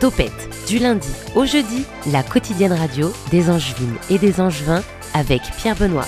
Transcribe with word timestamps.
Topette, 0.00 0.48
du 0.66 0.78
lundi 0.78 1.08
au 1.34 1.44
jeudi, 1.44 1.84
la 2.10 2.22
quotidienne 2.22 2.72
radio 2.72 3.12
des 3.30 3.50
Angevines 3.50 3.96
et 4.08 4.18
des 4.18 4.40
Angevins 4.40 4.82
avec 5.14 5.42
Pierre 5.58 5.76
Benoît. 5.76 6.06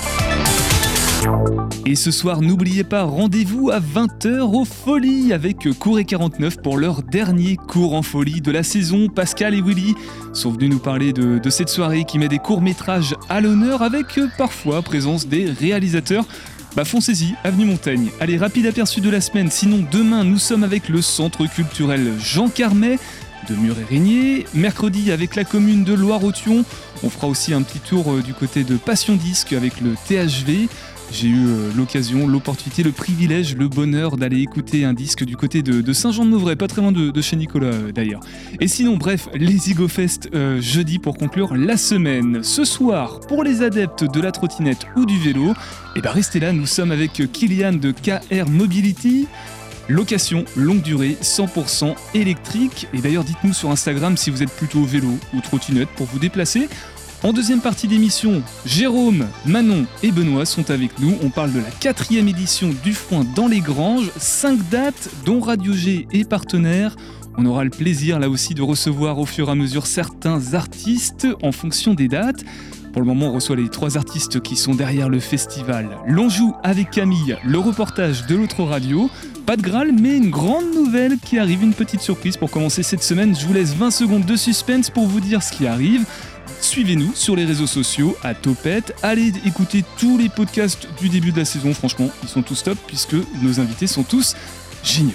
Et 1.85 1.95
ce 1.95 2.11
soir, 2.11 2.41
n'oubliez 2.41 2.85
pas, 2.85 3.03
rendez-vous 3.03 3.71
à 3.71 3.81
20h 3.81 4.41
au 4.41 4.65
Folie 4.65 5.33
avec 5.33 5.69
Cours 5.79 5.99
et 5.99 6.05
49 6.05 6.59
pour 6.63 6.79
leur 6.79 7.03
dernier 7.03 7.57
cours 7.57 7.95
en 7.95 8.03
folie 8.03 8.41
de 8.41 8.51
la 8.51 8.63
saison. 8.63 9.09
Pascal 9.09 9.55
et 9.55 9.61
Willy 9.61 9.95
sont 10.33 10.53
venus 10.53 10.71
nous 10.71 10.79
parler 10.79 11.13
de, 11.13 11.39
de 11.39 11.51
cette 11.51 11.69
soirée 11.69 12.05
qui 12.05 12.19
met 12.19 12.29
des 12.29 12.39
courts-métrages 12.39 13.15
à 13.29 13.41
l'honneur 13.41 13.83
avec 13.83 14.19
euh, 14.19 14.29
parfois 14.39 14.81
présence 14.83 15.27
des 15.27 15.47
réalisateurs. 15.51 16.25
Bah 16.75 16.87
foncez-y, 16.87 17.35
Avenue 17.45 17.67
Montaigne. 17.67 18.11
Allez, 18.19 18.39
rapide 18.39 18.65
aperçu 18.65 19.03
de 19.03 19.11
la 19.11 19.21
semaine, 19.21 19.51
sinon 19.51 19.85
demain 19.93 20.25
nous 20.25 20.39
sommes 20.39 20.65
avec 20.65 20.89
le 20.89 21.03
Centre 21.03 21.47
culturel 21.47 22.15
Jean 22.19 22.49
Carmet 22.49 22.99
de 23.47 23.55
Mur-et-Régnier. 23.55 24.47
Mercredi 24.55 25.13
avec 25.13 25.37
la 25.37 25.45
commune 25.45 25.85
de 25.85 25.93
Loire-Othion. 25.93 26.65
On 27.03 27.11
fera 27.11 27.27
aussi 27.27 27.53
un 27.53 27.61
petit 27.61 27.81
tour 27.81 28.11
euh, 28.11 28.23
du 28.23 28.33
côté 28.33 28.65
de 28.65 28.77
Passion 28.77 29.17
Disque 29.17 29.53
avec 29.53 29.83
le 29.83 29.95
THV. 30.09 30.69
J'ai 31.13 31.29
eu 31.29 31.47
euh, 31.47 31.71
l'occasion, 31.77 32.27
l'opportunité, 32.27 32.83
le 32.83 32.91
privilège, 32.91 33.55
le 33.55 33.69
bonheur 33.69 34.17
d'aller 34.17 34.41
écouter 34.41 34.87
un 34.87 34.95
disque 34.95 35.25
du 35.25 35.37
côté 35.37 35.63
de, 35.63 35.93
Saint-Jean-de-Mauvrais, 35.93 36.57
pas 36.57 36.69
très 36.69 36.81
loin 36.81 36.91
de, 36.91 37.21
chez 37.21 37.37
Nicolas 37.37 37.67
euh, 37.67 37.93
d'ailleurs. 37.93 38.21
Et 38.61 38.67
sinon, 38.67 38.97
bref, 38.97 39.29
les 39.35 39.71
Igofest 39.71 40.31
jeudi 40.61 40.99
pour 40.99 41.19
conclure 41.19 41.55
la 41.55 41.77
semaine. 41.77 42.43
Ce 42.43 42.65
soir, 42.65 43.21
pour 43.21 43.45
les 43.45 43.63
adeptes 43.63 44.05
de 44.05 44.21
la 44.21 44.33
trottinette 44.33 44.87
ou 44.97 45.05
du 45.05 45.19
vélo, 45.19 45.51
et 45.51 45.99
eh 45.99 46.01
ben 46.01 46.11
restez 46.11 46.41
là, 46.41 46.53
nous 46.53 46.67
sommes 46.67 46.91
avec 46.91 47.23
Kylian 47.31 47.75
de 47.75 47.93
KR 47.93 48.49
Mobility. 48.49 49.29
Location 49.89 50.45
longue 50.57 50.81
durée, 50.81 51.17
100% 51.21 51.95
électrique. 52.15 52.87
Et 52.95 53.01
d'ailleurs, 53.01 53.25
dites-nous 53.25 53.53
sur 53.53 53.71
Instagram 53.71 54.17
si 54.17 54.31
vous 54.31 54.43
êtes 54.43 54.53
plutôt 54.53 54.85
vélo 54.85 55.19
ou 55.35 55.41
trottinette 55.41 55.89
pour 55.97 56.07
vous 56.07 56.19
déplacer. 56.19 56.69
En 57.25 57.33
deuxième 57.33 57.61
partie 57.61 57.87
d'émission, 57.87 58.43
Jérôme, 58.67 59.29
Manon 59.47 59.87
et 60.03 60.11
Benoît 60.11 60.45
sont 60.45 60.73
avec 60.73 60.99
nous. 60.99 61.17
On 61.23 61.31
parle 61.31 61.53
de 61.53 61.61
la 61.61 61.71
quatrième 61.71 62.27
édition 62.27 62.71
du 62.83 62.93
Foin 62.93 63.25
dans 63.37 63.47
les 63.47 63.61
Granges. 63.61 64.11
Cinq 64.17 64.59
dates, 64.71 65.09
dont 65.25 65.39
Radio 65.39 65.73
G 65.73 66.09
est 66.11 66.29
partenaire. 66.29 66.97
On 67.39 67.47
aura 67.47 67.63
le 67.63 67.71
plaisir 67.71 68.19
là 68.19 68.29
aussi 68.29 68.55
de 68.55 68.63
recevoir 68.63 69.21
au 69.21 69.25
fur 69.25 69.49
et 69.49 69.53
à 69.53 69.55
mesure 69.55 69.87
certains 69.87 70.55
artistes 70.55 71.29
en 71.45 71.53
fonction 71.53 71.95
des 71.95 72.09
dates. 72.09 72.45
Pour 72.93 73.01
le 73.01 73.07
moment, 73.07 73.29
on 73.29 73.35
reçoit 73.35 73.57
les 73.57 73.69
trois 73.69 73.97
artistes 73.97 74.43
qui 74.43 74.57
sont 74.57 74.75
derrière 74.75 75.09
le 75.09 75.21
festival. 75.21 75.89
L'on 76.07 76.29
joue 76.29 76.55
avec 76.65 76.91
Camille 76.91 77.37
le 77.45 77.59
reportage 77.59 78.27
de 78.27 78.35
l'autre 78.35 78.65
radio. 78.65 79.09
Pas 79.47 79.57
de 79.57 79.63
Graal, 79.63 79.93
mais 79.93 80.17
une 80.17 80.31
grande 80.31 80.73
nouvelle 80.73 81.19
qui 81.19 81.39
arrive, 81.39 81.63
une 81.63 81.75
petite 81.75 82.01
surprise 82.01 82.37
pour 82.37 82.51
commencer 82.51 82.83
cette 82.83 83.03
semaine. 83.03 83.35
Je 83.35 83.45
vous 83.45 83.53
laisse 83.53 83.75
20 83.75 83.91
secondes 83.91 84.25
de 84.25 84.37
suspense 84.37 84.89
pour 84.89 85.07
vous 85.07 85.21
dire 85.21 85.43
ce 85.43 85.53
qui 85.53 85.67
arrive. 85.67 86.05
Suivez-nous 86.61 87.13
sur 87.15 87.35
les 87.35 87.45
réseaux 87.45 87.67
sociaux 87.67 88.17
à 88.23 88.35
Topette. 88.35 88.95
Allez 89.03 89.33
écouter 89.45 89.85
tous 89.99 90.17
les 90.17 90.29
podcasts 90.29 90.87
du 91.01 91.09
début 91.09 91.33
de 91.33 91.39
la 91.39 91.45
saison. 91.45 91.75
Franchement, 91.75 92.09
ils 92.23 92.29
sont 92.29 92.43
tous 92.43 92.63
top 92.63 92.79
puisque 92.87 93.17
nos 93.43 93.59
invités 93.59 93.89
sont 93.89 94.05
tous 94.05 94.37
géniaux. 94.85 95.13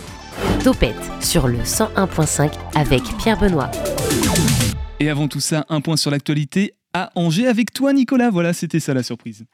Topette 0.62 0.96
sur 1.22 1.48
le 1.48 1.60
101.5 1.60 2.52
avec 2.76 3.04
Pierre 3.18 3.40
Benoît. 3.40 3.72
Et 5.00 5.10
avant 5.10 5.30
tout 5.30 5.40
ça, 5.40 5.66
un 5.70 5.80
point 5.80 5.96
sur 5.96 6.12
l'actualité 6.12 6.74
à 6.94 7.12
Angers 7.16 7.48
avec 7.48 7.72
toi 7.72 7.94
Nicolas. 7.94 8.30
Voilà, 8.30 8.52
c'était 8.52 8.82
ça 8.82 8.94
la 8.94 9.04
surprise. 9.04 9.46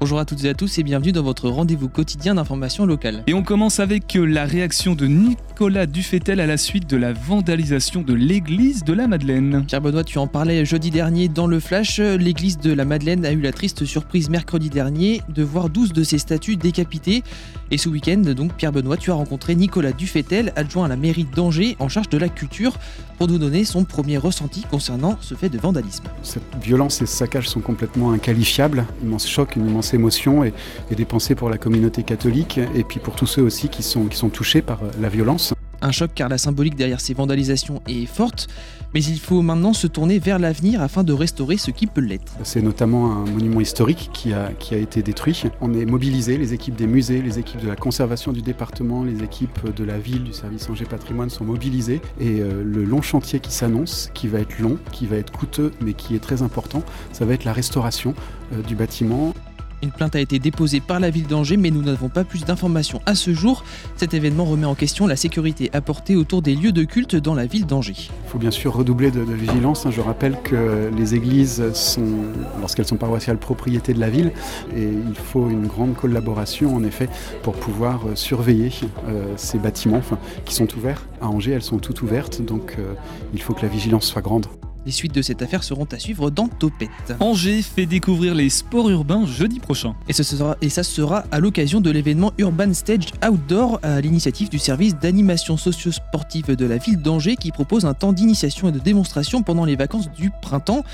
Bonjour 0.00 0.20
à 0.20 0.24
toutes 0.24 0.44
et 0.44 0.48
à 0.48 0.54
tous 0.54 0.78
et 0.78 0.84
bienvenue 0.84 1.10
dans 1.10 1.24
votre 1.24 1.48
rendez-vous 1.48 1.88
quotidien 1.88 2.36
d'information 2.36 2.86
locale. 2.86 3.24
Et 3.26 3.34
on 3.34 3.42
commence 3.42 3.80
avec 3.80 4.14
euh, 4.14 4.24
la 4.24 4.44
réaction 4.44 4.94
de 4.94 5.06
Nicolas 5.06 5.86
Dufetel 5.86 6.38
à 6.38 6.46
la 6.46 6.56
suite 6.56 6.88
de 6.88 6.96
la 6.96 7.12
vandalisation 7.12 8.02
de 8.02 8.14
l'église 8.14 8.84
de 8.84 8.92
la 8.92 9.08
Madeleine. 9.08 9.64
Pierre 9.66 9.80
Benoît, 9.80 10.04
tu 10.04 10.18
en 10.18 10.28
parlais 10.28 10.64
jeudi 10.64 10.92
dernier 10.92 11.26
dans 11.26 11.48
le 11.48 11.58
Flash. 11.58 11.98
L'église 11.98 12.58
de 12.58 12.72
la 12.72 12.84
Madeleine 12.84 13.26
a 13.26 13.32
eu 13.32 13.40
la 13.40 13.50
triste 13.50 13.84
surprise 13.86 14.30
mercredi 14.30 14.70
dernier 14.70 15.20
de 15.30 15.42
voir 15.42 15.68
12 15.68 15.92
de 15.92 16.04
ses 16.04 16.18
statues 16.18 16.54
décapitées. 16.54 17.24
Et 17.72 17.76
ce 17.76 17.88
week-end, 17.88 18.22
donc, 18.36 18.54
Pierre 18.54 18.72
Benoît, 18.72 18.96
tu 18.96 19.10
as 19.10 19.14
rencontré 19.14 19.56
Nicolas 19.56 19.92
Dufetel, 19.92 20.52
adjoint 20.54 20.84
à 20.84 20.88
la 20.88 20.96
mairie 20.96 21.26
d'Angers 21.34 21.76
en 21.80 21.88
charge 21.88 22.08
de 22.08 22.18
la 22.18 22.28
culture, 22.28 22.78
pour 23.18 23.26
nous 23.26 23.38
donner 23.38 23.64
son 23.64 23.84
premier 23.84 24.16
ressenti 24.16 24.62
concernant 24.70 25.18
ce 25.20 25.34
fait 25.34 25.48
de 25.48 25.58
vandalisme. 25.58 26.04
Cette 26.22 26.44
violence 26.62 27.02
et 27.02 27.06
ce 27.06 27.16
saccage 27.16 27.48
sont 27.48 27.60
complètement 27.60 28.12
inqualifiables. 28.12 28.86
Immense 29.02 29.28
choc, 29.28 29.56
une 29.56 29.68
immense 29.68 29.87
émotion 29.94 30.44
et, 30.44 30.52
et 30.90 30.94
des 30.94 31.04
pensées 31.04 31.34
pour 31.34 31.50
la 31.50 31.58
communauté 31.58 32.02
catholique 32.02 32.58
et 32.74 32.84
puis 32.84 33.00
pour 33.00 33.14
tous 33.14 33.26
ceux 33.26 33.42
aussi 33.42 33.68
qui 33.68 33.82
sont, 33.82 34.06
qui 34.06 34.16
sont 34.16 34.30
touchés 34.30 34.62
par 34.62 34.80
la 35.00 35.08
violence. 35.08 35.54
Un 35.80 35.92
choc 35.92 36.10
car 36.12 36.28
la 36.28 36.38
symbolique 36.38 36.74
derrière 36.74 37.00
ces 37.00 37.14
vandalisations 37.14 37.80
est 37.86 38.06
forte, 38.06 38.48
mais 38.94 39.02
il 39.04 39.20
faut 39.20 39.42
maintenant 39.42 39.72
se 39.72 39.86
tourner 39.86 40.18
vers 40.18 40.40
l'avenir 40.40 40.82
afin 40.82 41.04
de 41.04 41.12
restaurer 41.12 41.56
ce 41.56 41.70
qui 41.70 41.86
peut 41.86 42.00
l'être. 42.00 42.32
C'est 42.42 42.62
notamment 42.62 43.12
un 43.12 43.26
monument 43.26 43.60
historique 43.60 44.10
qui 44.12 44.32
a, 44.32 44.50
qui 44.58 44.74
a 44.74 44.78
été 44.78 45.02
détruit. 45.02 45.40
On 45.60 45.72
est 45.74 45.84
mobilisé, 45.84 46.36
les 46.36 46.52
équipes 46.52 46.74
des 46.74 46.88
musées, 46.88 47.22
les 47.22 47.38
équipes 47.38 47.60
de 47.60 47.68
la 47.68 47.76
conservation 47.76 48.32
du 48.32 48.42
département, 48.42 49.04
les 49.04 49.22
équipes 49.22 49.72
de 49.72 49.84
la 49.84 49.98
ville, 49.98 50.24
du 50.24 50.32
service 50.32 50.68
Angers 50.68 50.84
Patrimoine 50.84 51.30
sont 51.30 51.44
mobilisées. 51.44 52.00
Et 52.18 52.40
euh, 52.40 52.64
le 52.64 52.84
long 52.84 53.02
chantier 53.02 53.38
qui 53.38 53.52
s'annonce, 53.52 54.10
qui 54.14 54.26
va 54.26 54.40
être 54.40 54.58
long, 54.58 54.78
qui 54.90 55.06
va 55.06 55.14
être 55.14 55.30
coûteux, 55.30 55.70
mais 55.80 55.92
qui 55.92 56.16
est 56.16 56.20
très 56.20 56.42
important, 56.42 56.82
ça 57.12 57.24
va 57.24 57.34
être 57.34 57.44
la 57.44 57.52
restauration 57.52 58.14
euh, 58.52 58.62
du 58.62 58.74
bâtiment. 58.74 59.32
Une 59.82 59.90
plainte 59.92 60.16
a 60.16 60.20
été 60.20 60.38
déposée 60.38 60.80
par 60.80 60.98
la 60.98 61.10
ville 61.10 61.26
d'Angers, 61.26 61.56
mais 61.56 61.70
nous 61.70 61.82
n'avons 61.82 62.08
pas 62.08 62.24
plus 62.24 62.44
d'informations 62.44 63.00
à 63.06 63.14
ce 63.14 63.32
jour. 63.32 63.64
Cet 63.96 64.12
événement 64.12 64.44
remet 64.44 64.66
en 64.66 64.74
question 64.74 65.06
la 65.06 65.16
sécurité 65.16 65.70
apportée 65.72 66.16
autour 66.16 66.42
des 66.42 66.54
lieux 66.54 66.72
de 66.72 66.82
culte 66.82 67.14
dans 67.14 67.34
la 67.34 67.46
ville 67.46 67.66
d'Angers. 67.66 67.94
Il 67.96 68.30
faut 68.30 68.38
bien 68.38 68.50
sûr 68.50 68.74
redoubler 68.74 69.10
de, 69.10 69.20
vigilance. 69.20 69.86
Je 69.90 70.00
rappelle 70.00 70.36
que 70.42 70.90
les 70.96 71.14
églises 71.14 71.72
sont, 71.74 72.06
lorsqu'elles 72.60 72.86
sont 72.86 72.96
paroissiales, 72.96 73.38
propriété 73.38 73.94
de 73.94 74.00
la 74.00 74.10
ville, 74.10 74.32
et 74.76 74.88
il 74.88 75.14
faut 75.14 75.48
une 75.48 75.66
grande 75.66 75.94
collaboration 75.94 76.74
en 76.74 76.82
effet 76.82 77.08
pour 77.42 77.54
pouvoir 77.54 78.06
euh, 78.06 78.14
surveiller 78.14 78.72
euh, 79.06 79.32
ces 79.36 79.58
bâtiments 79.58 80.02
qui 80.44 80.54
sont 80.54 80.68
ouverts. 80.76 81.06
À 81.20 81.28
Angers, 81.28 81.52
elles 81.52 81.62
sont 81.62 81.78
toutes 81.78 82.02
ouvertes, 82.02 82.42
donc 82.42 82.76
euh, 82.78 82.94
il 83.32 83.40
faut 83.40 83.54
que 83.54 83.62
la 83.62 83.68
vigilance 83.68 84.06
soit 84.06 84.22
grande. 84.22 84.46
Les 84.88 84.92
suites 84.92 85.14
de 85.14 85.20
cette 85.20 85.42
affaire 85.42 85.64
seront 85.64 85.84
à 85.92 85.98
suivre 85.98 86.30
dans 86.30 86.48
Topette. 86.48 86.88
Angers 87.20 87.60
fait 87.60 87.84
découvrir 87.84 88.34
les 88.34 88.48
sports 88.48 88.88
urbains 88.88 89.26
jeudi 89.26 89.60
prochain. 89.60 89.94
Et, 90.08 90.14
ce 90.14 90.22
sera, 90.22 90.56
et 90.62 90.70
ça 90.70 90.82
sera 90.82 91.24
à 91.30 91.40
l'occasion 91.40 91.82
de 91.82 91.90
l'événement 91.90 92.32
Urban 92.38 92.72
Stage 92.72 93.08
Outdoor 93.22 93.80
à 93.82 94.00
l'initiative 94.00 94.48
du 94.48 94.58
service 94.58 94.96
d'animation 94.96 95.58
socio-sportive 95.58 96.56
de 96.56 96.64
la 96.64 96.78
ville 96.78 97.02
d'Angers 97.02 97.36
qui 97.36 97.52
propose 97.52 97.84
un 97.84 97.92
temps 97.92 98.14
d'initiation 98.14 98.70
et 98.70 98.72
de 98.72 98.78
démonstration 98.78 99.42
pendant 99.42 99.66
les 99.66 99.76
vacances 99.76 100.10
du 100.10 100.30
printemps. 100.40 100.84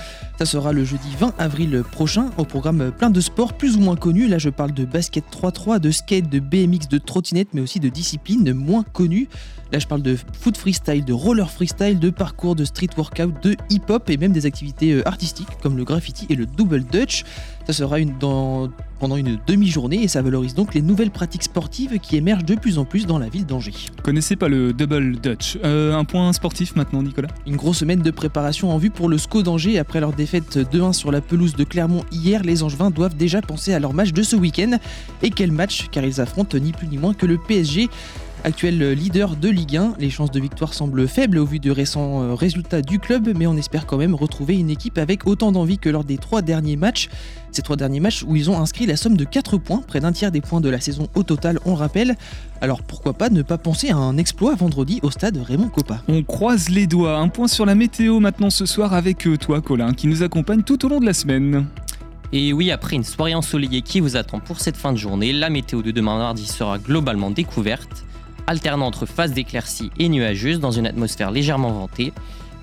Ça 0.41 0.44
sera 0.44 0.72
le 0.72 0.84
jeudi 0.84 1.10
20 1.21 1.33
avril 1.38 1.84
prochain 1.93 2.31
au 2.37 2.44
programme 2.44 2.91
plein 2.91 3.10
de 3.10 3.21
sports 3.21 3.53
plus 3.53 3.77
ou 3.77 3.81
moins 3.81 3.94
connus. 3.94 4.27
Là 4.27 4.38
je 4.38 4.50
parle 4.50 4.72
de 4.72 4.84
basket 4.84 5.22
3-3, 5.31 5.78
de 5.78 5.93
skate, 5.93 6.28
de 6.28 6.41
BMX, 6.41 6.88
de 6.88 6.99
trottinette 6.99 7.50
mais 7.54 7.60
aussi 7.60 7.78
de 7.78 7.91
disciplines 7.91 8.53
moins 8.54 8.83
connues. 8.83 9.28
Là, 9.75 9.81
je 9.81 9.88
parle 9.88 10.03
de 10.03 10.16
foot 10.38 10.56
freestyle, 10.56 11.04
de 11.04 11.12
roller 11.12 11.50
freestyle, 11.50 11.99
de 11.99 12.10
parcours, 12.10 12.54
de 12.54 12.65
street 12.65 12.91
workout, 12.97 13.34
de 13.43 13.56
hip-hop 13.84 14.09
et 14.11 14.17
même 14.17 14.33
des 14.33 14.47
activités 14.47 14.93
euh, 14.93 15.09
artistiques 15.09 15.49
comme 15.62 15.77
le 15.77 15.84
graffiti 15.84 16.27
et 16.31 16.34
le 16.34 16.47
double 16.47 16.84
dutch. 16.84 17.25
Ça 17.67 17.72
sera 17.72 17.99
une, 17.99 18.19
dans, 18.19 18.71
pendant 18.99 19.17
une 19.17 19.39
demi-journée 19.47 20.03
et 20.03 20.09
ça 20.09 20.21
valorise 20.21 20.55
donc 20.55 20.75
les 20.75 20.83
nouvelles 20.83 21.11
pratiques 21.11 21.45
sportives 21.45 21.99
qui 21.99 22.17
émergent 22.17 22.45
de 22.45 22.55
plus 22.55 22.78
en 22.78 22.84
plus 22.84 23.06
dans 23.06 23.19
la 23.19 23.28
ville 23.28 23.47
d'Angers. 23.47 23.72
Connaissez 24.03 24.37
pas 24.37 24.49
le 24.49 24.72
double 24.72 25.17
dutch 25.17 25.59
euh, 25.65 25.95
Un 25.95 26.05
point 26.05 26.33
sportif 26.34 26.77
maintenant, 26.77 27.03
Nicolas? 27.03 27.28
Une 27.47 27.56
grosse 27.56 27.78
semaine 27.78 28.03
de 28.03 28.11
préparation 28.11 28.71
en 28.71 28.78
vue 28.78 28.91
pour 28.91 29.09
le 29.09 29.17
SCO 29.17 29.43
d'Angers. 29.43 29.78
Après 29.78 30.01
leur 30.01 30.12
défaite 30.12 30.59
2-1 30.59 30.93
sur 30.93 31.11
la 31.11 31.21
pelouse 31.21 31.55
de 31.55 31.65
Clermont 31.65 32.05
hier, 32.12 32.43
les 32.43 32.62
Angevins 32.62 32.91
doivent 32.91 33.16
déjà 33.16 33.41
penser 33.41 33.72
à 33.72 33.78
leur 33.78 33.95
match 33.95 34.12
de 34.12 34.22
ce 34.22 34.37
week-end. 34.37 34.78
Et 35.22 35.31
quel 35.31 35.53
match 35.53 35.89
Car 35.91 36.05
ils 36.05 36.21
affrontent 36.21 36.59
ni 36.59 36.72
plus 36.72 36.87
ni 36.87 36.98
moins 36.98 37.15
que 37.15 37.27
le 37.27 37.39
PSG. 37.39 37.89
Actuel 38.46 38.92
leader 38.92 39.36
de 39.36 39.48
Ligue 39.48 39.78
1, 39.78 39.94
les 39.98 40.10
chances 40.10 40.30
de 40.30 40.38
victoire 40.38 40.74
semblent 40.74 41.08
faibles 41.08 41.38
au 41.38 41.46
vu 41.46 41.60
de 41.60 41.70
récents 41.70 42.22
euh, 42.22 42.34
résultats 42.34 42.82
du 42.82 42.98
club, 42.98 43.32
mais 43.34 43.46
on 43.46 43.56
espère 43.56 43.86
quand 43.86 43.96
même 43.96 44.14
retrouver 44.14 44.58
une 44.58 44.68
équipe 44.68 44.98
avec 44.98 45.26
autant 45.26 45.50
d'envie 45.50 45.78
que 45.78 45.88
lors 45.88 46.04
des 46.04 46.18
trois 46.18 46.42
derniers 46.42 46.76
matchs. 46.76 47.08
Ces 47.52 47.62
trois 47.62 47.76
derniers 47.76 48.00
matchs 48.00 48.22
où 48.22 48.36
ils 48.36 48.50
ont 48.50 48.60
inscrit 48.60 48.84
la 48.84 48.96
somme 48.96 49.16
de 49.16 49.24
4 49.24 49.56
points, 49.56 49.80
près 49.86 50.00
d'un 50.00 50.12
tiers 50.12 50.30
des 50.30 50.42
points 50.42 50.60
de 50.60 50.68
la 50.68 50.78
saison 50.78 51.08
au 51.14 51.22
total, 51.22 51.58
on 51.64 51.74
rappelle. 51.74 52.16
Alors 52.60 52.82
pourquoi 52.82 53.14
pas 53.14 53.30
ne 53.30 53.41
pas 53.41 53.56
penser 53.56 53.88
à 53.88 53.96
un 53.96 54.18
exploit 54.18 54.54
vendredi 54.56 55.00
au 55.02 55.10
stade 55.10 55.38
Raymond 55.38 55.70
Coppa. 55.70 56.02
On 56.08 56.22
croise 56.22 56.68
les 56.68 56.86
doigts. 56.86 57.16
Un 57.16 57.28
point 57.28 57.48
sur 57.48 57.64
la 57.64 57.74
météo 57.74 58.20
maintenant 58.20 58.50
ce 58.50 58.66
soir 58.66 58.92
avec 58.92 59.26
euh, 59.26 59.38
toi 59.38 59.62
Colin 59.62 59.94
qui 59.94 60.06
nous 60.06 60.22
accompagne 60.22 60.64
tout 60.64 60.84
au 60.84 60.91
long 60.91 61.00
de 61.00 61.06
la 61.06 61.14
semaine. 61.14 61.64
Et 62.34 62.52
oui, 62.52 62.70
après 62.70 62.96
une 62.96 63.04
soirée 63.04 63.34
ensoleillée 63.34 63.80
qui 63.80 64.00
vous 64.00 64.16
attend 64.16 64.38
pour 64.38 64.60
cette 64.60 64.76
fin 64.76 64.92
de 64.92 64.98
journée, 64.98 65.32
la 65.32 65.48
météo 65.48 65.80
de 65.80 65.92
demain 65.92 66.18
mardi 66.18 66.44
sera 66.44 66.78
globalement 66.78 67.30
découverte 67.30 68.04
alternant 68.46 68.86
entre 68.86 69.06
phases 69.06 69.32
d'éclaircies 69.32 69.91
et 69.98 70.08
nuageuses 70.08 70.60
dans 70.60 70.70
une 70.70 70.86
atmosphère 70.86 71.30
légèrement 71.30 71.70
ventée, 71.70 72.12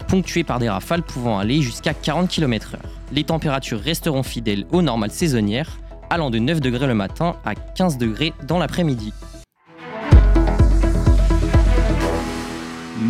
ponctuée 0.07 0.43
par 0.43 0.59
des 0.59 0.69
rafales 0.69 1.03
pouvant 1.03 1.39
aller 1.39 1.61
jusqu'à 1.61 1.93
40 1.93 2.29
km/h. 2.29 2.77
Les 3.11 3.23
températures 3.23 3.79
resteront 3.79 4.23
fidèles 4.23 4.65
aux 4.71 4.81
normales 4.81 5.11
saisonnières, 5.11 5.79
allant 6.09 6.29
de 6.29 6.39
9 6.39 6.59
degrés 6.59 6.87
le 6.87 6.95
matin 6.95 7.35
à 7.45 7.55
15 7.55 7.97
degrés 7.97 8.33
dans 8.47 8.59
l'après-midi. 8.59 9.13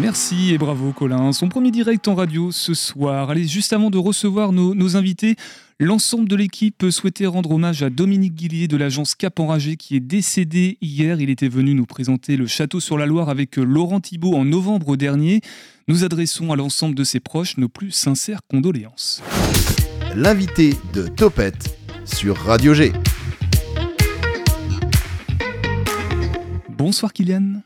Merci 0.01 0.51
et 0.51 0.57
bravo 0.57 0.93
Colin. 0.93 1.31
Son 1.31 1.47
premier 1.47 1.69
direct 1.69 2.07
en 2.07 2.15
radio 2.15 2.51
ce 2.51 2.73
soir. 2.73 3.29
Allez, 3.29 3.47
juste 3.47 3.71
avant 3.71 3.91
de 3.91 3.99
recevoir 3.99 4.51
nos, 4.51 4.73
nos 4.73 4.97
invités, 4.97 5.35
l'ensemble 5.79 6.27
de 6.27 6.35
l'équipe 6.35 6.85
souhaitait 6.89 7.27
rendre 7.27 7.51
hommage 7.51 7.83
à 7.83 7.91
Dominique 7.91 8.33
Guillier 8.33 8.67
de 8.67 8.77
l'agence 8.77 9.13
Cap 9.13 9.39
Enragé 9.39 9.75
qui 9.75 9.95
est 9.95 9.99
décédé 9.99 10.79
hier. 10.81 11.21
Il 11.21 11.29
était 11.29 11.49
venu 11.49 11.75
nous 11.75 11.85
présenter 11.85 12.35
le 12.35 12.47
château 12.47 12.79
sur 12.79 12.97
la 12.97 13.05
Loire 13.05 13.29
avec 13.29 13.57
Laurent 13.57 13.99
Thibault 13.99 14.33
en 14.33 14.43
novembre 14.43 14.95
dernier. 14.95 15.41
Nous 15.87 16.03
adressons 16.03 16.51
à 16.51 16.55
l'ensemble 16.55 16.95
de 16.95 17.03
ses 17.03 17.19
proches 17.19 17.57
nos 17.57 17.69
plus 17.69 17.91
sincères 17.91 18.41
condoléances. 18.49 19.21
L'invité 20.15 20.73
de 20.93 21.07
Topette 21.09 21.77
sur 22.05 22.37
Radio 22.37 22.73
G. 22.73 22.91
Bonsoir 26.69 27.13
Kylian. 27.13 27.61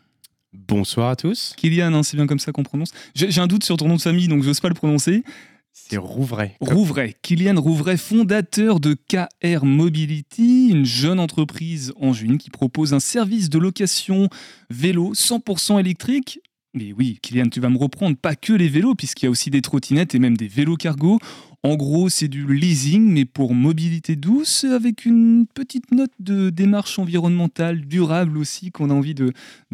Bonsoir 0.67 1.09
à 1.09 1.15
tous. 1.15 1.53
Kylian, 1.57 1.93
hein, 1.93 2.03
c'est 2.03 2.17
bien 2.17 2.25
comme 2.25 2.39
ça 2.39 2.51
qu'on 2.51 2.63
prononce. 2.63 2.91
J'ai 3.13 3.39
un 3.39 3.47
doute 3.47 3.63
sur 3.63 3.77
ton 3.77 3.87
nom 3.87 3.97
de 3.97 4.01
famille, 4.01 4.27
donc 4.27 4.41
j'ose 4.41 4.59
pas 4.59 4.69
le 4.69 4.73
prononcer. 4.73 5.23
C'est 5.71 5.97
Rouvray. 5.97 6.55
Rouvray, 6.61 7.15
Kylian 7.21 7.59
Rouvray, 7.59 7.97
fondateur 7.97 8.79
de 8.79 8.95
KR 8.95 9.65
Mobility, 9.65 10.69
une 10.69 10.85
jeune 10.85 11.19
entreprise 11.19 11.93
en 11.99 12.13
juin 12.13 12.37
qui 12.37 12.49
propose 12.49 12.93
un 12.93 12.99
service 12.99 13.49
de 13.49 13.59
location 13.59 14.29
vélo 14.69 15.13
100% 15.13 15.79
électrique. 15.79 16.39
Mais 16.73 16.93
oui, 16.97 17.19
Kylian, 17.21 17.49
tu 17.49 17.59
vas 17.59 17.69
me 17.69 17.77
reprendre, 17.77 18.17
pas 18.17 18.35
que 18.35 18.53
les 18.53 18.67
vélos, 18.67 18.95
puisqu'il 18.95 19.25
y 19.25 19.27
a 19.27 19.31
aussi 19.31 19.49
des 19.49 19.61
trottinettes 19.61 20.15
et 20.15 20.19
même 20.19 20.35
des 20.35 20.47
vélos 20.47 20.77
cargo. 20.77 21.19
En 21.65 21.77
gros, 21.77 22.09
c'est 22.09 22.27
du 22.27 22.45
leasing, 22.45 23.11
mais 23.11 23.25
pour 23.25 23.55
mobilité 23.55 24.15
douce, 24.15 24.65
avec 24.65 25.03
une 25.03 25.47
petite 25.51 25.91
note 25.91 26.11
de 26.19 26.51
démarche 26.51 26.99
environnementale 26.99 27.87
durable 27.87 28.37
aussi 28.37 28.69
qu'on 28.69 28.91
a 28.91 28.93
envie 28.93 29.15
de, 29.15 29.33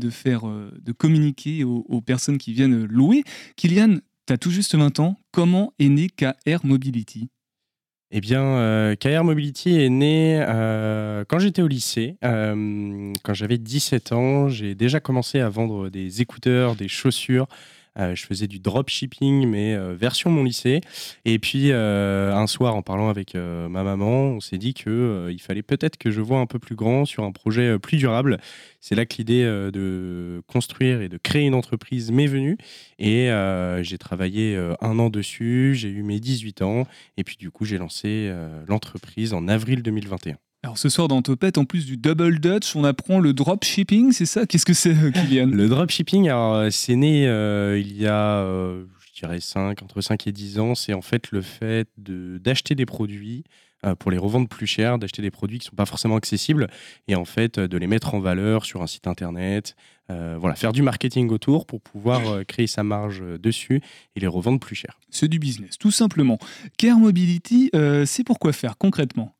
faire, 0.09 0.47
euh, 0.47 0.71
de 0.81 0.93
communiquer 0.93 1.65
aux, 1.65 1.99
personnes 1.99 2.37
qui 2.37 2.53
viennent 2.53 2.85
louer. 2.85 3.25
Kylian, 3.57 3.97
tu 4.25 4.31
as 4.31 4.37
tout 4.37 4.51
juste 4.51 4.73
20 4.73 5.01
ans. 5.01 5.17
Comment 5.31 5.73
est 5.79 5.89
né 5.89 6.07
KR 6.07 6.63
Mobility? 6.63 7.27
Eh 8.13 8.21
bien, 8.21 8.41
euh, 8.41 8.95
KR 8.95 9.25
Mobility 9.25 9.77
est 9.81 9.89
né 9.89 10.41
euh, 10.47 11.25
quand 11.27 11.39
j'étais 11.39 11.61
au 11.61 11.67
lycée. 11.67 12.17
Euh, 12.23 13.11
quand 13.23 13.33
j'avais 13.33 13.57
17 13.57 14.13
ans, 14.13 14.47
j'ai 14.47 14.75
déjà 14.75 15.01
commencé 15.01 15.41
à 15.41 15.49
vendre 15.49 15.89
des 15.89 16.21
écouteurs, 16.21 16.75
des 16.75 16.87
chaussures. 16.87 17.47
Euh, 17.99 18.15
je 18.15 18.25
faisais 18.25 18.47
du 18.47 18.59
dropshipping, 18.59 19.47
mais 19.47 19.73
euh, 19.75 19.93
version 19.93 20.29
mon 20.29 20.43
lycée. 20.43 20.81
Et 21.25 21.39
puis, 21.39 21.71
euh, 21.71 22.33
un 22.33 22.47
soir, 22.47 22.75
en 22.75 22.81
parlant 22.81 23.09
avec 23.09 23.35
ma 23.35 23.83
maman, 23.83 24.23
on 24.31 24.39
s'est 24.39 24.57
dit 24.57 24.73
qu'il 24.73 25.27
il 25.29 25.41
fallait 25.41 25.61
peut-être 25.61 25.97
que 25.97 26.11
je 26.11 26.21
vois 26.21 26.39
un 26.39 26.45
peu 26.45 26.59
plus 26.59 26.75
grand 26.75 27.05
sur 27.05 27.23
un 27.23 27.31
projet 27.31 27.77
plus 27.79 27.97
durable. 27.97 28.39
C'est 28.79 28.95
là 28.95 29.05
que 29.05 29.15
l'idée 29.17 29.43
de 29.43 30.41
construire 30.47 31.01
et 31.01 31.09
de 31.09 31.17
créer 31.17 31.45
une 31.45 31.53
entreprise 31.53 32.11
m'est 32.11 32.27
venue. 32.27 32.57
Et 32.99 33.29
j'ai 33.81 33.97
travaillé 33.97 34.57
un 34.81 34.99
an 34.99 35.09
dessus, 35.09 35.73
j'ai 35.75 35.89
eu 35.89 36.03
mes 36.03 36.19
18 36.19 36.61
ans. 36.61 36.87
Et 37.17 37.23
puis, 37.23 37.37
du 37.37 37.51
coup, 37.51 37.65
j'ai 37.65 37.77
lancé 37.77 38.31
l'entreprise 38.67 39.33
en 39.33 39.47
avril 39.47 39.83
2021. 39.83 40.37
Alors 40.63 40.77
ce 40.77 40.89
soir 40.89 41.07
dans 41.07 41.23
Topette, 41.23 41.57
en 41.57 41.65
plus 41.65 41.87
du 41.87 41.97
double 41.97 42.39
dutch, 42.39 42.75
on 42.75 42.83
apprend 42.83 43.19
le 43.19 43.33
dropshipping, 43.33 44.11
c'est 44.11 44.27
ça? 44.27 44.45
Qu'est-ce 44.45 44.65
que 44.65 44.73
c'est, 44.75 44.95
euh, 44.95 45.09
Kylian? 45.11 45.47
Le 45.47 45.67
dropshipping, 45.67 46.29
euh, 46.29 46.69
c'est 46.69 46.95
né 46.95 47.27
euh, 47.27 47.79
il 47.79 47.97
y 47.99 48.05
a, 48.05 48.37
euh, 48.41 48.85
je 48.99 49.19
dirais, 49.21 49.39
5, 49.39 49.81
entre 49.81 50.01
5 50.01 50.27
et 50.27 50.31
10 50.31 50.59
ans. 50.59 50.75
C'est 50.75 50.93
en 50.93 51.01
fait 51.01 51.31
le 51.31 51.41
fait 51.41 51.89
de- 51.97 52.37
d'acheter 52.37 52.75
des 52.75 52.85
produits 52.85 53.43
euh, 53.87 53.95
pour 53.95 54.11
les 54.11 54.19
revendre 54.19 54.47
plus 54.47 54.67
cher, 54.67 54.99
d'acheter 54.99 55.23
des 55.23 55.31
produits 55.31 55.57
qui 55.57 55.65
ne 55.65 55.69
sont 55.71 55.75
pas 55.75 55.87
forcément 55.87 56.15
accessibles 56.15 56.67
et 57.07 57.15
en 57.15 57.25
fait 57.25 57.59
de 57.59 57.77
les 57.79 57.87
mettre 57.87 58.13
en 58.13 58.19
valeur 58.19 58.63
sur 58.63 58.83
un 58.83 58.87
site 58.87 59.07
internet. 59.07 59.75
Voilà, 60.09 60.55
faire 60.55 60.73
du 60.73 60.81
marketing 60.81 61.29
autour 61.29 61.65
pour 61.65 61.79
pouvoir 61.79 62.45
créer 62.45 62.67
sa 62.67 62.83
marge 62.83 63.23
dessus 63.39 63.79
et 64.17 64.19
les 64.19 64.27
revendre 64.27 64.59
plus 64.59 64.75
cher. 64.75 64.99
C'est 65.09 65.29
du 65.29 65.39
business, 65.39 65.77
tout 65.77 65.89
simplement. 65.89 66.37
Care 66.77 66.97
Mobility, 66.97 67.71
c'est 68.05 68.25
pour 68.25 68.37
quoi 68.37 68.51
faire 68.51 68.77
concrètement? 68.77 69.33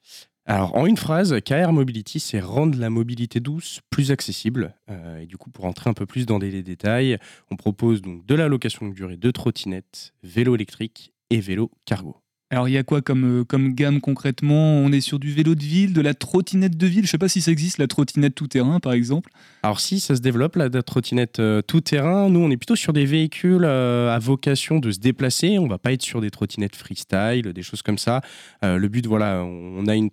Alors, 0.46 0.76
en 0.76 0.86
une 0.88 0.98
phrase, 0.98 1.36
KR 1.46 1.72
Mobility, 1.72 2.20
c'est 2.20 2.40
rendre 2.40 2.78
la 2.80 2.90
mobilité 2.90 3.40
douce 3.40 3.80
plus 3.90 4.12
accessible. 4.12 4.76
Euh, 4.90 5.20
et 5.20 5.26
du 5.28 5.38
coup, 5.38 5.52
pour 5.52 5.66
entrer 5.66 5.90
un 5.90 5.94
peu 5.94 6.06
plus 6.06 6.26
dans 6.26 6.40
les 6.40 6.64
détails, 6.64 7.18
on 7.52 7.56
propose 7.56 8.02
donc 8.02 8.26
de 8.26 8.36
la 8.36 8.48
location 8.48 8.88
de 8.88 8.94
durée 8.94 9.18
de 9.18 9.32
trottinettes, 9.32 10.14
vélo 10.24 10.56
électrique 10.56 11.14
et 11.30 11.40
vélo 11.40 11.72
cargo. 11.86 12.18
Alors 12.52 12.68
il 12.68 12.74
y 12.74 12.78
a 12.78 12.84
quoi 12.84 13.02
comme, 13.02 13.40
euh, 13.40 13.44
comme 13.46 13.74
gamme 13.74 14.02
concrètement? 14.02 14.74
On 14.74 14.92
est 14.92 15.00
sur 15.00 15.20
du 15.20 15.32
vélo 15.32 15.56
de 15.56 15.64
ville, 15.64 15.94
de 15.94 16.02
la 16.02 16.14
trottinette 16.14 16.76
de 16.76 16.86
ville. 16.86 17.06
Je 17.06 17.10
sais 17.10 17.18
pas 17.18 17.30
si 17.30 17.40
ça 17.40 17.50
existe, 17.50 17.78
la 17.78 17.88
trottinette 17.88 18.36
tout-terrain 18.36 18.82
par 18.82 18.92
exemple. 18.92 19.32
Alors 19.64 19.80
si 19.80 20.02
ça 20.02 20.18
se 20.18 20.22
développe, 20.22 20.58
la 20.58 20.70
trottinette 20.70 21.40
euh, 21.40 21.62
tout-terrain, 21.62 22.30
nous 22.30 22.42
on 22.42 22.52
est 22.52 22.58
plutôt 22.58 22.76
sur 22.76 22.92
des 22.92 23.06
véhicules 23.06 23.64
euh, 23.64 24.14
à 24.14 24.20
vocation 24.20 24.80
de 24.80 24.92
se 24.92 25.00
déplacer, 25.00 25.60
on 25.60 25.68
va 25.68 25.78
pas 25.78 25.94
être 25.94 26.02
sur 26.02 26.20
des 26.20 26.30
trottinettes 26.30 26.76
freestyle, 26.76 27.54
des 27.54 27.64
choses 27.64 27.84
comme 27.84 27.98
ça. 27.98 28.22
Le 28.64 28.88
but, 28.88 29.08
voilà, 29.08 29.44
on 29.44 29.88
a 29.88 29.96
une, 29.96 30.10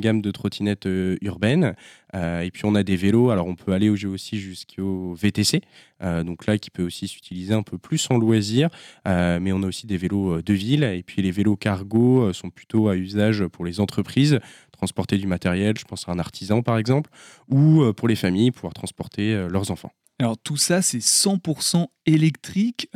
gamme 0.00 0.22
de 0.22 0.30
trottinettes 0.30 0.88
urbaines, 1.20 1.74
euh, 2.16 2.40
et 2.40 2.50
puis 2.50 2.64
on 2.64 2.74
a 2.74 2.82
des 2.82 2.96
vélos, 2.96 3.30
alors 3.30 3.46
on 3.46 3.54
peut 3.54 3.72
aller 3.72 3.88
au- 3.90 4.08
aussi 4.12 4.38
jusqu'au 4.40 5.14
VTC, 5.14 5.60
euh, 6.02 6.24
donc 6.24 6.46
là 6.46 6.58
qui 6.58 6.70
peut 6.70 6.82
aussi 6.84 7.06
s'utiliser 7.06 7.54
un 7.54 7.62
peu 7.62 7.78
plus 7.78 8.08
en 8.10 8.18
loisir, 8.18 8.68
euh, 9.06 9.38
mais 9.40 9.52
on 9.52 9.62
a 9.62 9.66
aussi 9.66 9.86
des 9.86 9.96
vélos 9.96 10.42
de 10.42 10.52
ville, 10.54 10.82
et 10.82 11.02
puis 11.02 11.22
les 11.22 11.30
vélos 11.30 11.56
cargo 11.56 12.32
sont 12.32 12.50
plutôt 12.50 12.88
à 12.88 12.96
usage 12.96 13.46
pour 13.46 13.64
les 13.64 13.78
entreprises, 13.78 14.40
transporter 14.72 15.18
du 15.18 15.26
matériel, 15.26 15.74
je 15.78 15.84
pense 15.84 16.08
à 16.08 16.12
un 16.12 16.18
artisan 16.18 16.62
par 16.62 16.78
exemple, 16.78 17.10
ou 17.48 17.84
pour 17.92 18.08
les 18.08 18.16
familles, 18.16 18.50
pouvoir 18.50 18.72
transporter 18.74 19.46
leurs 19.48 19.70
enfants. 19.70 19.92
Alors 20.18 20.38
tout 20.38 20.56
ça 20.56 20.80
c'est 20.82 21.00
100% 21.00 21.86
électrique. 22.06 22.88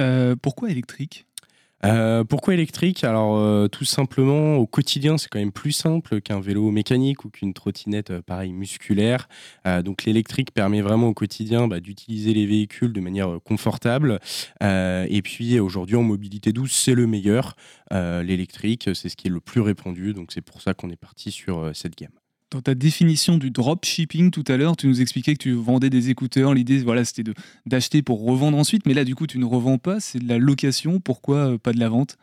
Pourquoi 0.43 0.70
électrique? 0.70 1.26
Euh, 1.85 2.25
pourquoi 2.25 2.55
électrique? 2.55 3.05
Alors 3.05 3.38
euh, 3.38 3.69
tout 3.69 3.87
simplement 3.87 4.56
au 4.56 4.67
quotidien 4.67 5.17
c'est 5.17 5.29
quand 5.29 5.38
même 5.38 5.53
plus 5.53 5.73
simple 5.73 6.21
qu'un 6.21 6.41
vélo 6.41 6.71
mécanique 6.71 7.25
ou 7.25 7.31
qu'une 7.31 7.55
trottinette 7.55 8.11
euh, 8.11 8.23
pareil 8.23 8.53
musculaire. 8.53 9.29
Donc 9.85 10.05
l'électrique 10.05 10.53
permet 10.53 10.81
vraiment 10.81 11.09
au 11.09 11.15
quotidien 11.15 11.69
bah, 11.69 11.81
d'utiliser 11.81 12.35
les 12.35 12.47
véhicules 12.47 12.93
de 12.93 13.00
manière 13.00 13.38
confortable. 13.44 14.19
Et 14.61 15.23
puis 15.23 15.59
aujourd'hui 15.61 15.97
en 15.97 16.03
mobilité 16.03 16.53
douce 16.53 16.73
c'est 16.73 16.94
le 16.94 17.06
meilleur. 17.06 17.56
L'électrique 17.91 18.91
c'est 18.94 19.09
ce 19.09 19.17
qui 19.17 19.29
est 19.29 19.31
le 19.31 19.41
plus 19.41 19.61
répandu 19.61 20.12
donc 20.15 20.32
c'est 20.32 20.41
pour 20.41 20.61
ça 20.61 20.75
qu'on 20.75 20.91
est 20.91 20.97
parti 20.97 21.31
sur 21.31 21.71
cette 21.75 21.97
gamme. 21.97 22.19
Dans 22.50 22.61
ta 22.61 22.75
définition 22.75 23.38
du 23.38 23.52
dropshipping 23.52 24.32
tout 24.32 24.43
à 24.49 24.56
l'heure, 24.56 24.76
tu 24.76 24.88
nous 24.88 25.00
expliquais 25.00 25.35
que 25.35 25.43
tu 25.43 25.52
vendais 25.52 25.88
des 25.88 26.11
écouteurs. 26.11 26.53
L'idée, 26.53 26.79
voilà, 26.79 27.05
c'était 27.05 27.31
d'acheter 27.65 28.03
pour 28.03 28.24
revendre 28.24 28.58
ensuite. 28.58 28.86
Mais 28.86 28.94
là, 28.94 29.05
du 29.05 29.15
coup, 29.15 29.29
tu 29.29 29.39
ne 29.39 29.44
revends 29.44 29.79
pas, 29.79 30.01
c'est 30.01 30.19
de 30.19 30.29
la 30.29 30.36
location. 30.36 30.98
Pourquoi 30.98 31.53
euh, 31.53 31.58
pas 31.58 31.72
de 31.72 31.79
la 31.79 31.89
vente? 31.89 32.17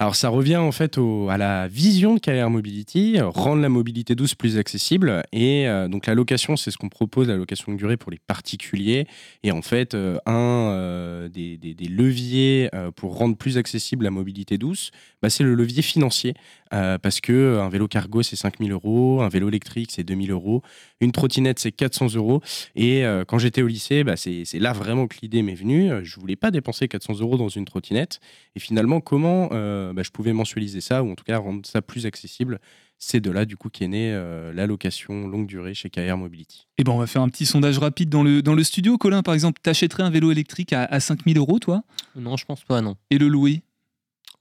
Alors 0.00 0.16
ça 0.16 0.30
revient 0.30 0.56
en 0.56 0.72
fait 0.72 0.98
à 1.28 1.36
la 1.36 1.68
vision 1.68 2.14
de 2.14 2.20
KR 2.20 2.48
Mobility, 2.48 3.20
rendre 3.20 3.60
la 3.60 3.68
mobilité 3.68 4.14
douce 4.14 4.34
plus 4.34 4.56
accessible. 4.56 5.22
Et 5.30 5.68
euh, 5.68 5.88
donc 5.88 6.06
la 6.06 6.14
location, 6.14 6.56
c'est 6.56 6.70
ce 6.70 6.78
qu'on 6.78 6.88
propose, 6.88 7.28
la 7.28 7.36
location 7.36 7.70
de 7.70 7.76
durée 7.76 7.98
pour 7.98 8.10
les 8.10 8.18
particuliers. 8.18 9.06
Et 9.42 9.52
en 9.52 9.60
fait, 9.60 9.92
euh, 9.94 10.16
un 10.24 11.28
des, 11.28 11.58
leviers 11.86 12.70
pour 12.96 13.18
rendre 13.18 13.36
plus 13.36 13.58
accessible 13.58 14.04
la 14.04 14.10
mobilité 14.10 14.56
douce, 14.56 14.90
bah, 15.20 15.28
c'est 15.28 15.44
le 15.44 15.54
levier 15.54 15.82
financier. 15.82 16.32
Euh, 16.72 16.98
parce 16.98 17.20
que 17.20 17.32
euh, 17.32 17.62
un 17.62 17.68
vélo 17.68 17.88
cargo, 17.88 18.22
c'est 18.22 18.36
5000 18.36 18.70
euros, 18.72 19.22
un 19.22 19.28
vélo 19.28 19.48
électrique, 19.48 19.90
c'est 19.90 20.04
2000 20.04 20.30
euros, 20.30 20.62
une 21.00 21.10
trottinette, 21.12 21.58
c'est 21.58 21.72
400 21.72 22.14
euros. 22.14 22.40
Et 22.76 23.04
euh, 23.04 23.24
quand 23.24 23.38
j'étais 23.38 23.62
au 23.62 23.66
lycée, 23.66 24.04
bah, 24.04 24.16
c'est 24.16 24.44
là 24.54 24.72
vraiment 24.72 25.06
que 25.06 25.16
l'idée 25.22 25.42
m'est 25.42 25.54
venue. 25.54 25.90
Je 26.04 26.20
voulais 26.20 26.36
pas 26.36 26.50
dépenser 26.50 26.86
400 26.88 27.20
euros 27.20 27.36
dans 27.36 27.48
une 27.48 27.64
trottinette. 27.64 28.20
Et 28.56 28.60
finalement, 28.60 29.00
comment 29.00 29.48
euh, 29.52 29.92
bah, 29.92 30.02
je 30.04 30.10
pouvais 30.10 30.32
mensualiser 30.32 30.80
ça, 30.80 31.02
ou 31.02 31.10
en 31.10 31.14
tout 31.14 31.24
cas 31.24 31.38
rendre 31.38 31.66
ça 31.66 31.82
plus 31.82 32.06
accessible? 32.06 32.60
C'est 33.02 33.20
de 33.20 33.30
là, 33.30 33.46
du 33.46 33.56
coup, 33.56 33.70
qu'est 33.70 33.88
née 33.88 34.12
euh, 34.12 34.52
la 34.52 34.66
location 34.66 35.26
longue 35.26 35.46
durée 35.46 35.72
chez 35.72 35.88
KR 35.88 36.18
Mobility. 36.18 36.66
Eh 36.76 36.84
ben, 36.84 36.92
on 36.92 36.98
va 36.98 37.06
faire 37.06 37.22
un 37.22 37.30
petit 37.30 37.46
sondage 37.46 37.78
rapide 37.78 38.10
dans 38.10 38.22
le, 38.22 38.42
dans 38.42 38.54
le 38.54 38.62
studio. 38.62 38.98
Colin, 38.98 39.22
par 39.22 39.32
exemple, 39.32 39.58
t'achèterais 39.62 40.02
un 40.02 40.10
vélo 40.10 40.30
électrique 40.30 40.74
à, 40.74 40.84
à 40.84 41.00
5000 41.00 41.38
euros, 41.38 41.58
toi, 41.58 41.82
Non, 42.14 42.36
je 42.36 42.44
pense 42.44 42.62
pas, 42.62 42.82
non. 42.82 42.96
et 43.10 43.16
le 43.16 43.28
louer? 43.28 43.62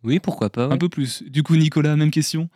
Oui, 0.03 0.20
pourquoi 0.20 0.50
pas. 0.50 0.68
ouais. 0.68 0.74
un 0.74 0.77
peu 0.77 0.89
plus. 0.89 1.24
Du 1.24 1.44
coup, 1.44 1.56
Nicolas, 1.56 1.96
même 1.96 2.12
question? 2.12 2.50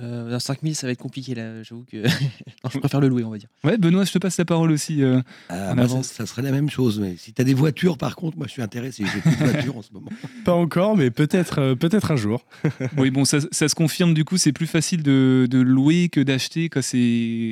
Euh, 0.00 0.38
5000, 0.38 0.76
ça 0.76 0.86
va 0.86 0.92
être 0.92 1.00
compliqué 1.00 1.34
là, 1.34 1.62
j'avoue 1.64 1.84
que. 1.84 1.96
non, 2.64 2.70
je 2.72 2.78
préfère 2.78 3.00
le 3.00 3.08
louer, 3.08 3.24
on 3.24 3.30
va 3.30 3.38
dire. 3.38 3.48
Ouais, 3.64 3.76
Benoît, 3.76 4.04
je 4.04 4.12
te 4.12 4.18
passe 4.18 4.38
la 4.38 4.44
parole 4.44 4.70
aussi. 4.70 5.02
euh. 5.02 5.20
Ah, 5.48 5.70
On 5.72 5.74
moi, 5.74 5.88
ça, 5.88 5.92
avance. 5.94 6.06
ça 6.06 6.26
serait 6.26 6.42
la 6.42 6.52
même 6.52 6.70
chose. 6.70 7.00
Mais 7.00 7.16
si 7.16 7.32
tu 7.32 7.42
as 7.42 7.44
des 7.44 7.54
voitures, 7.54 7.98
par 7.98 8.14
contre, 8.14 8.38
moi 8.38 8.46
je 8.46 8.52
suis 8.52 8.62
intéressé. 8.62 9.04
J'ai 9.04 9.20
plus 9.20 9.30
de 9.32 9.50
voiture 9.50 9.76
en 9.76 9.82
ce 9.82 9.92
moment. 9.92 10.10
Pas 10.44 10.54
encore, 10.54 10.96
mais 10.96 11.10
peut-être 11.10 11.58
euh, 11.60 11.74
peut-être 11.74 12.12
un 12.12 12.16
jour. 12.16 12.44
Oui, 12.96 13.10
bon, 13.10 13.24
ça, 13.24 13.38
ça 13.50 13.68
se 13.68 13.74
confirme, 13.74 14.14
du 14.14 14.24
coup, 14.24 14.36
c'est 14.36 14.52
plus 14.52 14.66
facile 14.66 15.02
de, 15.02 15.46
de 15.50 15.58
louer 15.60 16.08
que 16.08 16.20
d'acheter 16.20 16.68
quand 16.68 16.82
c'est 16.82 16.98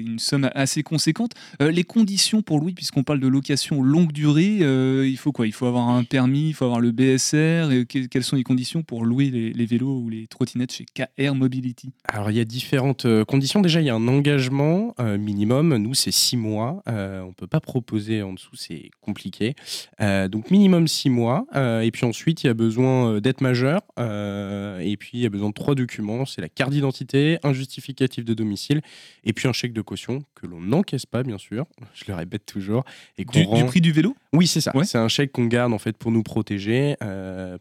une 0.07 0.19
somme 0.19 0.49
assez 0.55 0.83
conséquente. 0.83 1.33
Euh, 1.61 1.71
les 1.71 1.85
conditions 1.85 2.41
pour 2.43 2.61
louer, 2.61 2.73
puisqu'on 2.73 3.03
parle 3.03 3.21
de 3.21 3.29
location 3.29 3.83
longue 3.83 4.13
durée, 4.13 4.59
euh, 4.63 5.07
il 5.09 5.17
faut 5.17 5.33
quoi? 5.33 5.47
Il 5.47 5.53
faut 5.53 5.67
avoir 5.67 5.89
un 5.89 6.05
permis, 6.05 6.49
il 6.51 6.55
faut 6.55 6.65
avoir 6.67 6.81
le 6.81 6.93
BSR. 6.93 7.73
Et 7.73 7.85
que- 7.87 8.07
quelles 8.07 8.25
sont 8.25 8.37
les 8.37 8.45
conditions 8.45 8.83
pour 8.83 9.05
louer 9.05 9.31
les, 9.31 9.53
les 9.53 9.67
vélos 9.67 9.99
ou 10.01 10.09
les 10.09 10.27
trottinettes 10.29 10.73
chez 10.73 10.85
KR 10.87 11.35
Mobility? 11.35 11.91
Alors, 12.05 12.31
il 12.31 12.37
y 12.39 12.41
a 12.41 12.45
différentes 12.45 13.05
euh, 13.05 13.25
conditions. 13.25 13.61
Déjà, 13.61 13.81
il 13.81 13.87
y 13.87 13.91
a 13.91 13.95
un 13.95 14.09
engagement 14.09 14.95
euh, 15.01 15.19
minimum. 15.19 15.77
Nous, 15.77 15.95
c'est 15.95 16.11
six 16.11 16.37
mois. 16.37 16.83
Euh, 16.89 17.21
on 17.23 17.29
ne 17.29 17.33
peut 17.33 17.47
pas 17.47 17.61
proposer 17.61 18.23
en 18.23 18.33
dessous, 18.33 18.57
c'est 18.57 18.91
compliqué. 19.01 19.55
Euh, 20.01 20.29
donc, 20.29 20.51
minimum 20.51 20.89
six 20.89 21.11
mois. 21.11 21.47
Et 21.83 21.91
puis 21.91 22.05
ensuite, 22.07 22.43
il 22.43 22.47
y 22.47 22.51
a 22.51 22.55
besoin 22.55 23.21
d'être 23.21 23.41
majeur. 23.41 23.81
Et 23.99 24.97
puis, 24.99 25.11
il 25.15 25.21
y 25.21 25.27
a 25.27 25.31
besoin 25.31 25.49
de 25.49 25.55
trois 25.55 25.75
documents. 25.75 26.25
C'est 26.25 26.41
la 26.41 26.49
carte 26.49 26.71
d'identité, 26.73 27.39
un 27.43 27.53
justificatif 27.53 28.25
de 28.25 28.35
domicile 28.35 28.81
et 29.25 29.33
puis 29.33 29.49
un 29.49 29.53
chèque 29.53 29.73
de 29.73 29.83
caution 29.83 30.23
que 30.35 30.47
l'on 30.47 30.61
n'encaisse 30.61 31.07
pas, 31.07 31.23
bien 31.23 31.39
sûr. 31.39 31.67
Je 31.95 32.05
le 32.09 32.15
répète 32.15 32.47
toujours. 32.47 32.85
Et 33.19 33.25
Du, 33.25 33.45
du 33.47 33.65
prix 33.65 33.81
du 33.81 33.93
vélo? 33.93 34.17
Oui, 34.33 34.47
c'est 34.47 34.61
ça. 34.61 34.77
Ouais. 34.77 34.85
C'est 34.85 34.99
un 34.99 35.09
chèque 35.09 35.33
qu'on 35.33 35.47
garde 35.47 35.73
en 35.73 35.79
fait 35.79 35.97
pour 35.97 36.11
nous 36.11 36.23
protéger, 36.23 36.97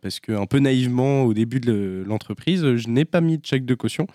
parce 0.01 0.19
que 0.19 0.31
un 0.31 0.45
peu 0.45 0.59
naïvement 0.59 1.23
au 1.23 1.33
début 1.33 1.59
de 1.59 1.71
le- 1.71 2.03
l'entreprise, 2.03 2.75
je 2.75 2.87
n'ai 2.89 3.05
pas 3.05 3.21
mis 3.21 3.37
de 3.37 3.45
chèque 3.45 3.65
de 3.65 3.75
caution 3.75 4.07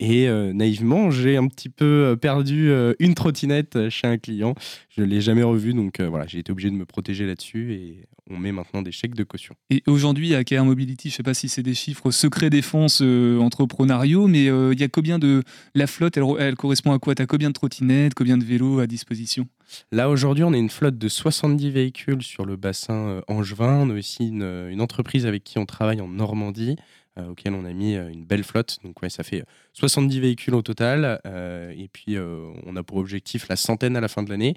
et 0.00 0.28
euh, 0.28 0.52
naïvement 0.52 1.10
j'ai 1.10 1.36
un 1.36 1.46
petit 1.48 1.68
peu 1.68 1.84
euh, 1.84 2.16
perdu 2.16 2.70
euh, 2.70 2.94
une 2.98 3.14
trottinette 3.14 3.88
chez 3.88 4.06
un 4.06 4.18
client. 4.18 4.54
Je 4.96 5.02
l'ai 5.02 5.20
jamais 5.20 5.42
revu, 5.42 5.74
donc 5.74 6.00
voilà, 6.00 6.26
j'ai 6.26 6.38
été 6.38 6.50
obligé 6.50 6.70
de 6.70 6.74
me 6.74 6.84
protéger 6.84 7.26
là-dessus 7.26 7.72
et 7.72 8.08
on 8.30 8.36
met 8.36 8.50
maintenant 8.50 8.82
des 8.82 8.90
chèques 8.90 9.14
de 9.14 9.22
caution. 9.22 9.54
Et 9.70 9.82
aujourd'hui, 9.86 10.34
à 10.34 10.42
KR 10.42 10.64
Mobility, 10.64 11.08
je 11.08 11.14
ne 11.14 11.16
sais 11.18 11.22
pas 11.22 11.34
si 11.34 11.48
c'est 11.48 11.62
des 11.62 11.74
chiffres 11.74 12.10
secret 12.10 12.50
défense 12.50 13.00
entrepreneuriaux, 13.00 14.26
mais 14.26 14.46
il 14.46 14.80
y 14.80 14.82
a 14.82 14.88
combien 14.88 15.20
de. 15.20 15.44
La 15.74 15.86
flotte, 15.86 16.16
elle, 16.16 16.24
elle 16.40 16.56
correspond 16.56 16.92
à 16.92 16.98
quoi? 16.98 17.14
Tu 17.14 17.22
as 17.22 17.26
combien 17.26 17.48
de 17.48 17.54
trottinettes, 17.54 18.14
combien 18.14 18.38
de 18.38 18.44
vélos 18.44 18.80
à 18.80 18.88
disposition? 18.88 19.46
Là 19.92 20.08
aujourd'hui, 20.08 20.44
on 20.44 20.52
est 20.52 20.58
une 20.58 20.70
flotte 20.70 20.98
de 20.98 21.08
70 21.08 21.70
véhicules 21.70 22.22
sur 22.22 22.44
le 22.44 22.56
bassin 22.56 23.08
euh, 23.08 23.20
angevin. 23.28 23.80
On 23.82 23.90
a 23.90 23.94
aussi 23.94 24.28
une, 24.28 24.42
euh, 24.42 24.70
une 24.70 24.80
entreprise 24.80 25.26
avec 25.26 25.44
qui 25.44 25.58
on 25.58 25.66
travaille 25.66 26.00
en 26.00 26.08
Normandie, 26.08 26.76
euh, 27.18 27.28
auquel 27.28 27.54
on 27.54 27.64
a 27.64 27.72
mis 27.72 27.96
euh, 27.96 28.08
une 28.08 28.24
belle 28.24 28.44
flotte. 28.44 28.78
Donc 28.84 28.96
ça 29.08 29.22
fait 29.22 29.44
70 29.74 30.20
véhicules 30.20 30.54
au 30.54 30.62
total. 30.62 31.20
et 31.24 31.88
puis 31.92 32.16
on 32.18 32.76
a 32.76 32.82
pour 32.82 32.98
objectif 32.98 33.48
la 33.48 33.56
centaine 33.56 33.96
à 33.96 34.00
la 34.00 34.08
fin 34.08 34.22
de 34.22 34.30
l'année. 34.30 34.54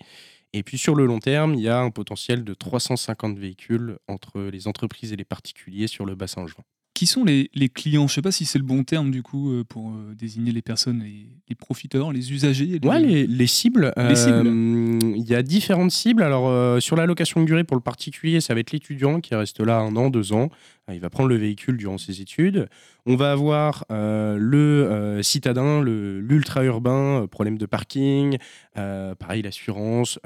Et 0.54 0.64
puis 0.64 0.78
sur 0.78 0.96
le 0.96 1.06
long 1.06 1.20
terme, 1.20 1.54
il 1.54 1.62
y 1.62 1.70
a 1.70 1.80
un 1.80 1.92
potentiel 1.92 2.44
de 2.44 2.54
350 2.54 3.38
véhicules 3.38 3.98
entre 4.08 4.42
les 4.42 4.68
entreprises 4.68 5.14
et 5.14 5.16
les 5.16 5.26
particuliers 5.26 5.88
sur 5.88 6.06
le 6.06 6.16
bassin 6.16 6.42
angevin. 6.42 6.64
Qui 7.02 7.08
sont 7.08 7.24
les, 7.24 7.50
les 7.56 7.68
clients? 7.68 8.08
Je 8.08 8.12
ne 8.12 8.16
sais 8.18 8.22
pas 8.22 8.32
si 8.32 8.46
c'est 8.46 8.60
le 8.60 8.64
bon 8.64 8.84
terme 8.84 9.10
du 9.10 9.24
coup 9.24 9.50
euh, 9.50 9.64
pour 9.64 9.90
euh, 9.90 10.14
désigner 10.14 10.52
les 10.52 10.62
personnes, 10.62 11.02
les, 11.02 11.26
les 11.50 11.56
profiteurs, 11.56 12.12
les 12.12 12.32
usagers. 12.32 12.80
Ouais, 12.84 13.00
les, 13.00 13.26
les 13.26 13.48
cibles. 13.48 13.92
Les 13.98 14.16
cibles. 14.16 14.46
euh, 14.46 15.00
Il 15.18 15.24
y 15.28 15.34
a 15.34 15.42
différentes 15.42 15.90
cibles. 15.90 16.22
Alors, 16.22 16.48
euh, 16.48 16.80
sur 16.80 16.96
la 16.96 17.08
location 17.08 17.42
de 17.42 17.48
durée 17.48 17.64
pour 17.64 17.76
le 17.76 17.82
particulier, 17.82 18.40
ça 18.40 18.54
va 18.54 18.60
être 18.60 18.72
l'étudiant 18.72 19.20
qui 19.20 19.34
reste 19.34 19.62
là 19.62 19.80
un 19.80 19.96
an, 19.96 20.12
deux 20.12 20.32
ans. 20.32 20.50
Euh, 20.90 20.96
Il 20.96 21.00
va 21.00 21.10
prendre 21.10 21.30
le 21.30 21.36
véhicule 21.36 21.78
durant 21.78 21.98
ses 21.98 22.22
études. 22.22 22.68
On 23.08 23.16
va 23.16 23.32
avoir 23.32 23.86
euh, 23.92 24.38
le 24.38 24.58
euh, 24.58 25.24
citadin, 25.24 25.82
l'ultra-urbain, 25.82 27.26
problème 27.32 27.58
de 27.58 27.66
parking, 27.66 28.38
pareil, 28.74 29.42
l'assurance, 29.42 30.20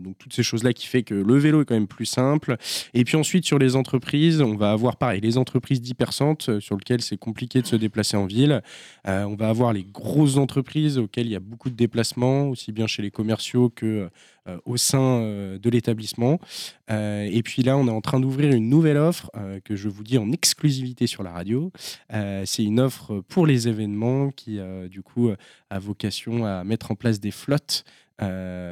donc 0.00 0.18
toutes 0.18 0.34
ces 0.34 0.42
choses-là 0.42 0.72
qui 0.72 0.86
fait 0.86 1.02
que 1.02 1.14
le 1.14 1.36
vélo 1.36 1.62
est 1.62 1.64
quand 1.64 1.74
même 1.74 1.86
plus 1.86 2.06
simple. 2.06 2.56
Et 2.92 3.04
puis 3.04 3.16
ensuite, 3.16 3.46
sur 3.46 3.58
les 3.58 3.74
entreprises, 3.74 4.40
on 4.42 4.54
va 4.54 4.72
avoir 4.72 4.96
pareil, 4.96 5.20
les 5.20 5.38
entreprises 5.38 5.80
d'hypercentre 5.80 6.50
euh, 6.50 6.60
sur 6.60 6.76
lesquelles 6.76 7.02
c'est 7.02 7.16
compliqué 7.16 7.62
de 7.62 7.66
se 7.66 7.76
déplacer 7.76 8.16
en 8.16 8.26
ville. 8.26 8.62
On 9.06 9.34
va 9.34 9.48
avoir 9.48 9.72
les 9.72 9.84
grosses 9.84 10.36
entreprises 10.36 10.98
auxquelles 10.98 11.26
il 11.26 11.32
y 11.32 11.36
a 11.36 11.40
beaucoup 11.40 11.70
de 11.70 11.74
déplacements, 11.74 12.48
aussi 12.48 12.72
bien 12.72 12.86
chez 12.86 13.02
les 13.02 13.10
commerciaux 13.10 13.70
que 13.70 14.08
au 14.66 14.76
sein 14.76 15.20
de 15.20 15.70
l'établissement. 15.70 16.38
Et 16.88 17.42
puis 17.44 17.62
là, 17.62 17.76
on 17.76 17.86
est 17.86 17.90
en 17.90 18.00
train 18.00 18.20
d'ouvrir 18.20 18.52
une 18.54 18.68
nouvelle 18.68 18.96
offre 18.96 19.30
que 19.64 19.76
je 19.76 19.83
vous 19.88 20.04
dis 20.04 20.18
en 20.18 20.30
exclusivité 20.32 21.06
sur 21.06 21.22
la 21.22 21.32
radio. 21.32 21.72
Euh, 22.12 22.44
C'est 22.46 22.64
une 22.64 22.80
offre 22.80 23.20
pour 23.28 23.46
les 23.46 23.68
événements 23.68 24.30
qui, 24.30 24.58
euh, 24.58 24.88
du 24.88 25.02
coup, 25.02 25.28
euh, 25.28 25.36
a 25.70 25.78
vocation 25.78 26.44
à 26.44 26.64
mettre 26.64 26.90
en 26.90 26.94
place 26.94 27.20
des 27.20 27.30
flottes 27.30 27.84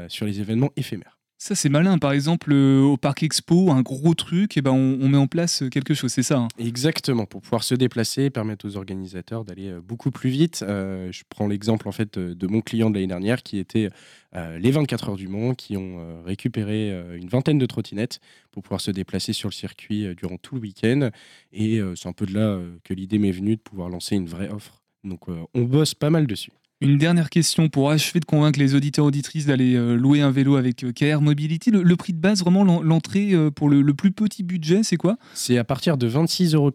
sur 0.08 0.24
les 0.24 0.40
événements 0.40 0.70
éphémères. 0.76 1.11
Ça, 1.44 1.56
c'est 1.56 1.68
malin. 1.68 1.98
Par 1.98 2.12
exemple, 2.12 2.52
euh, 2.52 2.82
au 2.82 2.96
Parc 2.96 3.24
Expo, 3.24 3.72
un 3.72 3.82
gros 3.82 4.14
truc, 4.14 4.56
et 4.56 4.62
ben, 4.62 4.70
on, 4.70 5.08
met 5.08 5.18
en 5.18 5.26
place 5.26 5.64
quelque 5.72 5.92
chose, 5.92 6.12
c'est 6.12 6.22
ça 6.22 6.38
hein 6.38 6.48
Exactement, 6.56 7.26
pour 7.26 7.42
pouvoir 7.42 7.64
se 7.64 7.74
déplacer 7.74 8.22
et 8.22 8.30
permettre 8.30 8.64
aux 8.64 8.76
organisateurs 8.76 9.44
d'aller 9.44 9.70
euh, 9.70 9.80
beaucoup 9.80 10.12
plus 10.12 10.30
vite. 10.30 10.62
Euh, 10.62 11.10
je 11.10 11.24
prends 11.28 11.48
l'exemple 11.48 11.88
en 11.88 11.90
fait 11.90 12.16
euh, 12.16 12.36
de 12.36 12.46
mon 12.46 12.60
client 12.60 12.90
de 12.90 12.94
l'année 12.94 13.08
dernière 13.08 13.42
qui 13.42 13.58
était 13.58 13.90
euh, 14.36 14.56
les 14.60 14.70
24 14.70 15.08
heures 15.08 15.16
du 15.16 15.26
Mans, 15.26 15.54
qui 15.54 15.76
ont 15.76 15.98
euh, 15.98 16.22
récupéré 16.24 16.92
euh, 16.92 17.18
une 17.18 17.28
vingtaine 17.28 17.58
de 17.58 17.66
trottinettes 17.66 18.20
pour 18.52 18.62
pouvoir 18.62 18.80
se 18.80 18.92
déplacer 18.92 19.32
sur 19.32 19.48
le 19.48 19.54
circuit 19.54 20.06
euh, 20.06 20.14
durant 20.14 20.36
tout 20.36 20.54
le 20.54 20.60
week-end. 20.60 21.10
Et 21.52 21.78
euh, 21.78 21.96
c'est 21.96 22.08
un 22.08 22.12
peu 22.12 22.26
de 22.26 22.34
là 22.34 22.50
euh, 22.50 22.76
que 22.84 22.94
l'idée 22.94 23.18
m'est 23.18 23.32
venue 23.32 23.56
de 23.56 23.62
pouvoir 23.62 23.88
lancer 23.88 24.14
une 24.14 24.28
vraie 24.28 24.48
offre. 24.48 24.80
Donc 25.02 25.28
euh, 25.28 25.40
on 25.54 25.62
bosse 25.62 25.96
pas 25.96 26.10
mal 26.10 26.28
dessus. 26.28 26.52
Une 26.82 26.98
dernière 26.98 27.30
question 27.30 27.68
pour 27.68 27.90
achever 27.90 28.18
de 28.18 28.24
convaincre 28.24 28.58
les 28.58 28.74
auditeurs 28.74 29.04
auditrices 29.04 29.46
d'aller 29.46 29.74
euh, 29.76 29.94
louer 29.94 30.20
un 30.20 30.30
vélo 30.32 30.56
avec 30.56 30.82
euh, 30.82 30.92
KR 30.92 31.20
Mobility. 31.20 31.70
Le, 31.70 31.82
le 31.82 31.96
prix 31.96 32.12
de 32.12 32.18
base, 32.18 32.40
vraiment 32.40 32.64
l'en- 32.64 32.82
l'entrée 32.82 33.32
euh, 33.34 33.50
pour 33.52 33.68
le, 33.68 33.82
le 33.82 33.94
plus 33.94 34.10
petit 34.10 34.42
budget, 34.42 34.82
c'est 34.82 34.96
quoi? 34.96 35.16
C'est 35.32 35.58
à 35.58 35.64
partir 35.64 35.96
de 35.96 36.08
26,90 36.08 36.54
euros. 36.56 36.72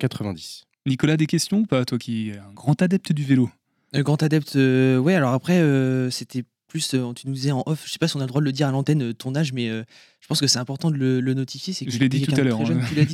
Nicolas, 0.85 1.17
des 1.17 1.25
questions 1.25 1.59
ou 1.59 1.65
pas? 1.65 1.83
Toi 1.83 1.97
qui 1.97 2.29
es 2.29 2.37
un 2.37 2.53
grand 2.55 2.81
adepte 2.81 3.11
du 3.11 3.23
vélo. 3.23 3.49
Un 3.93 4.01
grand 4.01 4.21
adepte, 4.23 4.55
euh, 4.55 4.97
ouais, 4.97 5.13
alors 5.13 5.33
après, 5.33 5.59
euh, 5.59 6.09
c'était 6.09 6.43
plus, 6.77 6.93
euh, 6.93 7.11
tu 7.13 7.27
nous 7.27 7.33
disais 7.33 7.51
en 7.51 7.63
off, 7.65 7.83
je 7.85 7.91
sais 7.91 7.97
pas 7.97 8.07
si 8.07 8.15
on 8.15 8.19
a 8.19 8.23
le 8.23 8.27
droit 8.27 8.41
de 8.41 8.45
le 8.45 8.51
dire 8.51 8.67
à 8.67 8.71
l'antenne, 8.71 9.01
euh, 9.01 9.13
ton 9.13 9.35
âge, 9.35 9.51
mais 9.51 9.69
euh, 9.69 9.83
je 10.21 10.27
pense 10.27 10.39
que 10.39 10.45
c'est 10.47 10.59
important 10.59 10.91
de 10.91 10.97
le, 10.97 11.19
le 11.19 11.33
notifier. 11.33 11.73
c'est 11.73 11.85
que 11.85 11.91
Je 11.91 11.97
l'ai 11.97 12.07
dit 12.07 12.17
hein. 12.17 12.25
Dit 12.27 12.33
tout 12.33 12.39
à 12.39 12.43
l'heure. 12.43 12.59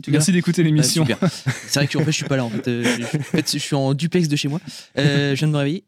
Merci 0.10 0.32
d'écouter 0.32 0.64
l'émission. 0.64 1.06
Ah, 1.10 1.30
super. 1.30 1.54
C'est 1.68 1.80
vrai 1.80 1.88
que 1.88 1.98
en 1.98 2.02
fait, 2.04 2.12
je 2.12 2.18
suis 2.18 2.26
pas 2.26 2.36
là. 2.36 2.44
En 2.44 2.50
fait, 2.50 2.66
je, 2.66 3.04
en 3.04 3.24
fait, 3.24 3.52
je 3.54 3.58
suis 3.60 3.76
en 3.76 3.94
duplex 3.94 4.28
de 4.28 4.36
chez 4.36 4.50
moi. 4.50 4.60
Je 4.98 5.34
viens 5.34 5.48
de 5.48 5.54
me 5.54 5.58
réveiller. 5.58 5.84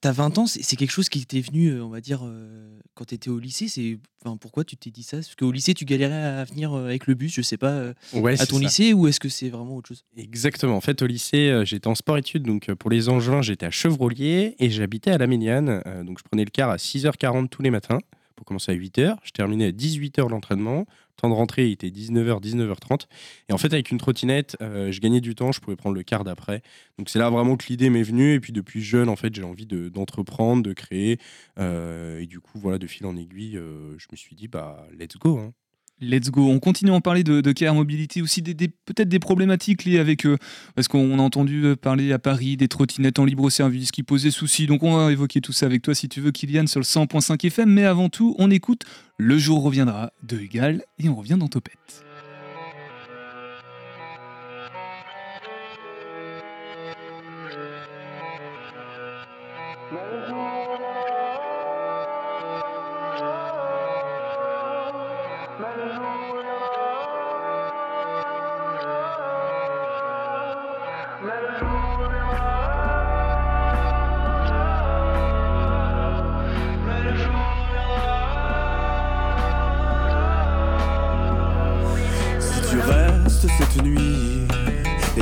T'as 0.00 0.12
20 0.12 0.38
ans, 0.38 0.46
c'est 0.46 0.76
quelque 0.76 0.90
chose 0.90 1.08
qui 1.08 1.24
t'est 1.24 1.40
venu, 1.40 1.80
on 1.80 1.88
va 1.88 2.00
dire, 2.00 2.22
quand 3.00 3.06
t'étais 3.06 3.30
au 3.30 3.38
lycée. 3.38 3.66
C'est, 3.66 3.98
enfin, 4.22 4.36
pourquoi 4.36 4.62
tu 4.62 4.76
t'es 4.76 4.90
dit 4.90 5.02
ça? 5.02 5.16
Parce 5.16 5.34
qu'au 5.34 5.50
lycée, 5.50 5.72
tu 5.72 5.86
galérais 5.86 6.12
à 6.12 6.44
venir 6.44 6.74
euh, 6.74 6.84
avec 6.84 7.06
le 7.06 7.14
bus, 7.14 7.32
je 7.34 7.40
sais 7.40 7.56
pas, 7.56 7.70
euh, 7.70 7.94
Ouais, 8.12 8.38
à 8.38 8.44
ton 8.44 8.56
ça. 8.56 8.62
lycée, 8.62 8.92
ou 8.92 9.08
est-ce 9.08 9.18
que 9.18 9.30
c'est 9.30 9.48
vraiment 9.48 9.76
autre 9.76 9.88
chose? 9.88 10.04
Exactement. 10.18 10.76
En 10.76 10.82
fait, 10.82 11.00
au 11.00 11.06
lycée, 11.06 11.48
euh, 11.48 11.64
j'étais 11.64 11.86
en 11.88 11.94
sport-études. 11.94 12.42
Donc, 12.42 12.70
pour 12.74 12.90
les 12.90 13.08
Angevins, 13.08 13.40
j'étais 13.40 13.64
à 13.64 13.70
Chevrolier 13.70 14.54
et 14.58 14.68
j'habitais 14.68 15.12
à 15.12 15.16
la 15.18 15.26
Méniane. 15.26 15.82
Donc, 16.04 16.18
je 16.18 16.24
prenais 16.24 16.44
le 16.44 16.50
car 16.50 16.68
à 16.68 16.76
6h40 16.76 17.48
tous 17.48 17.62
les 17.62 17.70
matins 17.70 17.98
commencer 18.44 18.72
à 18.72 18.74
8h. 18.74 19.16
Je 19.22 19.30
terminais 19.32 19.66
à 19.66 19.72
18h 19.72 20.28
l'entraînement. 20.28 20.86
Temps 21.16 21.28
de 21.28 21.34
rentrée, 21.34 21.66
il 21.68 21.72
était 21.72 21.88
19h, 21.90 22.40
19h30. 22.40 23.06
Et 23.48 23.52
en 23.52 23.58
fait, 23.58 23.72
avec 23.72 23.90
une 23.90 23.98
trottinette, 23.98 24.56
euh, 24.62 24.90
je 24.90 25.00
gagnais 25.00 25.20
du 25.20 25.34
temps. 25.34 25.52
Je 25.52 25.60
pouvais 25.60 25.76
prendre 25.76 25.94
le 25.94 26.02
car 26.02 26.24
d'après. 26.24 26.62
Donc, 26.98 27.08
c'est 27.10 27.18
là 27.18 27.28
vraiment 27.30 27.56
que 27.56 27.66
l'idée 27.68 27.90
m'est 27.90 28.02
venue. 28.02 28.34
Et 28.34 28.40
puis, 28.40 28.52
depuis 28.52 28.82
jeune, 28.82 29.08
en 29.08 29.16
fait, 29.16 29.34
j'ai 29.34 29.42
envie 29.42 29.66
de- 29.66 29.88
d'entreprendre, 29.90 30.62
de, 30.62 30.72
créer. 30.72 31.18
Euh, 31.58 32.20
et 32.20 32.26
du 32.26 32.40
coup, 32.40 32.58
voilà, 32.58 32.78
de 32.78 32.86
fil 32.86 33.04
en 33.06 33.16
aiguille, 33.16 33.56
euh, 33.58 33.96
je 33.98 34.06
me 34.10 34.16
suis 34.16 34.34
dit, 34.34 34.48
bah, 34.48 34.86
let's 34.98 35.16
go. 35.18 35.38
hein. 35.38 35.52
Let's 36.00 36.30
go. 36.30 36.48
On 36.48 36.58
continue 36.58 36.90
à 36.90 36.94
en 36.94 37.00
parler 37.00 37.24
de, 37.24 37.40
de 37.40 37.52
KR 37.52 37.74
Mobility, 37.74 38.22
aussi 38.22 38.40
des, 38.40 38.54
peut-être 38.54 39.08
des 39.08 39.18
problématiques 39.18 39.84
liées 39.84 39.98
avec. 39.98 40.24
euh, 40.24 40.38
parce 40.74 40.88
qu'on 40.88 41.18
a 41.18 41.22
entendu 41.22 41.64
euh, 41.64 41.76
parler 41.76 42.12
à 42.12 42.18
Paris 42.18 42.56
des 42.56 42.68
trottinettes 42.68 43.18
en 43.18 43.24
libre 43.24 43.50
service 43.50 43.90
qui 43.90 44.02
posaient 44.02 44.30
souci. 44.30 44.66
Donc 44.66 44.82
on 44.82 44.96
va 44.96 45.12
évoquer 45.12 45.40
tout 45.40 45.52
ça 45.52 45.66
avec 45.66 45.82
toi 45.82 45.94
si 45.94 46.08
tu 46.08 46.20
veux, 46.20 46.30
Kylian, 46.30 46.66
sur 46.66 46.80
le 46.80 46.84
100.5 46.84 47.46
FM. 47.46 47.70
Mais 47.70 47.84
avant 47.84 48.08
tout, 48.08 48.34
on 48.38 48.50
écoute 48.50 48.82
Le 49.18 49.36
jour 49.36 49.62
reviendra 49.62 50.12
de 50.22 50.38
Egal 50.38 50.82
et 50.98 51.08
on 51.08 51.14
revient 51.14 51.36
dans 51.38 51.48
Topette. 51.48 52.09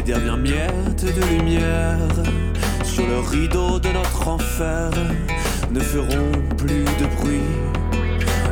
Dernières 0.09 0.39
miettes 0.39 1.05
de 1.05 1.37
lumière 1.37 1.99
sur 2.83 3.07
le 3.07 3.19
rideau 3.19 3.79
de 3.79 3.91
notre 3.91 4.27
enfer 4.27 4.91
ne 5.71 5.81
feront 5.81 6.33
plus 6.57 6.87
de 6.99 7.07
bruit. 7.17 7.51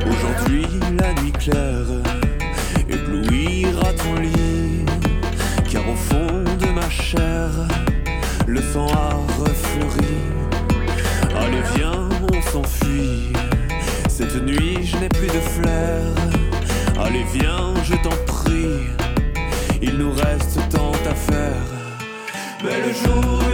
Aujourd'hui, 0.06 0.66
la 1.00 1.14
nuit 1.22 1.32
claire 1.32 1.86
éblouira 2.90 3.90
ton 3.94 4.20
lit, 4.20 4.84
car 5.72 5.88
au 5.88 5.94
fond 5.94 6.44
de 6.60 6.66
ma 6.75 6.90
chair, 6.90 7.48
le 8.46 8.60
sang 8.60 8.88
a 8.88 9.14
refleuri. 9.40 10.14
Allez, 11.40 11.62
viens, 11.75 12.06
on 12.34 12.42
s'enfuit. 12.52 13.32
Cette 14.10 14.44
nuit, 14.44 14.84
je 14.84 14.98
n'ai 14.98 15.08
plus 15.08 15.28
de 15.28 15.40
flair. 15.54 16.02
Allez, 17.02 17.25
viens, 17.32 17.72
je 17.82 17.94
t'en 17.94 18.16
prie. 18.26 18.90
Il 19.80 19.96
nous 19.96 20.12
reste 20.12 20.65
tant 21.06 21.10
à 21.10 21.14
faire. 21.14 21.62
Mais 22.62 22.80
le 22.86 22.92
jour 22.92 23.46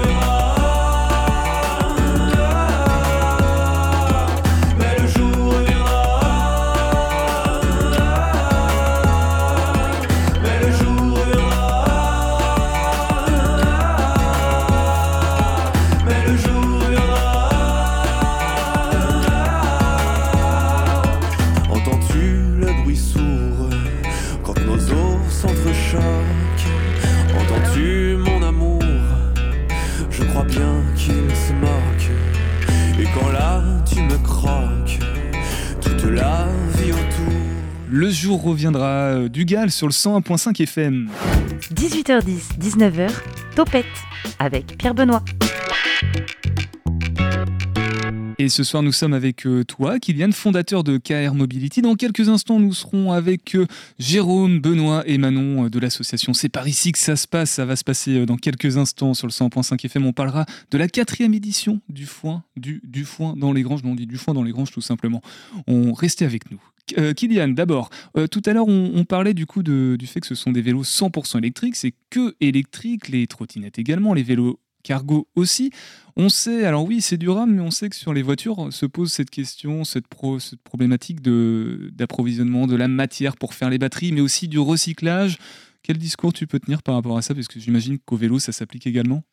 Le 37.94 38.08
jour 38.08 38.42
reviendra 38.42 38.86
euh, 38.86 39.28
du 39.28 39.44
Gal 39.44 39.70
sur 39.70 39.86
le 39.86 39.92
101.5 39.92 40.62
FM. 40.62 41.10
18h10, 41.74 42.58
19h, 42.58 43.10
Topette 43.54 43.84
avec 44.38 44.78
Pierre 44.78 44.94
Benoît. 44.94 45.22
Et 48.42 48.48
ce 48.48 48.64
soir, 48.64 48.82
nous 48.82 48.90
sommes 48.90 49.12
avec 49.12 49.46
euh, 49.46 49.62
toi, 49.62 50.00
Kylian, 50.00 50.32
fondateur 50.32 50.82
de 50.82 50.98
KR 50.98 51.32
Mobility. 51.32 51.80
Dans 51.80 51.94
quelques 51.94 52.28
instants, 52.28 52.58
nous 52.58 52.72
serons 52.72 53.12
avec 53.12 53.54
euh, 53.54 53.68
Jérôme, 54.00 54.58
Benoît 54.58 55.04
et 55.06 55.16
Manon 55.16 55.66
euh, 55.66 55.70
de 55.70 55.78
l'association 55.78 56.34
C'est 56.34 56.48
par 56.48 56.66
ici 56.66 56.90
que 56.90 56.98
ça 56.98 57.14
se 57.14 57.28
passe. 57.28 57.52
Ça 57.52 57.64
va 57.64 57.76
se 57.76 57.84
passer 57.84 58.26
dans 58.26 58.36
quelques 58.36 58.78
instants 58.78 59.14
sur 59.14 59.28
le 59.28 59.32
100.5 59.32 59.86
FM. 59.86 60.06
On 60.06 60.12
parlera 60.12 60.44
de 60.72 60.76
la 60.76 60.88
quatrième 60.88 61.34
édition 61.34 61.80
du 61.88 62.04
foin, 62.04 62.42
du, 62.56 62.80
foin 63.04 63.34
dans 63.36 63.52
les 63.52 63.62
granges. 63.62 63.84
Non, 63.84 63.92
on 63.92 63.94
dit 63.94 64.08
du 64.08 64.16
foin 64.16 64.34
dans 64.34 64.42
les 64.42 64.50
granges 64.50 64.72
tout 64.72 64.80
simplement. 64.80 65.22
On 65.68 65.92
restez 65.92 66.24
avec 66.24 66.50
nous. 66.50 66.60
Kylian, 67.14 67.50
d'abord, 67.50 67.90
tout 68.32 68.42
à 68.44 68.52
l'heure 68.52 68.66
on, 68.66 69.04
parlait 69.04 69.34
du 69.34 69.46
coup 69.46 69.62
du 69.62 70.06
fait 70.08 70.18
que 70.18 70.26
ce 70.26 70.34
sont 70.34 70.50
des 70.50 70.62
vélos 70.62 70.82
100% 70.82 71.38
électriques, 71.38 71.76
c'est 71.76 71.94
que 72.10 72.34
électrique, 72.40 73.08
les 73.08 73.28
trottinettes 73.28 73.78
également, 73.78 74.14
les 74.14 74.24
vélos 74.24 74.58
cargo 74.82 75.28
aussi. 75.34 75.70
On 76.16 76.28
sait, 76.28 76.64
alors 76.64 76.84
oui, 76.84 77.00
c'est 77.00 77.16
durable, 77.16 77.52
mais 77.52 77.62
on 77.62 77.70
sait 77.70 77.88
que 77.88 77.96
sur 77.96 78.12
les 78.12 78.22
voitures 78.22 78.68
se 78.70 78.86
pose 78.86 79.12
cette 79.12 79.30
question, 79.30 79.84
cette, 79.84 80.06
pro- 80.06 80.38
cette 80.38 80.60
problématique 80.62 81.22
d'approvisionnement 81.22 82.66
de 82.66 82.76
la 82.76 82.88
matière 82.88 83.36
pour 83.36 83.54
faire 83.54 83.70
les 83.70 83.78
batteries, 83.78 84.12
mais 84.12 84.20
aussi 84.20 84.48
du 84.48 84.58
recyclage. 84.58 85.38
Quel 85.82 85.98
discours 85.98 86.32
tu 86.32 86.46
peux 86.46 86.60
tenir 86.60 86.82
par 86.82 86.94
rapport 86.94 87.16
à 87.18 87.22
ça? 87.22 87.34
Parce 87.34 87.48
que 87.48 87.58
j'imagine 87.58 87.98
qu'au 87.98 88.16
vélo, 88.16 88.38
ça 88.38 88.52
s'applique 88.52 88.86
également. 88.86 89.24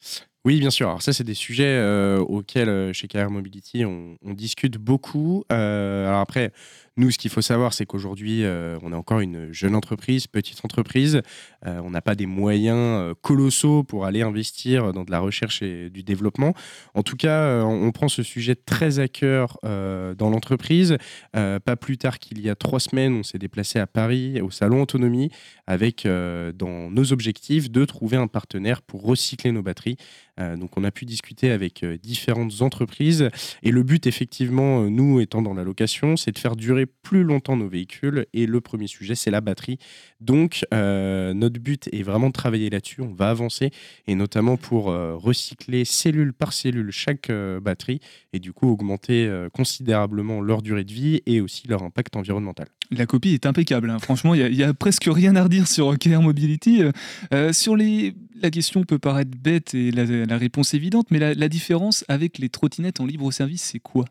Oui, 0.45 0.59
bien 0.59 0.69
sûr. 0.69 0.87
Alors 0.87 1.01
ça, 1.01 1.11
c'est 1.13 1.23
des 1.23 1.33
sujets 1.33 1.65
euh, 1.65 2.19
auxquels, 2.19 2.69
euh, 2.69 2.93
chez 2.93 3.07
KR 3.07 3.29
Mobility, 3.29 3.83
on, 3.85 4.17
discute 4.33 4.77
beaucoup. 4.77 5.43
Euh, 5.51 6.07
alors 6.07 6.21
après, 6.21 6.51
nous, 6.99 7.11
ce 7.11 7.17
qu'il 7.17 7.31
faut 7.31 7.41
savoir, 7.41 7.73
c'est 7.73 7.85
qu'aujourd'hui, 7.85 8.43
euh, 8.43 8.77
on 8.83 8.91
est 8.91 8.95
encore 8.95 9.21
une 9.21 9.53
jeune 9.53 9.73
entreprise, 9.73 10.27
petite 10.27 10.65
entreprise. 10.65 11.21
Euh, 11.65 11.79
on 11.81 11.91
n'a 11.91 12.01
pas 12.01 12.13
des 12.13 12.25
moyens 12.25 12.77
euh, 12.77 13.13
colossaux 13.21 13.83
pour 13.83 14.05
aller 14.05 14.21
investir 14.21 14.91
dans 14.91 15.05
de 15.05 15.11
la 15.11 15.21
recherche 15.21 15.61
et 15.61 15.89
du 15.89 16.03
développement. 16.03 16.53
En 16.95 17.01
tout 17.01 17.15
cas, 17.15 17.63
on 17.63 17.89
prend 17.91 18.09
ce 18.09 18.21
sujet 18.21 18.55
très 18.55 18.99
à 18.99 19.07
cœur 19.07 19.57
dans 19.63 20.29
l'entreprise. 20.29 20.97
Pas 21.31 21.75
plus 21.79 21.97
tard 21.97 22.19
qu'il 22.19 22.41
y 22.41 22.49
a 22.49 22.55
trois 22.55 22.79
semaines, 22.79 23.15
on 23.15 23.23
s'est 23.23 23.37
déplacé 23.37 23.79
à 23.79 23.87
Paris, 23.87 24.41
au 24.41 24.51
Salon 24.51 24.81
Autonomie, 24.81 25.31
avec 25.67 26.05
dans 26.05 26.91
nos 26.91 27.13
objectifs 27.13 27.71
de 27.71 27.85
trouver 27.85 28.17
un 28.17 28.27
partenaire 28.27 28.81
pour 28.81 29.03
recycler 29.03 29.51
nos 29.51 29.61
batteries. 29.61 29.97
Donc 30.37 30.77
on 30.77 30.83
a 30.83 30.91
pu 30.91 31.05
discuter 31.05 31.51
avec 31.51 31.85
différentes 32.01 32.61
entreprises 32.61 33.29
et 33.63 33.71
le 33.71 33.83
but 33.83 34.07
effectivement, 34.07 34.81
nous 34.89 35.19
étant 35.19 35.41
dans 35.41 35.53
la 35.53 35.63
location, 35.63 36.17
c'est 36.17 36.31
de 36.31 36.39
faire 36.39 36.55
durer 36.55 36.85
plus 37.01 37.23
longtemps 37.23 37.55
nos 37.55 37.67
véhicules 37.67 38.25
et 38.33 38.45
le 38.45 38.61
premier 38.61 38.87
sujet 38.87 39.15
c'est 39.15 39.31
la 39.31 39.41
batterie. 39.41 39.77
Donc 40.21 40.65
euh, 40.73 41.33
notre 41.33 41.59
but 41.59 41.89
est 41.91 42.03
vraiment 42.03 42.27
de 42.27 42.33
travailler 42.33 42.69
là-dessus, 42.69 43.01
on 43.01 43.13
va 43.13 43.29
avancer 43.29 43.71
et 44.07 44.15
notamment 44.15 44.57
pour 44.57 44.89
euh, 44.89 45.15
recycler 45.15 45.85
cellule 45.85 46.33
par 46.33 46.53
cellule 46.53 46.91
chaque 46.91 47.29
euh, 47.29 47.59
batterie 47.59 47.99
et 48.33 48.39
du 48.39 48.53
coup 48.53 48.69
augmenter 48.69 49.29
considérablement 49.53 50.41
leur 50.41 50.61
durée 50.61 50.83
de 50.83 50.91
vie 50.91 51.21
et 51.25 51.41
aussi 51.41 51.67
leur 51.67 51.83
impact 51.83 52.15
environnemental. 52.15 52.67
La 52.91 53.05
copie 53.05 53.29
est 53.29 53.45
impeccable. 53.45 53.89
hein. 53.89 53.99
Franchement, 53.99 54.33
il 54.33 54.51
n'y 54.51 54.63
a, 54.63 54.73
presque 54.73 55.07
rien 55.07 55.35
à 55.35 55.43
redire 55.43 55.67
sur 55.67 55.97
KR 55.97 56.21
Mobility. 56.21 56.81
Sur 57.51 57.75
les... 57.75 58.13
La 58.41 58.49
question 58.49 58.83
peut 58.83 58.99
paraître 58.99 59.31
bête 59.37 59.73
et 59.73 59.91
la, 59.91 60.37
réponse 60.37 60.73
évidente, 60.73 61.07
mais 61.11 61.19
la 61.19 61.49
différence 61.49 62.05
avec 62.07 62.37
les 62.37 62.49
trottinettes 62.49 62.99
en 62.99 63.05
libre 63.05 63.31
service, 63.31 63.63
c'est 63.63 63.79
quoi? 63.79 64.05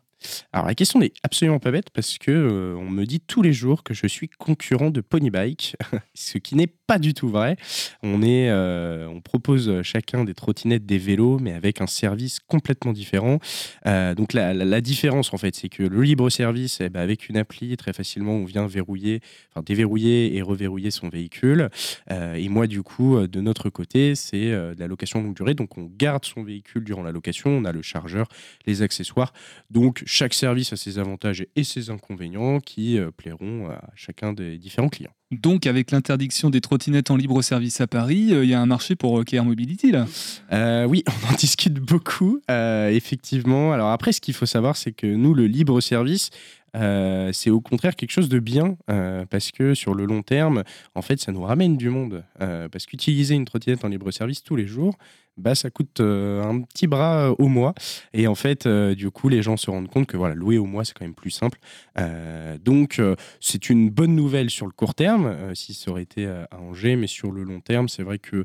Alors 0.51 0.67
la 0.67 0.75
question 0.75 0.99
n'est 0.99 1.13
absolument 1.23 1.59
pas 1.59 1.71
bête 1.71 1.89
parce 1.91 2.17
que 2.17 2.31
euh, 2.31 2.75
on 2.77 2.89
me 2.89 3.05
dit 3.05 3.19
tous 3.19 3.41
les 3.41 3.53
jours 3.53 3.83
que 3.83 3.93
je 3.93 4.07
suis 4.07 4.29
concurrent 4.29 4.89
de 4.89 5.01
Pony 5.01 5.29
Bike, 5.29 5.75
ce 6.13 6.37
qui 6.37 6.55
n'est 6.55 6.73
pas 6.89 6.97
du 6.97 7.13
tout 7.13 7.29
vrai. 7.29 7.55
On 8.01 8.23
est, 8.23 8.49
euh, 8.49 9.07
on 9.07 9.21
propose 9.21 9.83
chacun 9.83 10.23
des 10.23 10.33
trottinettes, 10.33 10.87
des 10.87 10.97
vélos, 10.97 11.37
mais 11.37 11.53
avec 11.53 11.81
un 11.81 11.85
service 11.85 12.39
complètement 12.39 12.93
différent. 12.93 13.37
Euh, 13.85 14.15
donc 14.15 14.33
la, 14.33 14.81
différence 14.81 15.31
en 15.31 15.37
fait, 15.37 15.55
c'est 15.55 15.69
que 15.69 15.83
le 15.83 16.01
libre 16.01 16.31
service, 16.31 16.79
eh 16.81 16.89
ben, 16.89 17.01
avec 17.01 17.29
une 17.29 17.37
appli, 17.37 17.77
très 17.77 17.93
facilement, 17.93 18.31
on 18.31 18.45
vient 18.45 18.65
verrouiller, 18.65 19.21
enfin 19.51 19.61
déverrouiller 19.63 20.35
et 20.35 20.41
reverrouiller 20.41 20.89
son 20.89 21.09
véhicule. 21.09 21.69
Euh, 22.09 22.33
et 22.33 22.49
moi, 22.49 22.65
du 22.65 22.81
coup, 22.81 23.19
de 23.27 23.39
notre 23.39 23.69
côté, 23.69 24.15
c'est 24.15 24.49
de 24.49 24.75
la 24.79 24.87
location 24.87 25.21
longue 25.21 25.35
durée. 25.35 25.53
Donc 25.53 25.77
on 25.77 25.91
garde 25.95 26.25
son 26.25 26.41
véhicule 26.41 26.83
durant 26.83 27.03
la 27.03 27.11
location, 27.11 27.51
on 27.51 27.65
a 27.65 27.71
le 27.71 27.83
chargeur, 27.83 28.27
les 28.65 28.81
accessoires. 28.81 29.31
Donc 29.69 30.01
chaque 30.07 30.33
service 30.33 30.73
a 30.73 30.75
ses 30.75 30.97
avantages 30.97 31.45
et 31.55 31.63
ses 31.63 31.91
inconvénients 31.91 32.59
qui 32.59 32.97
plairont 33.15 33.69
à 33.69 33.91
chacun 33.93 34.33
des 34.33 34.57
différents 34.57 34.89
clients. 34.89 35.13
Donc, 35.31 35.67
avec 35.67 35.91
l'interdiction 35.91 36.49
des 36.49 36.59
trottinettes 36.59 37.11
en 37.11 37.15
libre 37.15 37.43
service 37.43 37.81
à 37.81 37.87
Paris, 37.87 38.33
euh, 38.33 38.43
il 38.43 38.49
y 38.49 38.55
a 38.55 38.59
un 38.59 38.65
marché 38.65 38.95
pour 38.95 39.19
euh, 39.19 39.23
KR 39.23 39.43
Mobility 39.43 39.91
là. 39.91 40.07
Euh, 40.51 40.85
oui, 40.85 41.03
on 41.29 41.31
en 41.31 41.35
discute 41.35 41.75
beaucoup, 41.75 42.41
euh, 42.49 42.89
effectivement. 42.89 43.71
Alors 43.71 43.91
après, 43.91 44.11
ce 44.11 44.21
qu'il 44.21 44.33
faut 44.33 44.47
savoir, 44.47 44.75
c'est 44.75 44.91
que 44.91 45.05
nous, 45.05 45.35
le 45.35 45.45
libre 45.45 45.81
service, 45.81 46.31
euh, 46.75 47.31
c'est 47.33 47.49
au 47.49 47.61
contraire 47.61 47.95
quelque 47.95 48.11
chose 48.11 48.29
de 48.29 48.39
bien, 48.39 48.77
euh, 48.89 49.25
parce 49.25 49.51
que 49.51 49.73
sur 49.73 49.93
le 49.93 50.05
long 50.05 50.21
terme, 50.21 50.63
en 50.95 51.01
fait, 51.01 51.19
ça 51.19 51.31
nous 51.31 51.41
ramène 51.41 51.77
du 51.77 51.89
monde. 51.89 52.23
Euh, 52.41 52.69
parce 52.69 52.85
qu'utiliser 52.85 53.35
une 53.35 53.45
trottinette 53.45 53.83
en 53.83 53.87
libre 53.87 54.11
service 54.11 54.43
tous 54.43 54.55
les 54.55 54.67
jours, 54.67 54.97
bah, 55.37 55.55
ça 55.55 55.69
coûte 55.69 56.01
un 56.01 56.61
petit 56.61 56.87
bras 56.87 57.31
au 57.39 57.47
mois. 57.47 57.73
Et 58.13 58.27
en 58.27 58.35
fait, 58.35 58.67
du 58.67 59.09
coup, 59.09 59.29
les 59.29 59.41
gens 59.41 59.55
se 59.55 59.71
rendent 59.71 59.87
compte 59.87 60.05
que 60.05 60.17
voilà, 60.17 60.35
louer 60.35 60.57
au 60.57 60.65
mois, 60.65 60.83
c'est 60.83 60.93
quand 60.93 61.05
même 61.05 61.15
plus 61.15 61.31
simple. 61.31 61.59
Donc, 62.61 63.01
c'est 63.39 63.69
une 63.69 63.89
bonne 63.89 64.15
nouvelle 64.15 64.49
sur 64.49 64.65
le 64.65 64.73
court 64.73 64.95
terme, 64.95 65.55
si 65.55 65.73
ça 65.73 65.91
aurait 65.91 66.03
été 66.03 66.27
à 66.27 66.59
Angers, 66.59 66.97
mais 66.97 67.07
sur 67.07 67.31
le 67.31 67.43
long 67.43 67.61
terme, 67.61 67.87
c'est 67.87 68.03
vrai 68.03 68.19
que 68.19 68.43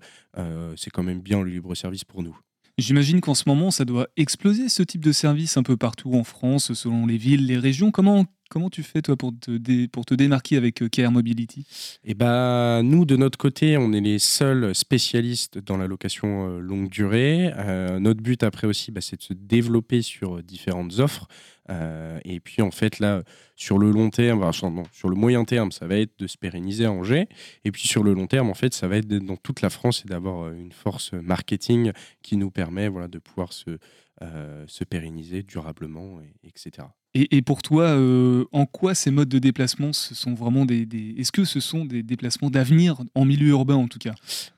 c'est 0.77 0.91
quand 0.91 1.03
même 1.03 1.21
bien 1.21 1.43
le 1.43 1.51
libre 1.51 1.75
service 1.75 2.05
pour 2.05 2.23
nous. 2.23 2.39
J'imagine 2.77 3.21
qu'en 3.21 3.35
ce 3.35 3.45
moment, 3.47 3.71
ça 3.71 3.85
doit 3.85 4.09
exploser 4.17 4.69
ce 4.69 4.83
type 4.83 5.05
de 5.05 5.13
service 5.13 5.57
un 5.57 5.63
peu 5.63 5.77
partout 5.77 6.15
en 6.15 6.25
France, 6.25 6.73
selon 6.73 7.07
les 7.07 7.17
villes, 7.17 7.47
les 7.47 7.57
régions. 7.57 7.93
Comment, 7.93 8.27
tu 8.73 8.83
fais 8.83 9.01
toi 9.01 9.17
pour 9.17 9.33
te, 9.39 10.15
démarquer 10.15 10.57
avec 10.57 10.83
euh, 10.83 10.89
KR 10.89 11.13
Mobility? 11.13 11.67
Et 12.05 12.15
ben 12.15 12.83
nous, 12.83 13.05
de 13.05 13.15
notre 13.15 13.39
côté, 13.39 13.77
on 13.77 13.93
est 13.93 14.01
les 14.01 14.19
seuls 14.19 14.75
spécialistes 14.75 15.59
dans 15.59 15.77
la 15.77 15.87
location 15.87 16.49
euh, 16.49 16.59
longue 16.59 16.89
durée. 16.89 17.53
Euh, 17.57 18.01
notre 18.01 18.23
but 18.23 18.43
après 18.43 18.67
aussi, 18.67 18.91
bah, 18.91 19.01
c'est 19.01 19.19
de 19.19 19.23
se 19.23 19.35
développer 19.35 20.03
sur 20.03 20.43
différentes 20.43 20.99
offres. 20.99 21.29
Euh, 21.71 22.21
et 22.25 22.41
puis 22.41 22.63
en 22.63 22.71
fait 22.71 22.99
là, 22.99 23.23
sur 23.57 23.79
le 23.79 23.91
long 23.91 24.11
terme, 24.11 24.51
sur 24.53 25.09
le 25.09 25.17
moyen 25.17 25.45
terme, 25.45 25.73
ça 25.73 25.87
va 25.87 25.97
être 25.97 26.19
de 26.19 26.27
se 26.27 26.37
pérenniser 26.37 26.85
à 26.85 26.93
Angers. 26.93 27.29
Et 27.65 27.73
puis 27.73 27.87
sur 27.87 28.03
le 28.03 28.13
long 28.13 28.27
terme, 28.27 28.51
en 28.51 28.55
fait, 28.55 28.75
ça 28.75 28.89
va 28.89 28.97
être 28.97 29.07
d'être 29.07 29.25
dans 29.25 29.37
toute 29.37 29.61
la 29.61 29.71
France 29.71 30.03
et 30.05 30.09
d'avoir 30.09 30.47
euh, 30.47 30.55
une 30.55 30.73
force 30.73 31.13
marketing 31.13 31.93
qui 32.23 32.37
nous 32.37 32.51
permet 32.51 32.89
voilà, 32.89 33.09
de 33.09 33.19
pouvoir 33.19 33.53
se, 33.53 33.79
euh, 34.23 34.65
se 34.67 34.85
pérenniser 34.85 35.43
durablement, 35.43 36.21
et, 36.21 36.49
etc. 36.49 36.87
Et, 37.17 37.43
pour 37.43 37.63
toi, 37.63 37.85
euh, 37.85 38.45
en 38.51 38.67
quoi 38.67 38.93
ces 38.97 39.13
modes 39.13 39.29
de 39.29 39.39
déplacement 39.39 39.93
ce 39.93 40.17
sont 40.17 40.35
vraiment 40.35 40.65
des, 40.65 40.85
Est-ce 41.17 41.31
que 41.31 41.45
ce 41.45 41.61
sont 41.61 41.85
des 41.85 42.03
déplacements 42.03 42.51
d'avenir 42.51 43.01
en 43.15 43.25
milieu 43.25 43.51
urbain 43.51 43.77
en 43.77 43.87
tout 43.87 44.01
cas? 44.01 44.15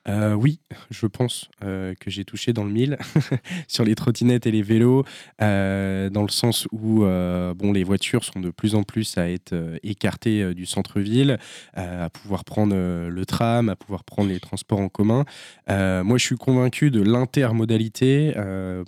Euh, 0.07 0.33
oui, 0.33 0.59
je 0.89 1.05
pense 1.05 1.51
euh, 1.63 1.93
que 1.99 2.09
j'ai 2.09 2.25
touché 2.25 2.53
dans 2.53 2.63
le 2.63 2.71
mille 2.71 2.97
sur 3.67 3.83
les 3.83 3.93
trottinettes 3.93 4.47
et 4.47 4.51
les 4.51 4.63
vélos, 4.63 5.03
dans 5.39 6.23
le 6.23 6.31
sens 6.31 6.67
où 6.71 7.01
bon, 7.01 7.73
les 7.73 7.83
voitures 7.83 8.23
sont 8.23 8.39
de 8.39 8.49
plus 8.49 8.73
en 8.73 8.81
plus 8.81 9.19
à 9.19 9.29
être 9.29 9.53
écartées 9.83 10.55
du 10.55 10.65
centre-ville, 10.65 11.37
à 11.75 12.09
pouvoir 12.09 12.43
prendre 12.43 12.75
le 12.75 13.25
tram, 13.27 13.69
à 13.69 13.75
pouvoir 13.75 14.03
prendre 14.03 14.29
les 14.29 14.39
transports 14.39 14.79
en 14.79 14.89
commun. 14.89 15.25
Moi, 15.67 16.17
je 16.17 16.23
suis 16.23 16.37
convaincu 16.37 16.89
de 16.89 17.01
l'intermodalité 17.01 18.33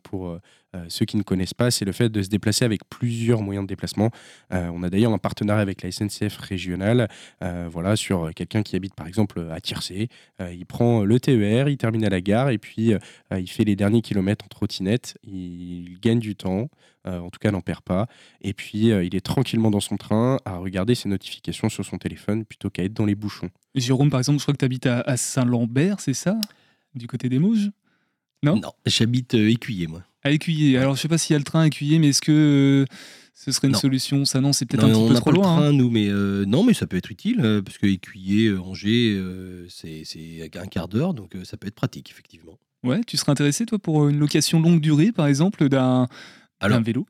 pour. 0.03 0.39
Euh, 0.75 0.85
ceux 0.87 1.05
qui 1.05 1.17
ne 1.17 1.23
connaissent 1.23 1.53
pas, 1.53 1.71
c'est 1.71 1.85
le 1.85 1.91
fait 1.91 2.09
de 2.09 2.21
se 2.21 2.29
déplacer 2.29 2.65
avec 2.65 2.81
plusieurs 2.89 3.41
moyens 3.41 3.65
de 3.65 3.67
déplacement. 3.67 4.11
Euh, 4.53 4.69
on 4.73 4.83
a 4.83 4.89
d'ailleurs 4.89 5.13
un 5.13 5.17
partenariat 5.17 5.61
avec 5.61 5.81
la 5.81 5.91
SNCF 5.91 6.37
régionale, 6.37 7.07
euh, 7.43 7.67
voilà, 7.71 7.95
sur 7.95 8.31
quelqu'un 8.35 8.61
qui 8.63 8.75
habite 8.75 8.93
par 8.93 9.07
exemple 9.07 9.47
à 9.51 9.59
Tiercé, 9.61 10.09
euh, 10.41 10.53
il 10.53 10.65
prend 10.65 11.03
le 11.03 11.19
TER, 11.19 11.69
il 11.69 11.77
termine 11.77 12.05
à 12.05 12.09
la 12.09 12.21
gare 12.21 12.49
et 12.49 12.57
puis 12.57 12.93
euh, 12.93 12.99
il 13.31 13.49
fait 13.49 13.63
les 13.63 13.75
derniers 13.75 14.01
kilomètres 14.01 14.45
en 14.45 14.47
trottinette. 14.47 15.17
Il 15.23 15.97
gagne 16.01 16.19
du 16.19 16.35
temps, 16.35 16.69
euh, 17.07 17.19
en 17.19 17.29
tout 17.29 17.39
cas 17.39 17.51
n'en 17.51 17.61
perd 17.61 17.81
pas. 17.81 18.07
Et 18.41 18.53
puis 18.53 18.91
euh, 18.91 19.03
il 19.03 19.15
est 19.15 19.25
tranquillement 19.25 19.71
dans 19.71 19.79
son 19.79 19.97
train 19.97 20.37
à 20.45 20.57
regarder 20.57 20.95
ses 20.95 21.09
notifications 21.09 21.69
sur 21.69 21.83
son 21.85 21.97
téléphone 21.97 22.45
plutôt 22.45 22.69
qu'à 22.69 22.83
être 22.83 22.93
dans 22.93 23.05
les 23.05 23.15
bouchons. 23.15 23.49
Jérôme, 23.75 24.09
par 24.09 24.19
exemple, 24.19 24.39
je 24.39 24.43
crois 24.43 24.53
que 24.53 24.59
tu 24.59 24.65
habites 24.65 24.85
à, 24.85 25.01
à 25.01 25.17
Saint-Lambert, 25.17 25.99
c'est 25.99 26.13
ça? 26.13 26.37
Du 26.95 27.07
côté 27.07 27.29
des 27.29 27.39
Mauges 27.39 27.71
Non? 28.43 28.55
Non, 28.59 28.71
j'habite 28.85 29.35
euh, 29.35 29.49
Écuyer, 29.49 29.87
moi. 29.87 30.03
À 30.23 30.31
Écuyer. 30.31 30.77
Alors, 30.77 30.95
je 30.95 31.01
sais 31.01 31.07
pas 31.07 31.17
s'il 31.17 31.33
y 31.33 31.35
a 31.35 31.39
le 31.39 31.45
train 31.45 31.61
à 31.61 31.67
Écuyer, 31.67 31.97
mais 31.99 32.09
est-ce 32.09 32.21
que 32.21 32.31
euh, 32.31 32.95
ce 33.33 33.51
serait 33.51 33.67
une 33.67 33.73
Non. 33.73 33.79
solution? 33.79 34.25
Ça, 34.25 34.41
non, 34.41 34.51
c'est 34.51 34.65
peut-être 34.65 34.83
Non, 34.83 34.89
un 34.89 34.95
on 34.95 34.99
petit 35.03 35.07
peu 35.07 35.13
n'a 35.13 35.19
trop 35.21 35.25
pas 35.31 35.31
le 35.31 35.37
loin. 35.37 35.51
hein. 35.53 35.55
train, 35.61 35.71
nous, 35.73 35.89
mais 35.89 36.07
euh, 36.09 36.45
non, 36.45 36.63
mais 36.63 36.73
ça 36.73 36.87
peut 36.87 36.97
être 36.97 37.09
utile, 37.11 37.39
euh, 37.41 37.61
parce 37.61 37.77
que 37.77 37.85
Écuyer, 37.87 38.47
euh, 38.47 38.59
Angers, 38.61 39.15
euh, 39.17 39.65
c'est 39.69 40.01
c'est 40.03 40.49
un 40.57 40.65
quart 40.67 40.87
d'heure, 40.89 41.13
donc 41.13 41.35
euh, 41.35 41.43
ça 41.45 41.55
peut 41.57 41.67
être 41.67 41.75
pratique, 41.75 42.09
effectivement. 42.11 42.59
Ouais, 42.83 43.01
tu 43.07 43.15
serais 43.17 43.31
intéressé, 43.31 43.65
toi, 43.65 43.79
pour 43.79 44.07
une 44.09 44.19
location 44.19 44.59
longue 44.59 44.81
durée, 44.81 45.11
par 45.11 45.27
exemple, 45.27 45.67
d'un 45.69 46.03
d'un 46.07 46.07
Alors, 46.59 46.81
vélo? 46.81 47.05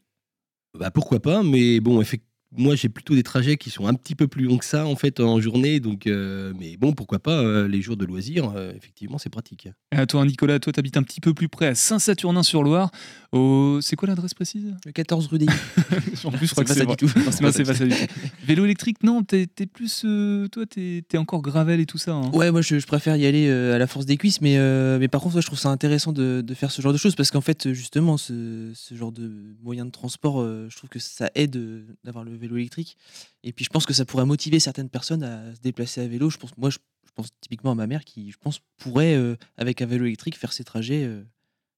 Bah, 0.78 0.91
pourquoi 0.91 1.19
pas, 1.19 1.41
mais 1.41 1.80
bon, 1.80 2.00
effectivement. 2.02 2.29
Moi, 2.52 2.76
j'ai 2.76 2.90
plutôt 2.90 3.14
des 3.16 3.22
trajets 3.24 3.58
qui 3.58 3.70
sont 3.70 3.86
un 3.86 3.94
petit 3.94 4.16
peu 4.16 4.28
plus 4.28 4.46
longs 4.46 4.58
que 4.58 4.66
ça, 4.66 4.86
en 4.88 4.96
fait, 4.96 5.20
en 5.20 5.40
journée. 5.40 5.80
Donc, 5.80 6.08
euh, 6.08 6.52
mais 6.60 6.78
bon, 6.78 6.94
pourquoi 6.94 7.20
pas, 7.20 7.40
euh, 7.42 7.68
les 7.68 7.82
jours 7.82 7.96
de 7.96 8.06
loisirs, 8.06 8.52
euh, 8.56 8.74
effectivement, 8.76 9.18
c'est 9.20 9.30
pratique. 9.30 9.68
Et 9.92 9.96
à 9.96 10.06
toi, 10.08 10.26
Nicolas, 10.26 10.60
toi, 10.60 10.74
tu 10.74 10.80
habites 10.80 10.98
un 10.98 11.04
petit 11.04 11.22
peu 11.22 11.34
plus 11.36 11.48
près 11.48 11.68
à 11.68 11.76
Saint-Saturnin-sur-Loire. 11.76 12.92
Au... 13.32 13.80
C'est 13.82 13.96
quoi 13.96 14.08
l'adresse 14.08 14.34
précise? 14.34 14.74
Le 14.86 14.92
14 14.92 15.28
rue 15.28 15.38
des 15.38 15.46
En 16.26 16.32
plus, 16.32 16.48
je 16.48 16.52
crois 16.52 16.64
que 16.64 16.70
pas 16.70 16.74
c'est 16.74 16.80
ça 16.80 16.86
vrai. 16.86 16.96
du 16.96 17.06
tout. 17.06 17.20
Non, 17.20 17.26
Non, 17.26 17.32
c'est 17.32 17.64
pas 17.64 17.74
ça 17.76 17.86
du 17.86 17.92
tout. 17.92 18.14
Vélo 18.46 18.66
électrique, 18.66 19.04
non, 19.04 19.22
t'es 19.24 19.46
t'es 19.48 19.68
plus. 19.68 20.02
euh, 20.06 20.48
toi, 20.48 20.66
t'es 20.66 21.04
t'es 21.08 21.18
encore 21.20 21.42
gravel 21.44 21.80
et 21.80 21.86
tout 21.86 21.98
ça. 22.00 22.14
hein. 22.14 22.32
Ouais, 22.34 22.52
moi 22.52 22.62
je, 22.62 22.80
je 22.80 22.88
préfère 22.88 23.16
y 23.16 23.26
aller 23.28 23.48
euh, 23.48 23.76
à 23.76 23.78
la 23.78 23.86
force 23.88 24.06
des 24.08 24.18
cuisses, 24.18 24.42
mais, 24.42 24.58
euh, 24.58 24.98
mais 25.00 25.08
par 25.08 25.22
contre, 25.22 25.36
ouais, 25.36 25.42
je 25.42 25.48
trouve 25.48 25.60
ça 25.60 25.70
intéressant 25.70 26.12
de, 26.12 26.42
de 26.42 26.54
faire 26.56 26.72
ce 26.72 26.82
genre 26.82 26.94
de 26.94 26.98
choses 26.98 27.16
parce 27.16 27.30
qu'en 27.30 27.42
fait, 27.42 27.72
justement, 27.74 28.18
ce, 28.18 28.72
ce 28.74 28.96
genre 28.96 29.12
de 29.12 29.32
moyen 29.62 29.86
de 29.86 29.92
transport, 29.92 30.42
euh, 30.42 30.68
je 30.72 30.78
trouve 30.78 30.90
que 30.90 31.00
ça 31.00 31.30
aide 31.36 31.56
euh, 31.56 31.86
d'avoir 32.04 32.24
le 32.24 32.32
vélo 32.39 32.58
électrique. 32.58 32.97
Et 33.43 33.54
puis 33.54 33.65
je 33.65 33.69
pense 33.69 33.86
que 33.86 33.93
ça 33.93 34.06
pourrait 34.06 34.25
motiver 34.25 34.60
certaines 34.60 34.89
personnes 34.89 35.23
à 35.23 35.56
se 35.56 35.62
déplacer 35.62 36.02
à 36.02 36.08
vélo. 36.08 36.30
Je 36.30 36.38
pense, 36.38 36.56
moi, 36.58 36.69
je, 36.69 36.78
pense 37.15 37.30
typiquement 37.41 37.71
à 37.71 37.75
ma 37.75 37.88
mère 37.88 38.06
qui, 38.06 38.32
je 38.32 38.38
pense, 38.38 38.62
pourrait, 38.78 39.15
euh, 39.15 39.36
avec 39.58 39.82
un 39.82 39.86
vélo 39.86 40.06
électrique, 40.06 40.38
faire 40.38 40.54
ses 40.54 40.63
trajets 40.63 41.04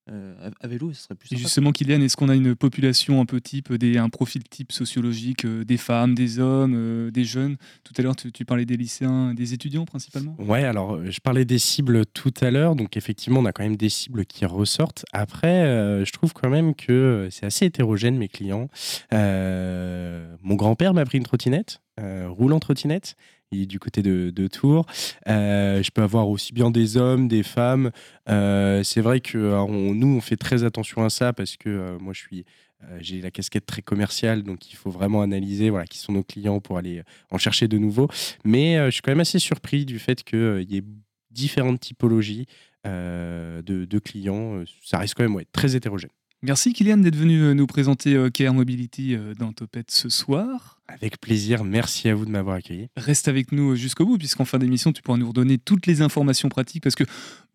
euh, 0.10 0.12
euh, 0.12 0.50
à, 0.62 0.66
à 0.66 0.68
vélo 0.68 0.92
et 0.92 0.94
ce 0.94 1.04
serait 1.04 1.16
plus 1.16 1.32
Et 1.34 1.38
justement, 1.38 1.72
Kylian, 1.72 2.02
est-ce 2.02 2.18
qu'on 2.18 2.30
a 2.30 2.36
une 2.36 2.56
population 2.56 3.22
un 3.22 3.26
peu 3.26 3.42
type, 3.42 3.74
des, 3.74 3.98
un 3.98 4.10
profil 4.10 4.44
type 4.44 4.72
sociologique, 4.72 5.46
euh, 5.46 5.64
des 5.64 5.78
femmes, 5.78 6.16
des 6.16 6.40
hommes, 6.40 6.74
euh, 6.76 7.12
des 7.12 7.24
jeunes? 7.24 7.58
Tout 7.84 7.94
à 7.98 8.02
l'heure, 8.02 8.16
tu, 8.16 8.32
tu 8.32 8.46
parlais 8.46 8.66
des 8.66 8.78
lycéens, 8.78 9.34
des 9.34 9.54
étudiants 9.54 9.86
principalement? 9.86 10.36
Ouais, 10.40 10.64
alors 10.64 10.96
euh, 10.96 11.10
je 11.10 11.20
parlais 11.20 11.46
des 11.46 11.60
cibles 11.60 12.06
tout 12.06 12.34
à 12.42 12.52
l'heure, 12.52 12.76
donc 12.76 12.98
effectivement 12.98 13.40
on 13.40 13.46
a 13.46 13.52
quand 13.52 13.64
même 13.64 13.78
des 13.78 13.90
cibles 13.90 14.26
qui 14.26 14.46
ressortent. 14.46 15.06
Après, 15.14 15.66
euh, 15.66 16.06
je 16.06 16.12
trouve 16.12 16.34
quand 16.34 16.50
même 16.50 16.76
que 16.76 16.92
euh, 16.92 17.30
c'est 17.30 17.46
assez 17.46 17.66
hétérogène 17.66 18.18
mes 18.18 18.28
clients. 18.28 18.70
Euh, 19.14 20.36
mon 20.42 20.56
grand-père 20.56 20.94
m'a 20.94 21.06
pris 21.06 21.18
une 21.18 21.24
trottinette, 21.24 21.82
euh, 22.00 22.28
roulant 22.30 22.60
trottinette. 22.60 23.16
Du 23.52 23.80
côté 23.80 24.02
de, 24.02 24.48
Tours. 24.48 24.86
Euh, 25.28 25.84
je 25.84 25.92
peux 25.92 26.02
avoir 26.02 26.30
aussi 26.30 26.54
bien 26.54 26.72
des 26.72 26.96
hommes, 26.96 27.28
des 27.28 27.44
femmes. 27.44 27.92
Euh, 28.30 28.82
c'est 28.82 29.02
vrai 29.02 29.20
que 29.20 29.38
on- 29.38 29.94
nous 29.94 30.08
on 30.08 30.22
fait 30.22 30.38
très 30.38 30.64
attention 30.64 31.04
à 31.04 31.10
ça 31.10 31.34
parce 31.34 31.58
que 31.58 31.68
euh, 31.68 32.00
moi 32.00 32.14
je 32.14 32.20
suis 32.20 32.46
euh, 32.84 32.98
j'ai 33.02 33.20
la 33.20 33.30
casquette 33.30 33.66
très 33.66 33.82
commerciale, 33.82 34.44
donc 34.44 34.72
il 34.72 34.78
faut 34.78 34.90
vraiment 34.90 35.22
analyser 35.22 35.70
voilà, 35.70 35.86
qui 35.86 35.98
sont 35.98 36.14
nos 36.14 36.24
clients 36.24 36.62
pour 36.62 36.78
aller 36.78 37.04
en 37.30 37.38
chercher 37.38 37.68
de 37.68 37.78
nouveaux. 37.78 38.08
Mais 38.46 38.78
euh, 38.78 38.86
je 38.86 38.92
suis 38.92 39.02
quand 39.02 39.12
même 39.12 39.20
assez 39.20 39.38
surpris 39.40 39.86
du 39.86 40.00
fait 40.00 40.24
qu'il 40.24 40.66
y 40.70 40.78
ait 40.78 40.84
différentes 41.30 41.82
typologies 41.82 42.46
euh, 42.88 43.62
de, 43.62 44.00
clients. 44.00 44.60
Euh, 44.60 44.66
Ça 44.82 44.98
reste 44.98 45.16
quand 45.16 45.28
même 45.28 45.44
très 45.52 45.76
hétérogène. 45.76 46.10
Merci, 46.44 46.74
Kylian, 46.74 46.98
d'être 46.98 47.16
venu 47.16 47.40
euh, 47.42 47.54
nous 47.54 47.68
présenter 47.68 48.16
euh, 48.16 48.30
KR 48.30 48.54
Mobility 48.54 49.16
euh, 49.16 49.34
dans 49.36 49.54
Topette 49.54 49.92
ce 49.92 50.10
soir. 50.10 50.82
Avec 50.88 51.22
plaisir, 51.22 51.64
merci 51.64 52.10
à 52.10 52.16
vous 52.16 52.26
de 52.26 52.32
m'avoir 52.32 52.56
accueilli. 52.56 52.88
Reste 52.98 53.28
avec 53.28 53.52
nous 53.52 53.76
jusqu'au 53.76 54.06
bout, 54.06 54.18
puisqu'en 54.18 54.44
fin 54.44 54.58
d'émission, 54.58 54.92
tu 54.92 55.02
pourras 55.02 55.18
nous 55.18 55.28
redonner 55.28 55.58
toutes 55.58 55.86
les 55.86 56.02
informations 56.02 56.50
pratiques, 56.50 56.84
parce 56.84 56.96
que 56.96 57.04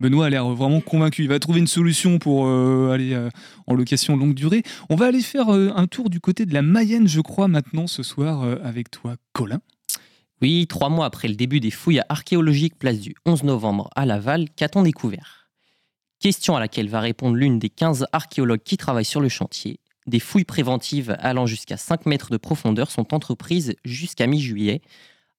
Benoît 0.01 0.27
a 0.27 0.31
l'air 0.31 0.49
vraiment 0.49 0.81
convaincu. 0.81 1.23
Il 1.23 1.29
va 1.29 1.39
trouver 1.39 1.61
une 1.61 1.67
solution 1.67 2.19
pour 2.19 2.47
euh, 2.47 2.93
aller 2.93 3.13
euh, 3.13 3.29
en 3.67 3.75
location 3.75 4.17
longue 4.17 4.35
durée. 4.35 4.63
On 4.89 4.97
va 4.97 5.07
aller 5.07 5.21
faire 5.21 5.53
euh, 5.53 5.73
un 5.75 5.87
tour 5.87 6.09
du 6.09 6.21
côté 6.21 6.47
de 6.47 6.55
la 6.55 6.63
Mayenne, 6.63 7.09
je 7.09 7.21
crois, 7.21 7.49
maintenant, 7.49 7.87
ce 7.87 8.03
soir, 8.03 8.43
euh, 8.43 8.57
avec 8.63 8.91
toi, 8.91 9.17
Colin. 9.33 9.61
Oui, 10.41 10.67
trois 10.69 10.91
mois 10.91 11.07
après 11.07 11.29
le 11.29 11.35
début 11.35 11.61
des 11.61 11.71
fouilles 11.71 12.03
archéologiques 12.09 12.79
place 12.79 13.01
du 13.01 13.15
11 13.27 13.43
novembre 13.45 13.91
à 13.97 14.07
Laval, 14.07 14.47
qu'a-t-on 14.55 14.83
découvert? 14.83 15.46
Question 16.21 16.57
à 16.57 16.61
laquelle 16.61 16.89
va 16.89 17.01
répondre 17.01 17.37
l'une 17.37 17.59
des 17.59 17.69
15 17.69 18.07
archéologues 18.13 18.63
qui 18.63 18.77
travaillent 18.77 19.05
sur 19.05 19.21
le 19.21 19.29
chantier. 19.29 19.81
Des 20.07 20.21
fouilles 20.21 20.45
préventives 20.45 21.17
allant 21.19 21.47
jusqu'à 21.47 21.77
5 21.77 22.07
mètres 22.07 22.31
de 22.31 22.37
profondeur 22.37 22.91
sont 22.91 23.13
entreprises 23.13 23.75
jusqu'à 23.85 24.27
mi-juillet, 24.27 24.81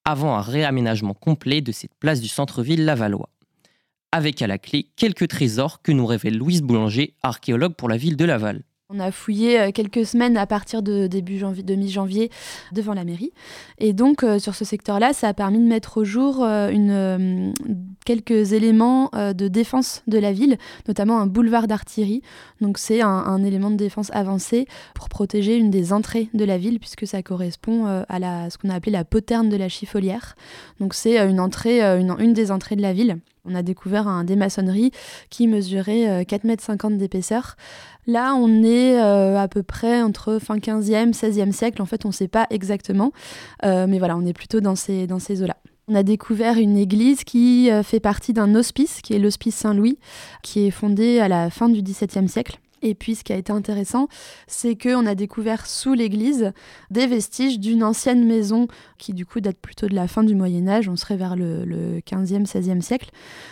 avant 0.05 0.35
un 0.35 0.41
réaménagement 0.41 1.13
complet 1.13 1.61
de 1.61 1.71
cette 1.71 1.95
place 1.95 2.21
du 2.21 2.27
centre-ville 2.27 2.85
lavallois. 2.85 3.29
Avec 4.11 4.41
à 4.41 4.47
la 4.47 4.57
clé 4.57 4.87
quelques 4.95 5.27
trésors 5.27 5.81
que 5.81 5.91
nous 5.91 6.05
révèle 6.05 6.37
Louise 6.37 6.61
Boulanger, 6.61 7.15
archéologue 7.23 7.75
pour 7.75 7.89
la 7.89 7.97
ville 7.97 8.15
de 8.15 8.25
Laval. 8.25 8.63
On 8.89 9.01
a 9.01 9.11
fouillé 9.11 9.59
euh, 9.59 9.71
quelques 9.73 10.05
semaines 10.05 10.37
à 10.37 10.47
partir 10.47 10.81
de 10.81 11.07
début 11.07 11.37
janvier, 11.37 11.61
de 11.61 11.75
mi-janvier 11.75 12.31
devant 12.71 12.93
la 12.93 13.03
mairie. 13.03 13.33
Et 13.79 13.91
donc, 13.91 14.23
euh, 14.23 14.39
sur 14.39 14.55
ce 14.55 14.63
secteur-là, 14.63 15.11
ça 15.11 15.27
a 15.27 15.33
permis 15.33 15.59
de 15.59 15.65
mettre 15.65 15.97
au 15.97 16.05
jour 16.05 16.37
euh, 16.41 17.51
quelques 18.05 18.53
éléments 18.53 19.11
de 19.13 19.47
défense 19.49 20.03
de 20.07 20.17
la 20.17 20.31
ville, 20.31 20.57
notamment 20.87 21.19
un 21.19 21.27
boulevard 21.27 21.67
d'artillerie. 21.67 22.21
Donc, 22.61 22.77
c'est 22.77 23.01
un, 23.01 23.43
élément 23.43 23.71
de 23.71 23.75
défense 23.75 24.09
avancé 24.13 24.67
pour 24.95 25.09
protéger 25.09 25.57
une 25.57 25.69
des 25.69 25.91
entrées 25.91 26.29
de 26.33 26.45
la 26.45 26.57
ville, 26.57 26.79
puisque 26.79 27.05
ça 27.05 27.21
correspond 27.21 27.85
à 28.07 28.49
ce 28.49 28.57
qu'on 28.57 28.69
a 28.69 28.75
appelé 28.75 28.93
la 28.93 29.03
poterne 29.03 29.49
de 29.49 29.57
la 29.57 29.67
chiffolière. 29.67 30.37
Donc, 30.79 30.93
c'est 30.93 31.17
une, 31.27 31.41
entrée, 31.41 31.81
une 31.81 32.33
des 32.33 32.51
entrées 32.51 32.77
de 32.77 32.81
la 32.81 32.93
ville. 32.93 33.19
On 33.47 33.55
a 33.55 33.63
découvert 33.63 34.07
un 34.07 34.23
des 34.23 34.35
maçonneries 34.35 34.91
qui 35.29 35.47
mesurait 35.47 36.09
euh, 36.09 36.23
4,50 36.23 36.91
m 36.91 36.97
d'épaisseur. 36.97 37.55
Là, 38.07 38.35
on 38.35 38.63
est 38.63 38.99
euh, 38.99 39.37
à 39.37 39.47
peu 39.47 39.63
près 39.63 40.01
entre 40.01 40.39
fin 40.39 40.57
15e, 40.57 41.13
16e 41.13 41.51
siècle. 41.51 41.81
En 41.81 41.85
fait, 41.85 42.05
on 42.05 42.09
ne 42.09 42.13
sait 42.13 42.29
pas 42.29 42.47
exactement. 42.49 43.11
Euh, 43.65 43.85
mais 43.87 43.99
voilà, 43.99 44.15
on 44.15 44.25
est 44.25 44.33
plutôt 44.33 44.61
dans 44.61 44.75
ces, 44.75 45.07
dans 45.07 45.19
ces 45.19 45.43
eaux-là. 45.43 45.57
On 45.89 45.95
a 45.95 46.03
découvert 46.03 46.57
une 46.57 46.77
église 46.77 47.23
qui 47.23 47.69
euh, 47.69 47.83
fait 47.83 47.99
partie 47.99 48.33
d'un 48.33 48.55
hospice, 48.55 49.01
qui 49.01 49.13
est 49.13 49.19
l'hospice 49.19 49.55
Saint-Louis, 49.55 49.99
qui 50.41 50.67
est 50.67 50.71
fondé 50.71 51.19
à 51.19 51.27
la 51.27 51.49
fin 51.49 51.69
du 51.69 51.81
XVIIe 51.81 52.27
siècle. 52.27 52.59
Et 52.81 52.95
puis, 52.95 53.15
ce 53.15 53.23
qui 53.23 53.33
a 53.33 53.37
été 53.37 53.51
intéressant, 53.51 54.07
c'est 54.47 54.75
qu'on 54.75 55.05
a 55.05 55.15
découvert 55.15 55.65
sous 55.65 55.93
l'église 55.93 56.51
des 56.91 57.07
vestiges 57.07 57.59
d'une 57.59 57.83
ancienne 57.83 58.25
maison 58.25 58.67
qui, 58.97 59.13
du 59.13 59.25
coup, 59.25 59.39
date 59.41 59.57
plutôt 59.57 59.87
de 59.87 59.95
la 59.95 60.07
fin 60.07 60.23
du 60.23 60.35
Moyen-Âge. 60.35 60.87
On 60.89 60.95
serait 60.95 61.17
vers 61.17 61.35
le, 61.35 61.65
le 61.65 61.99
15e, 61.99 62.45
16e 62.45 62.81
siècle. 62.81 63.09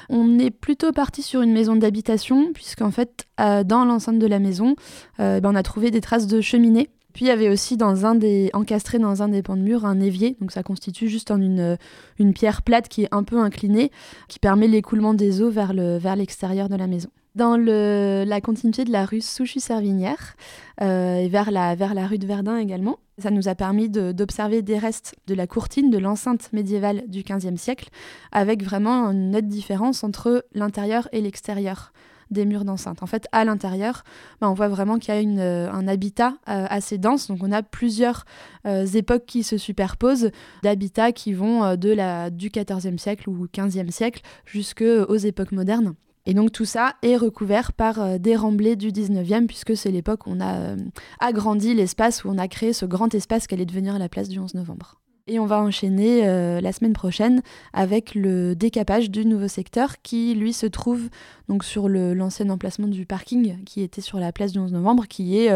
On 0.09 0.37
est 0.39 0.51
plutôt 0.51 0.91
parti 0.91 1.21
sur 1.21 1.41
une 1.41 1.51
maison 1.53 1.75
d'habitation, 1.75 2.51
puisqu'en 2.53 2.91
fait, 2.91 3.25
dans 3.37 3.85
l'enceinte 3.85 4.19
de 4.19 4.27
la 4.27 4.39
maison, 4.39 4.75
euh, 5.19 5.39
ben, 5.39 5.51
on 5.51 5.55
a 5.55 5.63
trouvé 5.63 5.91
des 5.91 6.01
traces 6.01 6.27
de 6.27 6.41
cheminée. 6.41 6.89
Puis 7.13 7.23
il 7.23 7.27
y 7.29 7.31
avait 7.31 7.47
aussi 7.49 7.77
dans 7.77 8.05
un 8.05 8.13
des, 8.13 8.49
encastré 8.53 8.99
dans 8.99 9.23
un 9.23 9.29
des 9.29 9.41
pans 9.41 9.55
de 9.55 9.61
mur 9.61 9.85
un 9.85 10.01
évier, 10.01 10.35
donc 10.41 10.51
ça 10.51 10.63
constitue 10.63 11.07
juste 11.07 11.31
en 11.31 11.39
une, 11.39 11.77
une 12.19 12.33
pierre 12.33 12.61
plate 12.61 12.89
qui 12.89 13.03
est 13.03 13.07
un 13.11 13.23
peu 13.23 13.39
inclinée, 13.39 13.89
qui 14.27 14.37
permet 14.37 14.67
l'écoulement 14.67 15.13
des 15.13 15.41
eaux 15.41 15.49
vers 15.49 15.71
le- 15.73 15.97
vers 15.97 16.17
l'extérieur 16.17 16.67
de 16.67 16.75
la 16.75 16.87
maison. 16.87 17.07
Dans 17.35 17.57
la 17.57 18.39
continuité 18.39 18.85
de 18.85 18.93
la 18.93 19.03
rue 19.03 19.19
Souchy-Servinière 19.19 20.37
euh, 20.81 21.17
et 21.17 21.27
vers 21.27 21.51
la, 21.51 22.07
rue 22.07 22.17
de 22.17 22.25
Verdun 22.25 22.57
également, 22.57 22.97
ça 23.17 23.29
nous 23.29 23.49
a 23.49 23.55
permis 23.55 23.89
d'observer 23.89 24.61
des 24.61 24.77
restes 24.77 25.15
de 25.27 25.33
la 25.35 25.45
courtine, 25.45 25.89
de 25.89 25.97
l'enceinte 25.97 26.53
médiévale 26.53 27.03
du 27.09 27.23
XVe 27.23 27.57
siècle, 27.57 27.89
avec 28.31 28.63
vraiment 28.63 29.11
une 29.11 29.31
nette 29.31 29.49
différence 29.49 30.05
entre 30.05 30.45
l'intérieur 30.53 31.09
et 31.11 31.19
l'extérieur 31.19 31.91
des 32.31 32.45
murs 32.45 32.63
d'enceinte. 32.63 33.03
En 33.03 33.05
fait, 33.05 33.27
à 33.33 33.43
l'intérieur, 33.43 34.05
bah, 34.39 34.49
on 34.49 34.53
voit 34.53 34.69
vraiment 34.69 34.97
qu'il 34.97 35.13
y 35.13 35.17
a 35.17 35.41
euh, 35.41 35.69
un 35.69 35.89
habitat 35.89 36.35
euh, 36.47 36.65
assez 36.69 36.97
dense. 36.97 37.27
Donc, 37.27 37.39
on 37.43 37.51
a 37.51 37.63
plusieurs 37.63 38.23
époques 38.63 39.25
qui 39.25 39.43
se 39.43 39.57
superposent, 39.57 40.31
d'habitats 40.63 41.11
qui 41.11 41.33
vont 41.33 41.75
de 41.75 42.29
du 42.29 42.49
XIVe 42.49 42.97
siècle 42.97 43.29
ou 43.29 43.45
XVe 43.53 43.89
siècle 43.89 44.21
jusqu'aux 44.45 45.17
époques 45.17 45.51
modernes. 45.51 45.95
Et 46.25 46.33
donc 46.33 46.51
tout 46.51 46.65
ça 46.65 46.95
est 47.03 47.17
recouvert 47.17 47.73
par 47.73 48.01
euh, 48.01 48.17
des 48.17 48.35
remblais 48.35 48.75
du 48.75 48.91
19e, 48.91 49.45
puisque 49.45 49.77
c'est 49.77 49.91
l'époque 49.91 50.25
où 50.25 50.31
on 50.31 50.39
a 50.39 50.55
euh, 50.55 50.77
agrandi 51.19 51.73
l'espace, 51.73 52.23
où 52.23 52.29
on 52.29 52.37
a 52.37 52.47
créé 52.47 52.73
ce 52.73 52.85
grand 52.85 53.13
espace 53.13 53.45
qu'allait 53.47 53.65
devenir 53.65 53.99
la 53.99 54.09
place 54.09 54.27
du 54.27 54.39
11 54.39 54.55
novembre. 54.55 54.99
Et 55.27 55.39
on 55.39 55.45
va 55.45 55.59
enchaîner 55.59 56.27
euh, 56.27 56.61
la 56.61 56.71
semaine 56.71 56.93
prochaine 56.93 57.41
avec 57.73 58.13
le 58.13 58.55
décapage 58.55 59.09
du 59.09 59.25
nouveau 59.25 59.47
secteur 59.47 60.01
qui, 60.03 60.35
lui, 60.35 60.53
se 60.53 60.67
trouve 60.67 61.09
donc 61.47 61.63
sur 61.63 61.89
l'ancien 61.89 62.49
emplacement 62.49 62.87
du 62.87 63.05
parking 63.07 63.63
qui 63.63 63.81
était 63.81 64.01
sur 64.01 64.19
la 64.19 64.31
place 64.31 64.51
du 64.51 64.59
11 64.59 64.71
novembre, 64.73 65.07
qui 65.07 65.39
est 65.39 65.49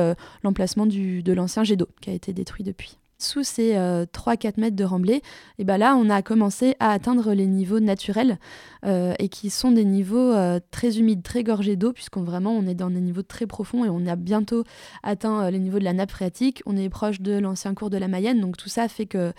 l'emplacement 0.44 0.88
de 0.88 1.34
l'ancien 1.34 1.64
jet 1.64 1.76
d'eau 1.76 1.88
qui 2.02 2.10
a 2.10 2.14
été 2.14 2.34
détruit 2.34 2.64
depuis. 2.64 2.99
Sous 3.22 3.44
ces 3.44 3.76
euh, 3.76 4.06
3-4 4.06 4.62
mètres 4.62 4.78
de 4.78 4.86
remblai, 4.86 5.22
et 5.58 5.66
ben 5.66 5.78
là, 5.78 5.98
on 5.98 6.10
a 6.10 6.22
commencé 6.22 6.78
à 6.80 6.92
atteindre 6.92 7.34
les 7.34 7.48
niveaux 7.48 7.82
naturels 7.82 8.40
euh, 8.86 9.14
et 9.20 9.28
qui 9.28 9.50
sont 9.50 9.72
des 9.72 9.84
niveaux 9.84 10.32
euh, 10.32 10.62
très 10.72 11.00
humides, 11.00 11.22
très 11.22 11.44
gorgés 11.44 11.76
d'eau, 11.76 11.92
puisqu'on 11.92 12.24
vraiment 12.24 12.52
on 12.52 12.66
est 12.66 12.76
dans 12.76 12.90
des 12.90 13.02
niveaux 13.02 13.22
très 13.22 13.46
profonds 13.46 13.84
et 13.84 13.90
on 13.90 14.08
a 14.08 14.16
bientôt 14.16 14.64
atteint 15.04 15.44
euh, 15.44 15.52
les 15.52 15.60
niveaux 15.60 15.80
de 15.80 15.84
la 15.84 15.92
nappe 15.92 16.12
phréatique. 16.12 16.64
On 16.66 16.78
est 16.78 16.88
proche 16.88 17.20
de 17.20 17.38
l'ancien 17.38 17.74
cours 17.74 17.90
de 17.90 17.98
la 17.98 18.08
Mayenne, 18.08 18.40
donc 18.40 18.56
tout 18.56 18.70
ça 18.70 18.88
fait 18.88 19.06
que, 19.06 19.34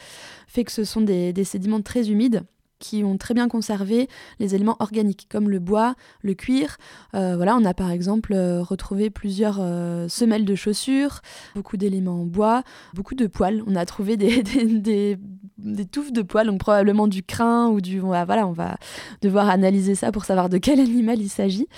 fait 0.47 0.64
que 0.64 0.73
ce 0.73 0.85
sont 0.85 1.01
des 1.01 1.45
sédiments 1.45 1.81
très 1.81 2.11
humides 2.11 2.43
qui 2.81 3.05
ont 3.05 3.16
très 3.16 3.35
bien 3.35 3.47
conservé 3.47 4.09
les 4.40 4.57
éléments 4.57 4.77
organiques 4.81 5.29
comme 5.31 5.49
le 5.49 5.61
bois, 5.61 5.95
le 6.23 6.35
cuir. 6.35 6.79
Euh, 7.14 7.37
voilà, 7.37 7.55
on 7.55 7.64
a 7.64 7.75
par 7.75 7.90
exemple 7.90 8.33
euh, 8.33 8.62
retrouvé 8.62 9.11
plusieurs 9.11 9.59
euh, 9.61 10.09
semelles 10.09 10.45
de 10.45 10.55
chaussures, 10.57 11.21
beaucoup 11.55 11.77
d'éléments 11.77 12.23
en 12.23 12.25
bois, 12.25 12.64
beaucoup 12.95 13.14
de 13.14 13.29
poils. 13.29 13.62
On 13.69 13.77
a 13.77 13.87
trouvé 13.87 14.16
des, 14.16 14.43
des, 15.59 15.85
touffes 15.87 16.12
de 16.12 16.23
poils, 16.23 16.47
donc 16.47 16.59
probablement 16.59 17.07
du 17.07 17.23
crin 17.23 17.69
ou 17.69 17.81
du... 17.81 18.01
voilà, 18.01 18.47
on 18.47 18.53
va 18.53 18.77
devoir 19.23 19.49
analyser 19.49 19.95
ça 19.95 20.11
pour 20.11 20.25
savoir 20.25 20.49
de 20.49 20.59
quel 20.59 20.81
animal 20.81 21.21
il 21.21 21.29
s'agit. 21.29 21.69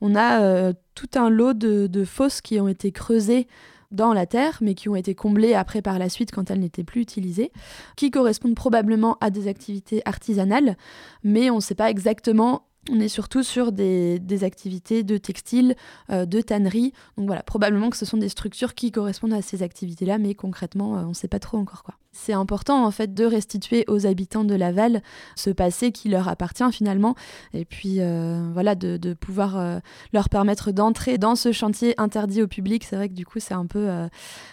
On 0.00 0.16
a 0.16 0.72
tout 0.96 1.10
un 1.14 1.30
lot 1.30 1.54
de 1.54 2.04
fosses 2.04 2.40
qui 2.40 2.60
ont 2.60 2.66
été 2.66 2.90
creusées 2.90 3.46
dans 3.92 4.12
la 4.12 4.26
terre, 4.26 4.58
mais 4.60 4.74
qui 4.74 4.88
ont 4.88 4.96
été 4.96 5.14
comblées 5.14 5.54
après 5.54 5.82
par 5.82 5.98
la 5.98 6.08
suite 6.08 6.32
quand 6.32 6.50
elles 6.50 6.60
n'étaient 6.60 6.84
plus 6.84 7.02
utilisées, 7.02 7.52
qui 7.96 8.10
correspondent 8.10 8.54
probablement 8.54 9.16
à 9.20 9.30
des 9.30 9.48
activités 9.48 10.02
artisanales, 10.04 10.76
mais 11.22 11.50
on 11.50 11.56
ne 11.56 11.60
sait 11.60 11.74
pas 11.74 11.90
exactement 11.90 12.66
on 12.90 12.98
est 12.98 13.08
surtout 13.08 13.42
sur 13.42 13.70
des, 13.70 14.18
activités 14.42 15.04
de 15.04 15.16
textile, 15.16 15.76
euh, 16.10 16.26
de 16.26 16.40
tannerie. 16.40 16.92
Donc 17.16 17.26
voilà, 17.26 17.42
probablement 17.42 17.90
que 17.90 17.96
ce 17.96 18.04
sont 18.04 18.16
des 18.16 18.28
structures 18.28 18.74
qui 18.74 18.90
correspondent 18.90 19.34
à 19.34 19.42
ces 19.42 19.62
activités-là, 19.62 20.18
mais 20.18 20.34
concrètement, 20.34 20.96
euh, 20.96 21.02
on 21.04 21.10
ne 21.10 21.14
sait 21.14 21.28
pas 21.28 21.38
trop 21.38 21.58
encore 21.58 21.84
quoi. 21.84 21.94
C'est 22.12 22.32
important 22.32 22.84
en 22.84 22.90
fait 22.90 23.14
de 23.14 23.24
restituer 23.24 23.84
aux 23.88 24.06
habitants 24.06 24.44
de 24.44 24.54
Laval 24.54 25.02
ce 25.34 25.50
passé 25.50 25.92
qui 25.92 26.08
leur 26.08 26.28
appartient 26.28 26.70
finalement, 26.72 27.14
et 27.54 27.64
puis 27.64 27.96
euh, 28.00 28.50
voilà 28.52 28.74
de, 28.74 29.14
pouvoir 29.14 29.80
leur 30.12 30.28
permettre 30.28 30.72
d'entrer 30.72 31.18
dans 31.18 31.36
ce 31.36 31.52
chantier 31.52 31.94
interdit 31.98 32.42
au 32.42 32.48
public. 32.48 32.84
C'est 32.84 32.96
vrai 32.96 33.08
que 33.08 33.14
du 33.14 33.26
coup 33.26 33.40
c'est 33.40 33.54
un 33.54 33.66
peu, 33.66 33.88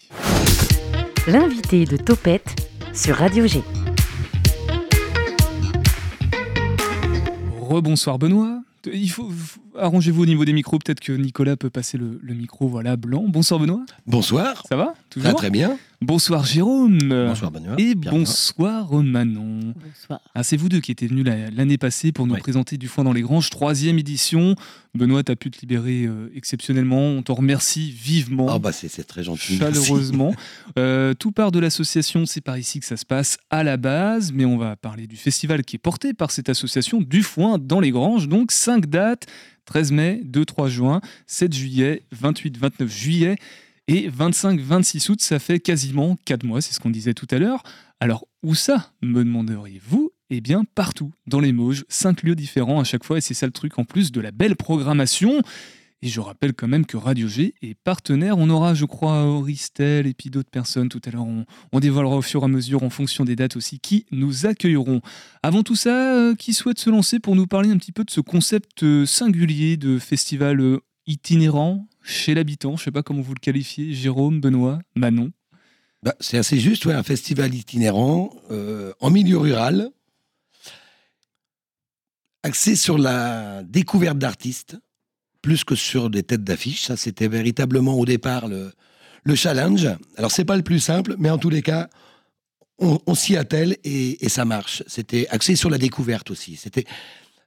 L'invité 1.26 1.86
de 1.86 1.96
Topette 1.96 2.70
sur 2.94 3.16
Radio 3.16 3.48
G. 3.48 3.64
Rebonsoir 7.60 8.20
Benoît. 8.20 8.60
Il 8.92 9.10
faut, 9.10 9.28
arrangez-vous 9.78 10.22
au 10.22 10.26
niveau 10.26 10.44
des 10.44 10.52
micros. 10.52 10.78
Peut-être 10.78 11.00
que 11.00 11.12
Nicolas 11.12 11.56
peut 11.56 11.70
passer 11.70 11.98
le, 11.98 12.34
micro, 12.34 12.68
voilà, 12.68 12.96
blanc. 12.96 13.24
Bonsoir 13.26 13.60
Benoît. 13.60 13.84
Bonsoir. 14.06 14.64
Ça 14.68 14.76
va 14.76 14.94
Toujours 15.10 15.30
très, 15.30 15.36
très 15.36 15.50
bien. 15.50 15.78
Bonsoir 16.02 16.44
Jérôme. 16.44 16.98
Bonsoir 17.08 17.50
Benoît. 17.50 17.74
Et 17.78 17.94
bonsoir 17.94 18.92
Manon. 18.92 19.74
Bonsoir. 19.74 20.20
Ah, 20.34 20.42
c'est 20.42 20.56
vous 20.56 20.68
deux 20.68 20.80
qui 20.80 20.92
étiez 20.92 21.08
venus 21.08 21.24
l'année 21.26 21.78
passée 21.78 22.12
pour 22.12 22.26
nous 22.26 22.36
présenter 22.36 22.76
Du 22.76 22.86
Foin 22.86 23.04
dans 23.04 23.14
les 23.14 23.22
Granges, 23.22 23.48
troisième 23.48 23.98
édition. 23.98 24.56
Benoît, 24.94 25.22
tu 25.22 25.32
as 25.32 25.36
pu 25.36 25.50
te 25.50 25.60
libérer 25.60 26.04
euh, 26.04 26.30
exceptionnellement. 26.34 27.00
On 27.00 27.22
t'en 27.22 27.34
remercie 27.34 27.90
vivement. 27.90 28.46
Ah 28.50 28.58
bah 28.58 28.72
c'est 28.72 29.04
très 29.04 29.22
gentil. 29.22 29.58
Chaleureusement. 29.58 30.34
Euh, 30.78 31.14
tout 31.14 31.32
part 31.32 31.52
de 31.52 31.58
l'association, 31.58 32.26
c'est 32.26 32.40
par 32.40 32.58
ici 32.58 32.80
que 32.80 32.86
ça 32.86 32.96
se 32.96 33.06
passe 33.06 33.38
à 33.50 33.62
la 33.62 33.76
base, 33.76 34.32
mais 34.32 34.44
on 34.44 34.58
va 34.58 34.76
parler 34.76 35.06
du 35.06 35.16
festival 35.16 35.64
qui 35.64 35.76
est 35.76 35.78
porté 35.78 36.12
par 36.12 36.30
cette 36.30 36.48
association 36.48 37.00
Du 37.00 37.22
Foin 37.22 37.58
dans 37.58 37.80
les 37.80 37.90
Granges. 37.90 38.28
Donc 38.28 38.52
cinq 38.52 38.86
dates 38.86 39.26
13 39.66 39.92
mai, 39.92 40.22
2-3 40.24 40.68
juin, 40.68 41.00
7 41.26 41.52
juillet, 41.52 42.02
28-29 42.20 42.86
juillet 42.86 43.36
et 43.88 44.08
25-26 44.08 45.10
août, 45.10 45.20
ça 45.20 45.38
fait 45.38 45.60
quasiment 45.60 46.16
4 46.24 46.44
mois, 46.44 46.60
c'est 46.60 46.72
ce 46.72 46.80
qu'on 46.80 46.90
disait 46.90 47.14
tout 47.14 47.28
à 47.30 47.38
l'heure. 47.38 47.62
Alors 48.00 48.26
où 48.42 48.54
ça, 48.54 48.92
me 49.02 49.22
demanderiez-vous? 49.22 50.12
Eh 50.30 50.40
bien 50.40 50.64
partout, 50.74 51.12
dans 51.28 51.38
les 51.38 51.52
Mauges, 51.52 51.84
5 51.88 52.24
lieux 52.24 52.34
différents 52.34 52.80
à 52.80 52.84
chaque 52.84 53.04
fois, 53.04 53.18
et 53.18 53.20
c'est 53.20 53.34
ça 53.34 53.46
le 53.46 53.52
truc 53.52 53.78
en 53.78 53.84
plus 53.84 54.10
de 54.10 54.20
la 54.20 54.32
belle 54.32 54.56
programmation. 54.56 55.40
Et 56.02 56.08
je 56.08 56.20
rappelle 56.20 56.52
quand 56.52 56.68
même 56.68 56.84
que 56.84 56.98
Radio 56.98 57.26
G 57.26 57.54
est 57.62 57.74
partenaire. 57.74 58.36
On 58.36 58.50
aura, 58.50 58.74
je 58.74 58.84
crois, 58.84 59.24
Auristel 59.24 60.06
et 60.06 60.12
puis 60.12 60.28
d'autres 60.28 60.50
personnes. 60.50 60.90
Tout 60.90 61.00
à 61.06 61.10
l'heure, 61.10 61.26
on, 61.72 61.80
dévoilera 61.80 62.16
au 62.16 62.22
fur 62.22 62.42
et 62.42 62.44
à 62.44 62.48
mesure, 62.48 62.82
en 62.82 62.90
fonction 62.90 63.24
des 63.24 63.34
dates 63.34 63.56
aussi, 63.56 63.80
qui 63.80 64.04
nous 64.10 64.44
accueilleront. 64.44 65.00
Avant 65.42 65.62
tout 65.62 65.74
ça, 65.74 66.14
euh, 66.14 66.34
qui 66.34 66.52
souhaite 66.52 66.78
se 66.78 66.90
lancer 66.90 67.18
pour 67.18 67.34
nous 67.34 67.46
parler 67.46 67.70
un 67.70 67.78
petit 67.78 67.92
peu 67.92 68.04
de 68.04 68.10
ce 68.10 68.20
concept 68.20 68.82
euh, 68.82 69.06
singulier 69.06 69.78
de 69.78 69.98
festival 69.98 70.60
euh, 70.60 70.80
itinérant 71.06 71.88
chez 72.02 72.34
l'habitant? 72.34 72.76
Je 72.76 72.82
ne 72.82 72.84
sais 72.84 72.92
pas 72.92 73.02
comment 73.02 73.22
vous 73.22 73.34
le 73.34 73.40
qualifiez. 73.40 73.94
Jérôme, 73.94 74.40
Benoît, 74.40 74.80
Manon? 74.96 75.32
Bah, 76.02 76.14
C'est 76.20 76.36
assez 76.36 76.58
juste, 76.58 76.84
ouais, 76.84 76.94
un 76.94 77.02
festival 77.02 77.54
itinérant 77.54 78.34
en 79.00 79.10
milieu 79.10 79.38
rural, 79.38 79.90
axé 82.42 82.76
sur 82.76 82.98
la 82.98 83.62
découverte 83.64 84.18
d'artistes 84.18 84.76
plus 85.46 85.62
que 85.62 85.76
sur 85.76 86.10
des 86.10 86.24
têtes 86.24 86.42
d'affiche. 86.42 86.86
Ça, 86.86 86.96
c'était 86.96 87.28
véritablement 87.28 87.94
au 87.94 88.04
départ 88.04 88.48
le, 88.48 88.72
le 89.22 89.34
challenge. 89.36 89.88
Alors, 90.16 90.32
c'est 90.32 90.44
pas 90.44 90.56
le 90.56 90.64
plus 90.64 90.80
simple, 90.80 91.14
mais 91.20 91.30
en 91.30 91.38
tous 91.38 91.50
les 91.50 91.62
cas, 91.62 91.88
on, 92.80 93.14
s'y 93.14 93.36
attelle 93.36 93.76
et, 93.84 94.28
ça 94.28 94.44
marche. 94.44 94.82
C'était 94.88 95.28
axé 95.28 95.54
sur 95.54 95.70
la 95.70 95.78
découverte 95.78 96.32
aussi. 96.32 96.56
C'était 96.56 96.84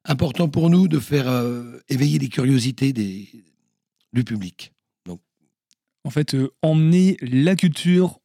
important 0.05 0.47
pour 0.47 0.69
nous 0.69 0.87
de 0.87 0.97
faire 0.97 1.27
euh, 1.27 1.81
éveiller 1.89 2.19
les 2.19 2.29
curiosités 2.29 2.93
des, 2.93 3.27
du 4.13 4.23
public. 4.23 4.71
Donc, 5.05 5.19
en 6.05 6.09
fait, 6.09 6.35
euh, 6.35 6.49
emmener 6.61 7.17
la 7.21 7.57
culture 7.57 8.21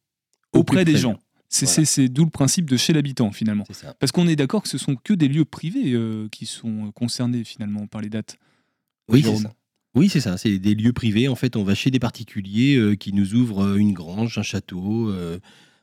auprès 0.53 0.85
des 0.85 0.95
gens. 0.95 1.19
C'est 1.49 2.07
d'où 2.07 2.23
le 2.23 2.31
principe 2.31 2.69
de 2.69 2.77
chez 2.77 2.93
l'habitant 2.93 3.33
finalement. 3.33 3.65
Parce 3.99 4.13
qu'on 4.13 4.27
est 4.29 4.37
d'accord 4.37 4.63
que 4.63 4.69
ce 4.69 4.77
sont 4.77 4.95
que 4.95 5.13
des 5.13 5.27
lieux 5.27 5.45
privés 5.45 5.91
euh, 5.91 6.29
qui 6.31 6.45
sont 6.45 6.93
concernés 6.93 7.43
finalement 7.43 7.87
par 7.87 7.99
les 7.99 8.09
dates. 8.09 8.37
Oui, 9.09 9.21
c'est 9.21 9.35
ça. 9.35 9.53
Oui, 9.95 10.09
c'est 10.09 10.19
ça. 10.19 10.37
C'est 10.37 10.59
des 10.59 10.75
lieux 10.75 10.91
privés. 10.91 11.29
En 11.29 11.35
fait, 11.35 11.55
on 11.55 11.63
va 11.63 11.73
chez 11.73 11.89
des 11.89 11.99
particuliers 11.99 12.75
euh, 12.75 12.95
qui 12.95 13.13
nous 13.13 13.33
ouvrent 13.33 13.63
euh, 13.63 13.77
une 13.77 13.93
grange, 13.93 14.37
un 14.37 14.43
château, 14.43 15.09
euh, 15.09 15.39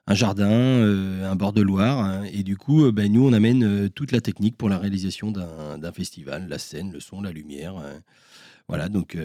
un 0.07 0.15
jardin, 0.15 0.47
un 0.51 1.35
bord 1.35 1.55
de 1.55 1.63
Loire. 1.63 2.01
Hein. 2.01 2.25
et 2.31 2.43
du 2.43 2.57
coup, 2.57 2.91
ben, 2.93 3.11
nous, 3.11 3.27
on 3.27 3.33
amène 3.33 3.89
toute 3.91 4.13
la 4.13 4.21
technique 4.21 4.57
pour 4.57 4.69
la 4.69 4.77
réalisation 4.77 5.31
d'un 5.31 5.93
festival, 5.93 6.49
la 6.49 6.59
scène, 6.59 6.93
le 6.93 6.99
son, 6.99 7.23
la 7.23 7.31
lumière. 7.31 7.75
Voilà, 8.69 8.89
donc 8.89 9.17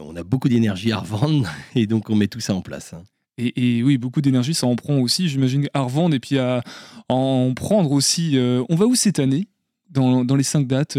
on 0.00 0.16
a 0.16 0.24
beaucoup 0.24 0.48
d'énergie 0.48 0.90
à 0.90 0.98
revendre 0.98 1.48
et 1.76 1.86
donc 1.86 2.10
on 2.10 2.16
met 2.16 2.26
tout 2.26 2.40
ça 2.40 2.56
en 2.56 2.60
place. 2.60 2.92
Hein. 2.92 3.04
Et, 3.38 3.84
oui, 3.84 3.98
beaucoup 3.98 4.20
d'énergie, 4.20 4.52
ça 4.52 4.66
en 4.66 4.74
prend 4.74 4.98
aussi, 4.98 5.28
j'imagine, 5.28 5.68
à 5.74 5.82
revendre 5.82 6.16
et 6.16 6.20
puis 6.20 6.38
à, 6.38 6.64
en 7.08 7.54
prendre 7.54 7.92
aussi. 7.92 8.36
on 8.68 8.74
va 8.74 8.86
où 8.86 8.96
cette 8.96 9.20
année? 9.20 9.46
Dans 9.90 10.36
les 10.36 10.42
cinq 10.42 10.66
dates 10.66 10.98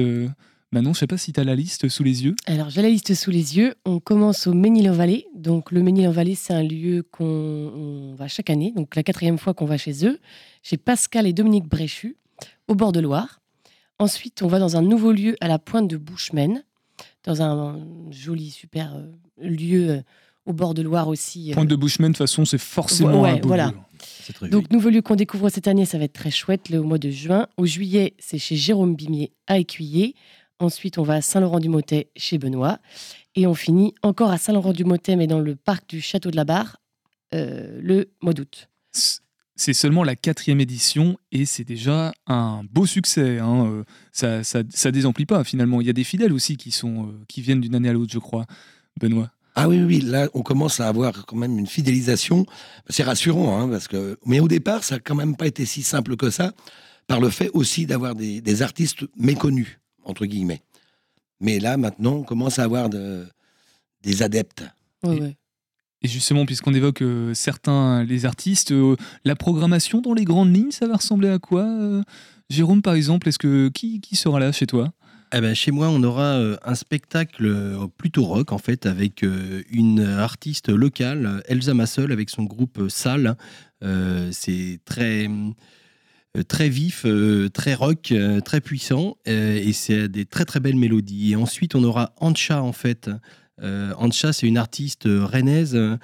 Manon, 0.73 0.91
je 0.93 0.97
ne 0.97 0.99
sais 0.99 1.07
pas 1.07 1.17
si 1.17 1.31
tu 1.31 1.39
as 1.39 1.45
la 1.45 1.55
liste 1.55 1.87
sous 1.87 2.03
les 2.03 2.25
yeux. 2.25 2.35
Alors, 2.45 2.69
j'ai 2.69 2.81
la 2.81 2.89
liste 2.89 3.13
sous 3.13 3.31
les 3.31 3.57
yeux. 3.57 3.75
On 3.85 4.01
commence 4.01 4.47
au 4.47 4.53
Ménil-en-Vallée. 4.53 5.27
Donc, 5.33 5.71
le 5.71 5.81
Ménil-en-Vallée, 5.81 6.35
c'est 6.35 6.53
un 6.53 6.63
lieu 6.63 7.03
qu'on 7.09 8.15
va 8.17 8.27
chaque 8.27 8.49
année. 8.49 8.73
Donc, 8.75 8.97
la 8.97 9.03
quatrième 9.03 9.37
fois 9.37 9.53
qu'on 9.53 9.65
va 9.65 9.77
chez 9.77 10.05
eux, 10.05 10.19
chez 10.63 10.75
Pascal 10.75 11.25
et 11.25 11.31
Dominique 11.31 11.69
Bréchu, 11.69 12.17
au 12.67 12.75
bord 12.75 12.91
de 12.91 12.99
Loire. 12.99 13.39
Ensuite, 13.97 14.41
on 14.43 14.47
va 14.47 14.59
dans 14.59 14.75
un 14.75 14.81
nouveau 14.81 15.13
lieu 15.13 15.37
à 15.39 15.47
la 15.47 15.57
pointe 15.57 15.87
de 15.87 15.95
Bouchemen, 15.95 16.63
dans 17.23 17.41
un 17.41 17.79
joli, 18.11 18.51
super 18.51 18.95
euh, 18.95 19.07
lieu 19.41 19.89
euh, 19.89 20.01
au 20.45 20.51
bord 20.51 20.73
de 20.73 20.81
Loire 20.81 21.07
aussi. 21.07 21.51
Euh. 21.51 21.53
Pointe 21.53 21.69
de 21.69 21.75
Bouchemen, 21.77 22.11
de 22.11 22.17
toute 22.17 22.27
façon, 22.27 22.43
c'est 22.43 22.57
forcément 22.57 23.23
un 23.23 23.37
beau 23.37 23.47
voilà. 23.47 23.71
Donc, 24.51 24.69
nouveau 24.71 24.89
lieu 24.89 25.01
qu'on 25.01 25.15
découvre 25.15 25.49
cette 25.49 25.67
année, 25.67 25.85
ça 25.85 25.97
va 25.97 26.03
être 26.03 26.13
très 26.13 26.29
chouette, 26.29 26.69
le 26.69 26.81
mois 26.81 26.97
de 26.97 27.09
juin. 27.09 27.47
Au 27.55 27.65
juillet, 27.65 28.13
c'est 28.19 28.37
chez 28.37 28.57
Jérôme 28.57 28.95
Bimier 28.95 29.31
à 29.47 29.57
Écuyer. 29.57 30.13
Ensuite, 30.59 30.97
on 30.97 31.03
va 31.03 31.15
à 31.15 31.21
Saint-Laurent-du-Motet 31.21 32.09
chez 32.15 32.37
Benoît. 32.37 32.79
Et 33.35 33.45
on 33.45 33.53
finit 33.53 33.93
encore 34.01 34.31
à 34.31 34.37
Saint-Laurent-du-Motet, 34.37 35.15
mais 35.15 35.27
dans 35.27 35.39
le 35.39 35.55
parc 35.55 35.87
du 35.87 36.01
Château 36.01 36.31
de 36.31 36.35
la 36.35 36.45
Barre, 36.45 36.77
euh, 37.35 37.79
le 37.81 38.09
mois 38.21 38.33
d'août. 38.33 38.69
C'est 39.55 39.73
seulement 39.73 40.03
la 40.03 40.15
quatrième 40.15 40.59
édition 40.59 41.17
et 41.31 41.45
c'est 41.45 41.63
déjà 41.63 42.13
un 42.25 42.63
beau 42.71 42.85
succès. 42.85 43.39
Hein. 43.39 43.65
Euh, 43.67 43.83
ça, 44.11 44.43
ça, 44.43 44.91
désemplit 44.91 45.25
pas 45.25 45.43
finalement. 45.43 45.81
Il 45.81 45.87
y 45.87 45.89
a 45.89 45.93
des 45.93 46.03
fidèles 46.03 46.33
aussi 46.33 46.57
qui, 46.57 46.71
sont, 46.71 47.07
euh, 47.07 47.23
qui 47.27 47.41
viennent 47.41 47.61
d'une 47.61 47.75
année 47.75 47.89
à 47.89 47.93
l'autre, 47.93 48.11
je 48.11 48.19
crois. 48.19 48.45
Benoît. 48.99 49.31
Ah 49.53 49.67
oui, 49.67 49.81
oui, 49.83 50.01
là, 50.01 50.29
on 50.33 50.41
commence 50.41 50.79
à 50.79 50.87
avoir 50.87 51.25
quand 51.25 51.35
même 51.35 51.57
une 51.57 51.67
fidélisation. 51.67 52.45
C'est 52.89 53.03
rassurant, 53.03 53.59
hein, 53.59 53.69
parce 53.69 53.87
que. 53.87 54.17
Mais 54.25 54.39
au 54.39 54.47
départ, 54.47 54.83
ça 54.83 54.95
n'a 54.95 54.99
quand 55.01 55.15
même 55.15 55.35
pas 55.35 55.47
été 55.47 55.65
si 55.65 55.81
simple 55.81 56.15
que 56.15 56.29
ça, 56.29 56.53
par 57.07 57.19
le 57.19 57.29
fait 57.29 57.49
aussi 57.53 57.87
d'avoir 57.87 58.15
des, 58.15 58.41
des 58.41 58.61
artistes 58.61 59.05
méconnus 59.17 59.79
entre 60.07 60.25
guillemets. 60.25 60.61
Mais 61.39 61.59
là, 61.59 61.77
maintenant, 61.77 62.15
on 62.15 62.23
commence 62.23 62.57
à 62.59 62.63
avoir 62.63 62.89
de, 62.89 63.25
des 64.01 64.23
adeptes. 64.23 64.63
et, 65.03 65.35
justement, 66.03 66.45
puisqu'on 66.45 66.73
évoque 66.73 67.01
euh, 67.01 67.33
certains, 67.33 68.03
les 68.03 68.25
artistes, 68.25 68.71
euh, 68.71 68.95
la 69.23 69.35
programmation 69.35 70.01
dans 70.01 70.13
les 70.13 70.25
grandes 70.25 70.55
lignes, 70.55 70.71
ça 70.71 70.87
va 70.87 70.95
ressembler 70.95 71.29
à 71.29 71.39
quoi 71.39 71.63
euh, 71.63 72.01
Jérôme, 72.49 72.81
par 72.81 72.95
exemple, 72.95 73.27
est-ce 73.27 73.39
que 73.39 73.69
qui, 73.69 73.99
qui, 74.01 74.15
sera 74.15 74.39
là 74.39 74.51
chez 74.51 74.65
toi? 74.65 74.91
Eh 75.33 75.41
ben, 75.41 75.53
chez 75.53 75.71
moi, 75.71 75.89
on 75.89 76.01
aura 76.03 76.39
un 76.63 76.75
spectacle 76.75 77.53
plutôt 77.97 78.23
rock, 78.23 78.53
en 78.53 78.57
fait, 78.57 78.85
avec 78.85 79.25
une 79.69 79.99
artiste 79.99 80.69
locale, 80.69 81.43
Elsa 81.49 81.73
Massol, 81.73 82.13
avec 82.13 82.29
son 82.29 82.43
groupe 82.43 82.87
Salle. 82.87 83.35
c'est 84.31 84.79
très 84.85 85.27
euh, 85.27 85.51
très 86.43 86.69
vif, 86.69 87.05
euh, 87.05 87.49
très 87.49 87.73
rock, 87.73 88.11
euh, 88.11 88.41
très 88.41 88.61
puissant, 88.61 89.17
euh, 89.27 89.55
et 89.55 89.73
c'est 89.73 90.07
des 90.07 90.25
très 90.25 90.45
très 90.45 90.59
belles 90.59 90.75
mélodies. 90.75 91.31
Et 91.31 91.35
ensuite, 91.35 91.75
on 91.75 91.83
aura 91.83 92.13
Ancha 92.17 92.61
en 92.61 92.73
fait. 92.73 93.09
Euh, 93.61 93.93
Ancha, 93.97 94.33
c'est 94.33 94.47
une 94.47 94.57
artiste 94.57 95.07
euh, 95.07 95.25
rennaise 95.25 95.75
euh, 95.75 95.97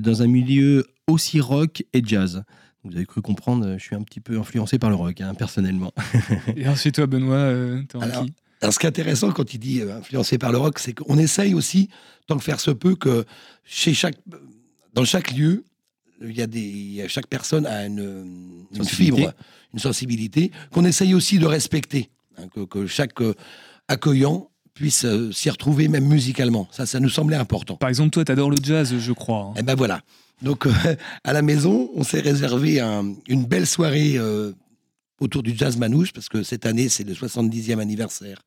dans 0.00 0.22
un 0.22 0.26
milieu 0.26 0.84
aussi 1.06 1.40
rock 1.40 1.84
et 1.92 2.02
jazz. 2.04 2.42
Vous 2.84 2.96
avez 2.96 3.06
cru 3.06 3.20
comprendre, 3.20 3.74
je 3.78 3.82
suis 3.82 3.96
un 3.96 4.02
petit 4.02 4.20
peu 4.20 4.38
influencé 4.38 4.78
par 4.78 4.90
le 4.90 4.96
rock, 4.96 5.20
hein, 5.20 5.34
personnellement. 5.34 5.92
Et 6.56 6.68
ensuite, 6.68 6.94
toi, 6.94 7.06
Benoît, 7.06 7.36
euh, 7.36 7.82
t'aurais 7.88 8.10
Alors, 8.10 8.24
qui 8.24 8.34
Alors, 8.60 8.74
ce 8.74 8.78
qui 8.78 8.86
est 8.86 8.88
intéressant 8.88 9.32
quand 9.32 9.54
il 9.54 9.58
dit 9.58 9.80
euh, 9.80 9.98
influencé 9.98 10.38
par 10.38 10.52
le 10.52 10.58
rock, 10.58 10.78
c'est 10.78 10.92
qu'on 10.92 11.18
essaye 11.18 11.54
aussi, 11.54 11.88
tant 12.28 12.36
que 12.36 12.44
faire 12.44 12.60
se 12.60 12.70
peut, 12.70 12.94
que 12.94 13.24
chez 13.64 13.92
chaque, 13.92 14.16
dans 14.94 15.04
chaque 15.04 15.32
lieu, 15.32 15.64
il 16.22 16.36
y 16.36 16.42
a 16.42 16.46
des, 16.46 16.60
il 16.60 16.92
y 16.94 17.02
a- 17.02 17.08
chaque 17.08 17.26
personne 17.26 17.66
a 17.66 17.86
une, 17.86 18.66
fibre, 18.84 19.32
une 19.74 19.78
sensibilité, 19.80 20.50
qu'on 20.72 20.84
essaye 20.84 21.14
aussi 21.14 21.38
de 21.38 21.46
respecter, 21.46 22.10
hein, 22.38 22.48
que, 22.54 22.60
que 22.64 22.86
chaque 22.86 23.20
euh, 23.20 23.34
accueillant 23.88 24.50
puisse 24.74 25.04
euh, 25.04 25.32
s'y 25.32 25.48
retrouver 25.50 25.88
même 25.88 26.06
musicalement. 26.06 26.68
Ça, 26.70 26.84
ça 26.86 27.00
nous 27.00 27.08
semblait 27.08 27.36
important. 27.36 27.76
Par 27.76 27.88
exemple, 27.88 28.10
toi, 28.10 28.24
t'adores 28.24 28.50
le 28.50 28.58
jazz, 28.62 28.94
je 28.98 29.12
crois. 29.12 29.52
hein. 29.52 29.54
Et 29.58 29.62
ben 29.62 29.74
voilà. 29.74 30.02
Donc, 30.42 30.66
euh, 30.66 30.72
à 31.24 31.32
la 31.32 31.40
maison, 31.42 31.90
on 31.94 32.02
s'est 32.04 32.20
réservé 32.20 32.80
un- 32.80 33.14
une 33.28 33.44
belle 33.46 33.66
soirée 33.66 34.14
euh, 34.18 34.52
autour 35.20 35.42
du 35.42 35.56
jazz 35.56 35.76
manouche, 35.78 36.12
parce 36.12 36.28
que 36.28 36.42
cette 36.42 36.66
année, 36.66 36.88
c'est 36.90 37.04
le 37.04 37.14
70e 37.14 37.78
anniversaire 37.80 38.42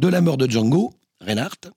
de 0.00 0.08
la 0.08 0.20
mort 0.20 0.36
de 0.36 0.50
Django 0.50 0.92
Reinhardt. 1.20 1.70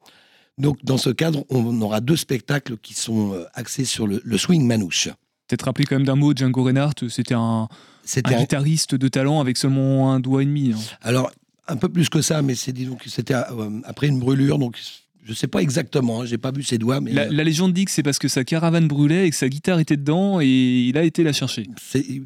Donc, 0.57 0.83
dans 0.83 0.97
ce 0.97 1.09
cadre, 1.11 1.45
on 1.49 1.79
aura 1.81 2.01
deux 2.01 2.17
spectacles 2.17 2.77
qui 2.77 2.93
sont 2.93 3.45
axés 3.53 3.85
sur 3.85 4.05
le, 4.07 4.21
le 4.23 4.37
swing 4.37 4.65
manouche. 4.65 5.09
Peut-être 5.51 5.65
rappeler 5.65 5.83
quand 5.85 5.97
même 5.97 6.05
d'un 6.05 6.15
mot, 6.15 6.33
Django 6.33 6.63
Reinhardt, 6.63 7.09
c'était 7.09 7.33
un, 7.33 7.67
C'était 8.05 8.33
un 8.33 8.37
un- 8.37 8.41
guitariste 8.41 8.95
de 8.95 9.07
talent 9.09 9.41
avec 9.41 9.57
seulement 9.57 10.13
un 10.13 10.19
doigt 10.21 10.43
et 10.43 10.45
demi. 10.45 10.71
hein. 10.73 10.79
Alors, 11.01 11.29
un 11.67 11.75
peu 11.75 11.89
plus 11.89 12.07
que 12.09 12.21
ça, 12.21 12.41
mais 12.41 12.55
c'est 12.55 12.71
disons 12.71 12.95
que 12.95 13.09
c'était 13.09 13.33
euh, 13.33 13.81
après 13.83 14.07
une 14.07 14.17
brûlure, 14.19 14.57
donc 14.59 14.77
je 15.23 15.33
sais 15.33 15.47
pas 15.47 15.61
exactement, 15.61 16.21
hein, 16.21 16.25
j'ai 16.25 16.37
pas 16.37 16.51
vu 16.51 16.63
ses 16.63 16.77
doigts, 16.77 17.01
mais 17.01 17.11
La, 17.11 17.23
euh, 17.23 17.27
la 17.31 17.43
légende 17.43 17.73
dit 17.73 17.83
que 17.85 17.91
c'est 17.91 18.01
parce 18.01 18.17
que 18.17 18.27
sa 18.29 18.43
caravane 18.45 18.87
brûlait 18.87 19.27
et 19.27 19.29
que 19.29 19.35
sa 19.35 19.49
guitare 19.49 19.79
était 19.79 19.97
dedans 19.97 20.39
et 20.41 20.47
il 20.47 20.97
a 20.97 21.03
été 21.03 21.21
la 21.23 21.33
chercher. 21.33 21.67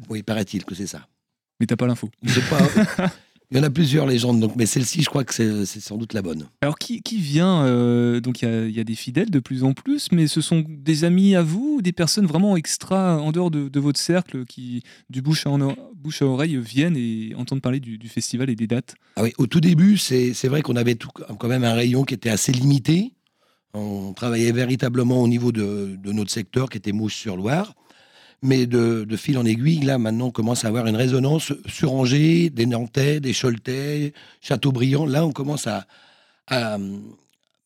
oui, 0.08 0.22
paraît-il 0.22 0.64
que 0.64 0.74
c'est 0.76 0.86
ça. 0.86 1.06
Mais 1.58 1.66
t'as 1.66 1.76
pas 1.76 1.86
l'info. 1.88 2.10
Pas- 2.48 3.10
Il 3.52 3.56
y 3.56 3.60
en 3.60 3.62
a 3.62 3.70
plusieurs 3.70 4.06
légendes, 4.06 4.40
donc, 4.40 4.56
mais 4.56 4.66
celle-ci, 4.66 5.02
je 5.02 5.08
crois 5.08 5.22
que 5.22 5.32
c'est 5.32 5.80
sans 5.80 5.96
doute 5.96 6.14
la 6.14 6.22
bonne. 6.22 6.46
Alors 6.62 6.78
qui, 6.78 7.00
qui 7.00 7.18
vient 7.18 7.64
euh, 7.64 8.18
Donc 8.20 8.42
il 8.42 8.48
y 8.48 8.48
a, 8.50 8.66
il 8.66 8.74
y 8.76 8.80
a 8.80 8.84
des 8.84 8.96
fidèles 8.96 9.30
de 9.30 9.38
plus 9.38 9.62
en 9.62 9.72
plus, 9.72 10.08
mais 10.10 10.26
ce 10.26 10.40
sont 10.40 10.64
des 10.68 11.04
amis 11.04 11.36
à 11.36 11.42
vous, 11.42 11.76
ou 11.78 11.82
des 11.82 11.92
personnes 11.92 12.26
vraiment 12.26 12.56
extra 12.56 13.20
en 13.20 13.30
dehors 13.30 13.52
de, 13.52 13.68
de 13.68 13.80
votre 13.80 14.00
cercle 14.00 14.44
qui, 14.46 14.82
du 15.10 15.22
bouche 15.22 15.46
à, 15.46 15.50
en- 15.50 15.76
bouche 15.94 16.22
à 16.22 16.26
oreille, 16.26 16.56
viennent 16.58 16.96
et 16.96 17.34
entendent 17.36 17.62
parler 17.62 17.78
du, 17.78 17.98
du 17.98 18.08
festival 18.08 18.50
et 18.50 18.56
des 18.56 18.66
dates? 18.66 18.96
Ah 19.14 19.22
oui, 19.22 19.32
au 19.38 19.46
tout 19.46 19.60
début, 19.60 19.96
c'est 19.96 20.34
c'est 20.34 20.48
vrai 20.48 20.62
qu'on 20.62 20.76
avait 20.76 20.96
tout, 20.96 21.10
quand 21.10 21.48
même 21.48 21.62
un 21.62 21.74
rayon 21.74 22.02
qui 22.04 22.14
était 22.14 22.30
assez 22.30 22.50
limité. 22.50 23.12
On 23.74 24.12
travaillait 24.12 24.52
véritablement 24.52 25.22
au 25.22 25.28
niveau 25.28 25.52
de, 25.52 25.96
de 26.02 26.12
notre 26.12 26.30
secteur 26.32 26.68
qui 26.68 26.78
était 26.78 26.92
Mouche-sur-Loire. 26.92 27.74
Mais 28.42 28.66
de, 28.66 29.04
de 29.08 29.16
fil 29.16 29.38
en 29.38 29.44
aiguille, 29.44 29.80
là, 29.80 29.98
maintenant, 29.98 30.26
on 30.26 30.30
commence 30.30 30.64
à 30.64 30.68
avoir 30.68 30.86
une 30.86 30.96
résonance 30.96 31.52
sur 31.66 31.94
Angers, 31.94 32.50
des 32.50 32.66
Nantais, 32.66 33.18
des 33.18 33.32
Choletais, 33.32 34.12
Châteaubriand. 34.42 35.06
Là, 35.06 35.24
on 35.24 35.32
commence 35.32 35.66
à, 35.66 35.86
à, 36.46 36.76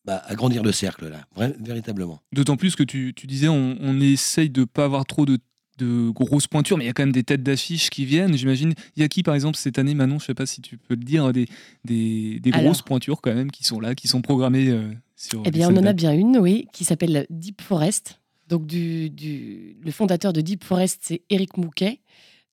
bah, 0.05 0.21
à 0.25 0.33
grandir 0.35 0.63
le 0.63 0.71
cercle, 0.71 1.09
là, 1.09 1.25
vra- 1.37 1.53
véritablement. 1.61 2.21
D'autant 2.31 2.55
plus 2.57 2.75
que 2.75 2.83
tu, 2.83 3.13
tu 3.13 3.27
disais, 3.27 3.49
on, 3.49 3.77
on 3.81 3.99
essaye 3.99 4.49
de 4.49 4.63
pas 4.63 4.85
avoir 4.85 5.05
trop 5.05 5.25
de, 5.25 5.39
de 5.77 6.09
grosses 6.09 6.47
pointures, 6.47 6.77
mais 6.77 6.85
il 6.85 6.87
y 6.87 6.89
a 6.89 6.93
quand 6.93 7.03
même 7.03 7.11
des 7.11 7.23
têtes 7.23 7.43
d'affiche 7.43 7.89
qui 7.89 8.05
viennent. 8.05 8.35
J'imagine, 8.37 8.73
il 8.95 9.01
y 9.01 9.03
a 9.03 9.09
qui 9.09 9.23
par 9.23 9.35
exemple 9.35 9.57
cette 9.57 9.77
année, 9.77 9.93
Manon, 9.93 10.19
je 10.19 10.25
sais 10.25 10.33
pas 10.33 10.45
si 10.45 10.61
tu 10.61 10.77
peux 10.77 10.95
le 10.95 11.03
dire, 11.03 11.33
des, 11.33 11.47
des, 11.83 12.39
des 12.39 12.51
Alors. 12.53 12.63
grosses 12.63 12.81
pointures 12.81 13.19
quand 13.21 13.33
même 13.35 13.51
qui 13.51 13.65
sont 13.65 13.79
là, 13.81 13.93
qui 13.93 14.07
sont 14.07 14.21
programmées 14.21 14.69
euh, 14.69 14.89
sur. 15.17 15.43
Eh 15.45 15.51
bien, 15.51 15.69
on 15.69 15.77
en 15.77 15.85
a 15.85 15.93
bien 15.93 16.13
une, 16.13 16.37
oui, 16.37 16.67
qui 16.71 16.85
s'appelle 16.85 17.27
Deep 17.29 17.61
Forest. 17.61 18.20
Donc, 18.51 18.65
du, 18.67 19.09
du- 19.09 19.77
le 19.81 19.91
fondateur 19.91 20.33
de 20.33 20.41
Deep 20.41 20.63
Forest, 20.65 20.99
c'est 21.03 21.21
Eric 21.29 21.55
Mouquet. 21.57 22.01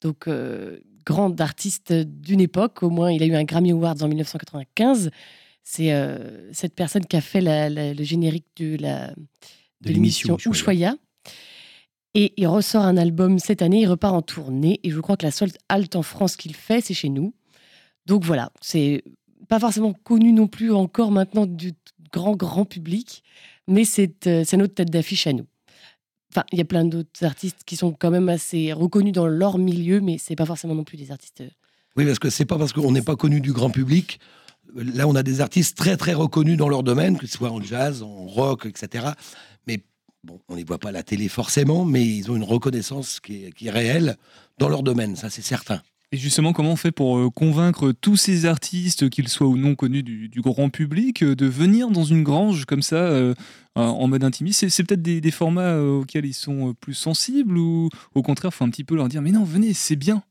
Donc, 0.00 0.28
euh, 0.28 0.78
grand 1.04 1.40
artiste 1.40 1.92
d'une 1.92 2.40
époque. 2.40 2.84
Au 2.84 2.88
moins, 2.90 3.10
il 3.10 3.20
a 3.22 3.26
eu 3.26 3.34
un 3.34 3.42
Grammy 3.42 3.72
Awards 3.72 4.00
en 4.02 4.06
1995. 4.08 5.10
C'est 5.64 5.92
euh, 5.92 6.50
cette 6.52 6.74
personne 6.76 7.04
qui 7.04 7.16
a 7.16 7.20
fait 7.20 7.40
la- 7.40 7.68
la- 7.68 7.92
le 7.94 8.04
générique 8.04 8.46
de 8.56 8.76
la 8.80 9.08
de 9.08 9.88
l'émission 9.94 10.28
Ushuaïa. 10.52 10.94
Et 12.14 12.32
il 12.36 12.46
ressort 12.46 12.84
un 12.84 12.96
album 12.96 13.38
cette 13.38 13.60
année, 13.62 13.80
il 13.82 13.86
repart 13.86 14.14
en 14.14 14.22
tournée. 14.22 14.80
Et 14.84 14.90
je 14.90 15.00
crois 15.00 15.16
que 15.16 15.26
la 15.26 15.32
seule 15.32 15.50
halte 15.68 15.96
en 15.96 16.02
France 16.02 16.36
qu'il 16.36 16.54
fait, 16.54 16.80
c'est 16.80 16.94
chez 16.94 17.08
nous. 17.08 17.34
Donc 18.06 18.24
voilà, 18.24 18.50
c'est 18.60 19.02
pas 19.48 19.58
forcément 19.60 19.92
connu 19.92 20.32
non 20.32 20.46
plus 20.46 20.72
encore 20.72 21.10
maintenant 21.10 21.44
du 21.46 21.72
grand, 22.12 22.34
grand 22.36 22.64
public, 22.64 23.22
mais 23.66 23.84
c'est 23.84 24.26
euh, 24.26 24.42
c'est 24.44 24.56
notre 24.56 24.74
tête 24.74 24.90
d'affiche 24.90 25.26
à 25.26 25.32
nous. 25.32 25.46
Enfin, 26.30 26.44
il 26.52 26.58
y 26.58 26.60
a 26.60 26.64
plein 26.64 26.84
d'autres 26.84 27.24
artistes 27.24 27.60
qui 27.64 27.76
sont 27.76 27.92
quand 27.92 28.10
même 28.10 28.28
assez 28.28 28.72
reconnus 28.72 29.12
dans 29.12 29.26
leur 29.26 29.58
milieu, 29.58 30.00
mais 30.00 30.18
c'est 30.18 30.36
pas 30.36 30.44
forcément 30.46 30.74
non 30.74 30.84
plus 30.84 30.96
des 30.98 31.10
artistes. 31.10 31.40
euh, 31.40 31.48
Oui, 31.96 32.04
parce 32.04 32.18
que 32.18 32.28
c'est 32.30 32.44
pas 32.44 32.58
parce 32.58 32.72
qu'on 32.72 32.92
n'est 32.92 33.02
pas 33.02 33.16
connu 33.16 33.40
du 33.40 33.52
grand 33.52 33.70
public. 33.70 34.20
Là, 34.74 35.08
on 35.08 35.14
a 35.14 35.22
des 35.22 35.40
artistes 35.40 35.76
très 35.78 35.96
très 35.96 36.12
reconnus 36.12 36.58
dans 36.58 36.68
leur 36.68 36.82
domaine, 36.82 37.16
que 37.16 37.26
ce 37.26 37.32
soit 37.38 37.50
en 37.50 37.62
jazz, 37.62 38.02
en 38.02 38.26
rock, 38.26 38.66
etc. 38.66 39.06
Mais 39.66 39.80
bon, 40.22 40.38
on 40.48 40.54
les 40.56 40.64
voit 40.64 40.78
pas 40.78 40.90
à 40.90 40.92
la 40.92 41.02
télé 41.02 41.28
forcément, 41.28 41.86
mais 41.86 42.04
ils 42.04 42.30
ont 42.30 42.36
une 42.36 42.44
reconnaissance 42.44 43.20
qui 43.20 43.44
est, 43.46 43.52
qui 43.52 43.68
est 43.68 43.70
réelle 43.70 44.16
dans 44.58 44.68
leur 44.68 44.82
domaine, 44.82 45.16
ça 45.16 45.30
c'est 45.30 45.42
certain. 45.42 45.80
Et 46.10 46.16
justement, 46.16 46.54
comment 46.54 46.72
on 46.72 46.76
fait 46.76 46.90
pour 46.90 47.18
euh, 47.18 47.28
convaincre 47.28 47.92
tous 47.92 48.16
ces 48.16 48.46
artistes, 48.46 49.10
qu'ils 49.10 49.28
soient 49.28 49.46
ou 49.46 49.58
non 49.58 49.74
connus 49.74 50.02
du, 50.02 50.28
du 50.30 50.40
grand 50.40 50.70
public, 50.70 51.22
euh, 51.22 51.34
de 51.36 51.44
venir 51.46 51.90
dans 51.90 52.04
une 52.04 52.22
grange 52.22 52.64
comme 52.64 52.80
ça, 52.80 52.96
euh, 52.96 53.34
en- 53.74 54.08
mode 54.08 54.24
intimiste? 54.24 54.66
C'est 54.70 54.84
peut-être 54.84 55.02
des, 55.02 55.20
des 55.20 55.30
formats 55.30 55.78
auxquels 55.78 56.24
ils 56.24 56.32
sont 56.34 56.74
plus 56.80 56.94
sensibles 56.94 57.58
ou 57.58 57.90
au 58.14 58.22
contraire, 58.22 58.54
faut 58.54 58.64
un 58.64 58.70
petit 58.70 58.84
peu 58.84 58.96
leur 58.96 59.08
dire 59.08 59.20
Mais 59.20 59.32
non, 59.32 59.44
venez, 59.44 59.74
c'est 59.74 59.96
bien. 59.96 60.22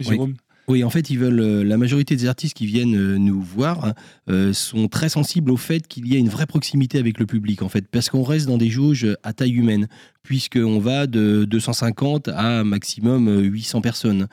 Jérôme 0.00 0.34
Oui, 0.66 0.82
en 0.82 0.90
fait, 0.90 1.08
ils 1.08 1.20
veulent. 1.20 1.62
la 1.62 1.76
majorité 1.76 2.16
des 2.16 2.26
artistes 2.26 2.56
qui 2.56 2.66
viennent 2.66 3.14
nous 3.14 3.40
voir 3.40 3.84
hein, 3.84 3.94
euh, 4.28 4.52
sont 4.52 4.88
très 4.88 5.08
sensibles 5.08 5.52
au 5.52 5.56
fait 5.56 5.86
qu'il 5.86 6.08
y 6.12 6.16
a 6.16 6.18
une 6.18 6.28
vraie 6.28 6.46
proximité 6.46 6.98
avec 6.98 7.20
le 7.20 7.26
public, 7.26 7.62
en 7.62 7.68
fait, 7.68 7.86
parce 7.86 8.10
qu'on 8.10 8.24
reste 8.24 8.46
dans 8.48 8.58
des 8.58 8.70
jauges 8.70 9.06
à 9.22 9.32
taille 9.32 9.52
humaine, 9.54 9.86
puisqu'on 10.24 10.80
va 10.80 11.06
de 11.06 11.44
250 11.48 12.26
à 12.34 12.64
maximum 12.64 13.28
euh, 13.28 13.40
800 13.42 13.80
personnes. 13.82 14.26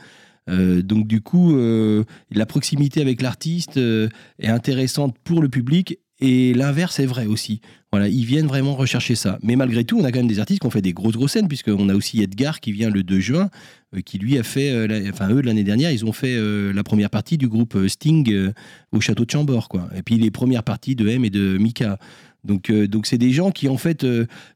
Euh, 0.49 0.82
donc 0.82 1.08
du 1.08 1.21
coup, 1.21 1.56
euh, 1.56 2.03
la 2.32 2.45
proximité 2.45 3.01
avec 3.01 3.21
l'artiste 3.21 3.77
euh, 3.77 4.10
est 4.39 4.49
intéressante 4.49 5.15
pour 5.23 5.41
le 5.41 5.49
public 5.49 5.99
et 6.19 6.53
l'inverse 6.53 6.99
est 6.99 7.06
vrai 7.06 7.25
aussi. 7.25 7.62
Voilà, 7.91 8.08
ils 8.08 8.25
viennent 8.25 8.47
vraiment 8.47 8.75
rechercher 8.75 9.15
ça. 9.15 9.38
Mais 9.43 9.56
malgré 9.56 9.84
tout, 9.84 9.99
on 9.99 10.03
a 10.03 10.12
quand 10.12 10.19
même 10.19 10.27
des 10.27 10.39
artistes 10.39 10.62
qui 10.62 10.67
ont 10.67 10.71
fait 10.71 10.82
des 10.82 10.93
grosses 10.93 11.15
grosses 11.15 11.34
scènes, 11.34 11.47
puisqu'on 11.47 11.89
a 11.89 11.95
aussi 11.95 12.21
Edgar 12.21 12.60
qui 12.60 12.71
vient 12.71 12.89
le 12.89 13.03
2 13.03 13.19
juin, 13.19 13.49
qui 14.06 14.17
lui 14.17 14.38
a 14.39 14.43
fait, 14.43 14.87
enfin 15.10 15.29
eux 15.29 15.41
l'année 15.41 15.63
dernière, 15.63 15.91
ils 15.91 16.06
ont 16.06 16.13
fait 16.13 16.35
la 16.73 16.83
première 16.83 17.12
partie 17.12 17.37
du 17.37 17.48
groupe 17.48 17.77
Sting 17.87 18.52
au 18.91 19.02
château 19.02 19.25
de 19.25 19.31
Chambord, 19.31 19.69
quoi. 19.69 19.89
Et 19.96 20.02
puis 20.02 20.17
les 20.17 20.31
premières 20.31 20.63
parties 20.63 20.96
de 20.96 21.08
M 21.08 21.23
et 21.25 21.29
de 21.29 21.58
Mika. 21.60 22.00
Donc 22.44 22.71
donc 22.71 23.06
c'est 23.06 23.19
des 23.19 23.31
gens 23.31 23.52
qui 23.52 23.69
en 23.69 23.77
fait 23.77 24.08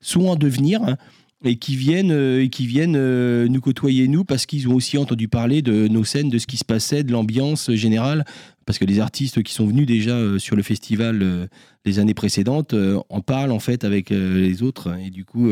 sont 0.02 0.26
en 0.28 0.36
devenir. 0.36 0.82
hein, 0.82 0.98
et 1.44 1.58
qui 1.58 1.76
viennent, 1.76 2.12
euh, 2.12 2.48
euh, 2.96 3.48
nous 3.48 3.62
côtoyer, 3.62 4.08
nous, 4.08 4.24
parce 4.24 4.46
qu'ils 4.46 4.68
ont 4.68 4.76
aussi 4.76 4.98
entendu 4.98 5.28
parler 5.28 5.62
de 5.62 5.88
nos 5.88 6.04
scènes, 6.04 6.30
de 6.30 6.38
ce 6.38 6.48
qui 6.48 6.58
se 6.58 6.66
passait, 6.66 7.04
de 7.04 7.12
l'ambiance 7.12 7.72
générale, 7.74 8.26
parce 8.66 8.80
que 8.80 8.86
les 8.86 9.00
artistes 9.00 9.44
qui 9.44 9.54
sont 9.54 9.68
venus 9.68 9.86
déjà 9.86 10.16
euh, 10.16 10.40
sur 10.40 10.56
le 10.56 10.64
festival 10.64 11.48
les 11.86 12.00
années 12.00 12.14
précédentes 12.14 12.76
en 13.10 13.22
parlent 13.22 13.52
en 13.52 13.60
fait 13.60 13.84
avec 13.84 14.10
les 14.10 14.64
autres, 14.64 14.98
et 15.00 15.10
du 15.10 15.26
coup, 15.26 15.50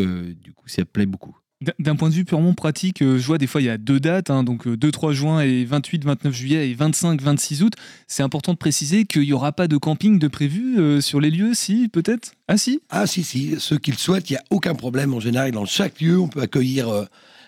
ça 0.66 0.84
plaît 0.86 1.06
beaucoup. 1.06 1.38
D'un- 1.80 1.96
point 1.96 2.10
de 2.10 2.14
vue 2.14 2.26
purement 2.26 2.54
pratique, 2.54 3.02
euh, 3.02 3.18
je 3.18 3.26
vois 3.26 3.38
des 3.38 3.48
fois 3.48 3.62
il 3.62 3.66
y 3.66 3.70
a 3.70 3.78
deux 3.78 4.00
dates, 4.02 4.30
hein, 4.30 4.44
donc 4.44 4.68
euh, 4.68 4.76
2-3 4.76 5.14
juin 5.14 5.40
et 5.40 5.64
28-29 5.64 6.32
juillet 6.34 6.70
et 6.70 6.76
25-26 6.76 7.64
août. 7.64 7.74
C'est 8.08 8.24
important 8.24 8.52
de 8.52 8.58
préciser 8.58 9.06
qu'il 9.06 9.22
n'y 9.22 9.32
aura 9.32 9.54
pas 9.54 9.70
de 9.70 9.78
camping 9.78 10.20
de 10.20 10.28
prévu 10.28 10.78
euh, 10.78 11.00
sur 11.00 11.22
les 11.22 11.32
lieux, 11.32 11.54
si 11.54 11.88
peut-être? 11.88 12.34
Ah 12.50 12.58
si? 12.58 12.82
Ah 12.90 13.08
si, 13.08 13.24
si, 13.24 13.56
ceux 13.58 13.78
qui 13.78 13.92
le 13.92 13.98
souhaitent, 13.98 14.30
il 14.30 14.34
n'y 14.34 14.38
a 14.38 14.44
aucun 14.50 14.76
problème. 14.76 15.14
En 15.14 15.22
général, 15.22 15.52
dans 15.52 15.66
chaque 15.66 16.02
lieu, 16.02 16.20
on 16.20 16.28
peut 16.28 16.42
accueillir 16.42 16.90
euh, 16.90 17.06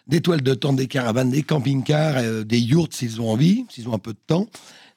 des 0.08 0.22
toiles 0.22 0.42
de 0.42 0.54
tente, 0.54 0.78
des 0.78 0.88
caravanes, 0.88 1.30
des 1.30 1.44
camping-cars, 1.44 2.16
euh, 2.18 2.44
des 2.46 2.60
yurts 2.62 2.94
s'ils 2.94 3.20
ont 3.20 3.30
envie, 3.30 3.66
s'ils 3.70 3.90
ont 3.90 3.94
un 3.94 4.00
peu 4.00 4.14
de 4.14 4.20
temps. 4.26 4.48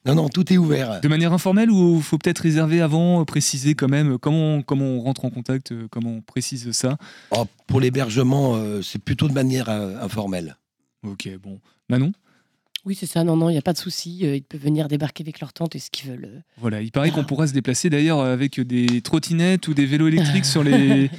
Non, 0.06 0.14
non, 0.14 0.28
tout 0.30 0.50
est 0.52 0.56
ouvert. 0.56 1.00
De 1.00 1.08
manière 1.08 1.32
informelle 1.32 1.70
ou 1.70 2.00
faut 2.00 2.16
peut-être 2.16 2.38
réserver 2.38 2.80
avant, 2.80 3.22
préciser 3.26 3.74
quand 3.74 3.88
même 3.88 4.18
comment, 4.18 4.62
comment 4.62 4.86
on 4.86 5.00
rentre 5.00 5.26
en 5.26 5.30
contact, 5.30 5.72
euh, 5.72 5.88
comment 5.90 6.10
on 6.10 6.20
précise 6.22 6.72
ça? 6.72 6.96
Oh, 7.32 7.44
pour 7.66 7.80
l'hébergement, 7.80 8.54
euh, 8.54 8.80
c'est 8.80 8.98
plutôt 8.98 9.28
de 9.28 9.34
manière 9.34 9.68
euh, 9.68 10.00
informelle. 10.02 10.56
Ok, 11.06 11.28
bon. 11.42 11.60
Manon? 11.90 12.12
Oui, 12.86 12.94
c'est 12.94 13.04
ça. 13.04 13.24
Non, 13.24 13.36
non, 13.36 13.50
il 13.50 13.52
n'y 13.52 13.58
a 13.58 13.62
pas 13.62 13.74
de 13.74 13.78
souci. 13.78 14.20
Ils 14.20 14.42
peuvent 14.42 14.62
venir 14.62 14.88
débarquer 14.88 15.22
avec 15.22 15.40
leur 15.40 15.52
tente 15.52 15.76
et 15.76 15.78
ce 15.78 15.90
qu'ils 15.90 16.10
veulent. 16.10 16.42
Voilà, 16.56 16.80
il 16.80 16.90
paraît 16.90 17.10
qu'on 17.10 17.24
pourra 17.24 17.46
se 17.46 17.52
déplacer 17.52 17.90
d'ailleurs 17.90 18.20
avec 18.20 18.58
des 18.58 19.02
trottinettes 19.02 19.68
ou 19.68 19.74
des 19.74 19.84
vélos 19.84 20.08
électriques 20.08 20.44
sur 20.46 20.64
les. 20.64 21.10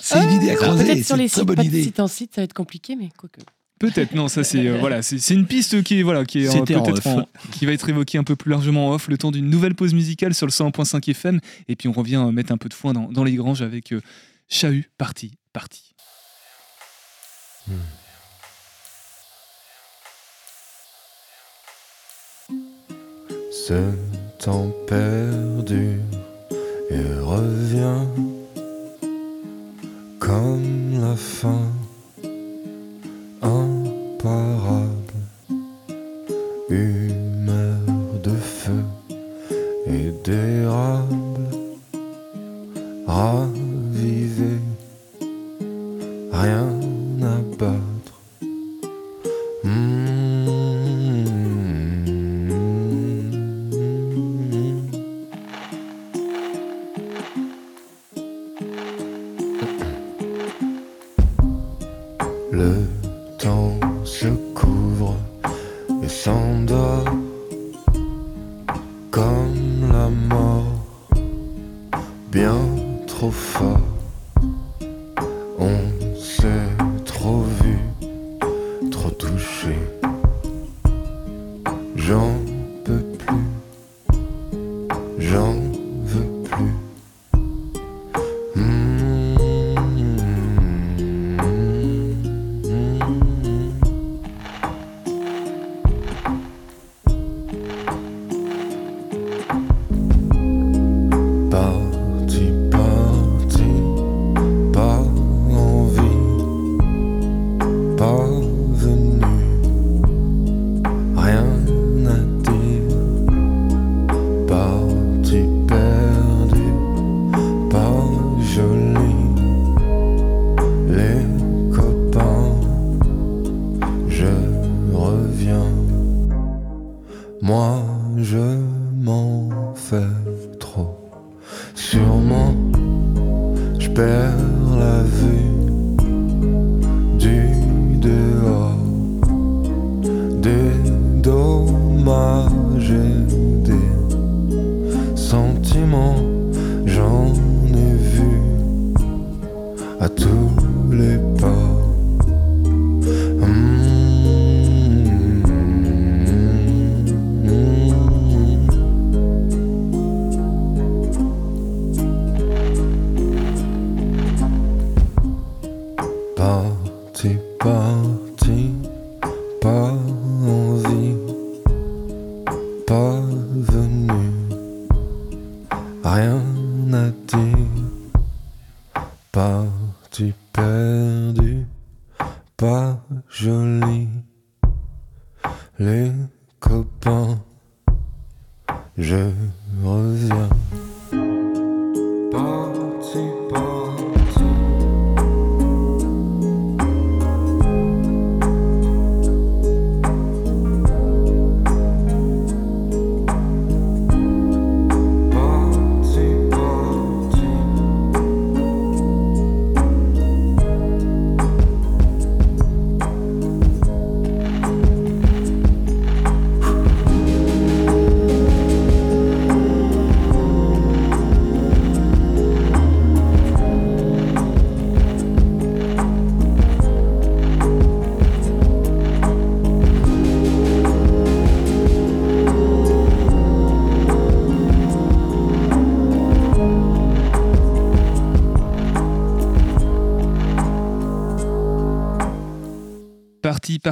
C'est 0.00 0.20
une 0.24 0.32
idée 0.32 0.50
à 0.50 0.56
creuser, 0.56 0.84
Peut-être 0.84 0.98
c'est 0.98 1.04
sur 1.04 1.16
les 1.16 1.28
sites, 1.28 1.44
bonne 1.44 1.54
pas 1.56 1.62
de 1.62 1.68
idée. 1.68 1.84
site 1.84 2.00
en 2.00 2.08
site, 2.08 2.34
ça 2.34 2.40
va 2.40 2.44
être 2.44 2.54
compliqué, 2.54 2.96
mais 2.96 3.10
quoique. 3.16 3.40
Peut-être, 3.80 4.14
non, 4.14 4.28
ça 4.28 4.44
c'est 4.44 4.68
euh, 4.68 4.76
voilà, 4.78 5.00
c'est 5.00 5.32
une 5.32 5.46
piste 5.46 5.82
qui 5.82 6.00
est 6.00 6.02
voilà, 6.02 6.26
qui 6.26 6.44
est 6.44 6.64
peut-être 6.66 7.26
qui 7.50 7.64
va 7.64 7.72
être 7.72 7.88
évoquée 7.88 8.18
un 8.18 8.24
peu 8.24 8.36
plus 8.36 8.50
largement 8.50 8.88
en 8.88 8.92
off 8.92 9.08
le 9.08 9.16
temps 9.16 9.30
d'une 9.30 9.48
nouvelle 9.48 9.74
pause 9.74 9.94
musicale 9.94 10.34
sur 10.34 10.46
le 10.46 10.52
101.5 10.52 11.10
FM 11.10 11.40
et 11.66 11.76
puis 11.76 11.88
on 11.88 11.92
revient 11.92 12.16
euh, 12.16 12.30
mettre 12.30 12.52
un 12.52 12.58
peu 12.58 12.68
de 12.68 12.74
foin 12.74 12.92
dans, 12.92 13.10
dans 13.10 13.24
les 13.24 13.32
granges 13.36 13.62
avec 13.62 13.94
euh, 13.94 14.02
Chahut, 14.48 14.90
parti, 14.98 15.32
parti. 15.54 15.94
Ce 23.50 23.92
temps 24.38 24.70
perdu 24.86 26.00
et 26.90 27.14
revient 27.22 28.04
comme 30.18 31.00
la 31.00 31.16
fin 31.16 31.62
parole. 34.22 34.69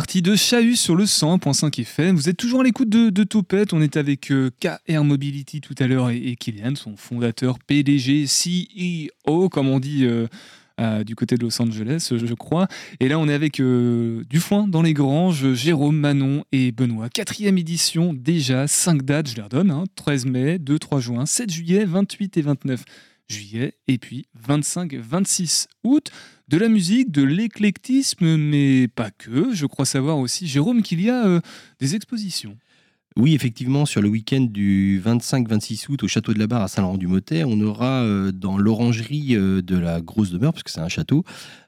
Parti, 0.09 0.23
parti 0.23 0.31
de 0.31 0.37
Chahut 0.37 0.77
sur 0.77 0.97
le 0.97 1.05
101.5 1.05 1.83
FM. 1.83 2.17
Vous 2.17 2.31
êtes 2.31 2.39
toujours 2.39 2.63
à 2.63 2.65
l'écoute 2.65 2.89
de, 2.89 3.11
de 3.11 3.25
Topette. 3.25 3.75
On 3.75 3.83
est 3.83 3.99
avec 3.99 4.31
euh, 4.31 4.49
KR 4.59 5.05
Mobility 5.05 5.61
tout 5.61 5.75
à 5.79 5.87
l'heure 5.87 6.09
et, 6.09 6.35
Kylian, 6.35 6.77
son 6.77 6.97
fondateur, 6.97 7.59
PDG, 7.59 8.25
CEO, 8.25 9.51
comme 9.51 9.69
on 9.69 9.79
dit 9.79 10.07
euh, 10.07 10.27
euh, 10.81 11.05
du 11.05 11.15
côté 11.15 11.37
de 11.37 11.43
Los 11.43 11.61
Angeles, 11.61 12.09
je, 12.11 12.35
crois. 12.35 12.69
Et 13.01 13.09
là, 13.09 13.19
on 13.19 13.29
est 13.29 13.35
avec 13.35 13.61
euh, 13.61 14.25
Dufoin 14.31 14.67
dans 14.67 14.81
les 14.81 14.95
Granges, 14.95 15.53
Jérôme, 15.53 15.99
Manon 15.99 16.43
et 16.53 16.73
Benoît. 16.73 17.11
Quatrième 17.11 17.59
édition 17.59 18.15
déjà, 18.15 18.67
5 18.67 19.03
dates, 19.03 19.29
je 19.29 19.37
les 19.37 19.43
redonne. 19.43 19.71
hein. 19.71 19.85
13 19.97 20.25
mai, 20.25 20.57
2-3 20.57 21.01
juin, 21.01 21.27
7 21.27 21.53
juillet, 21.53 21.85
28 21.85 22.39
et 22.39 22.43
29 22.43 22.83
juillet, 23.29 23.75
et 23.89 23.99
puis 23.99 24.25
25-26 24.49 25.67
août. 25.85 26.11
De 26.49 26.57
la 26.57 26.71
musique, 26.71 27.11
de 27.11 27.23
l'éclectisme, 27.23 28.39
mais 28.39 28.89
pas 28.89 29.11
que. 29.11 29.53
Je 29.53 29.67
crois 29.67 29.85
savoir 29.85 30.17
aussi, 30.17 30.47
Jérôme, 30.47 30.81
qu'il 30.81 31.03
y 31.03 31.11
a 31.11 31.27
euh, 31.27 31.41
des 31.79 31.95
expositions. 31.95 32.57
Oui, 33.17 33.35
effectivement, 33.35 33.85
sur 33.85 34.01
le 34.01 34.09
week-end 34.09 34.47
du 34.49 35.03
25-26 35.05 35.91
août 35.91 36.05
au 36.05 36.09
château 36.09 36.33
de 36.33 36.39
la 36.39 36.47
Barre 36.47 36.63
à 36.63 36.69
Saint-Laurent-du-Motet, 36.69 37.45
on 37.45 37.61
aura 37.61 38.03
euh, 38.03 38.33
dans 38.33 38.57
l'orangerie 38.57 39.37
euh, 39.37 39.61
de 39.61 39.77
la 39.77 40.01
Grosse 40.01 40.31
Demeure, 40.31 40.55
parce 40.55 40.63
que 40.63 40.71
c'est 40.71 40.81
un 40.81 40.89
château, 40.89 41.23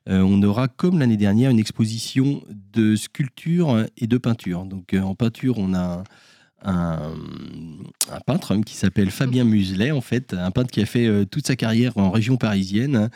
on 0.07 0.43
aura 0.43 0.67
comme 0.67 0.99
l'année 0.99 1.19
dernière 1.19 1.51
une 1.51 1.61
exposition 1.61 2.43
de 2.73 2.97
sculpture 2.97 3.85
et 3.99 4.07
de 4.07 4.19
peinture. 4.19 4.65
Donc 4.65 4.95
en 4.95 5.15
peinture, 5.15 5.59
on 5.59 5.73
a 5.73 6.03
un, 6.65 7.13
peintre 8.27 8.57
qui 8.57 8.75
s'appelle 8.75 9.11
Fabien 9.11 9.45
Muselet, 9.45 9.93
en 9.93 10.01
fait, 10.01 10.35
un 10.35 10.51
peintre 10.51 10.71
qui 10.71 10.81
a 10.81 10.87
fait 10.87 11.27
toute 11.27 11.47
sa 11.47 11.55
carrière 11.55 11.97
en 11.97 12.11
région 12.11 12.37
parisienne, 12.37 12.97
hein, 12.97 13.11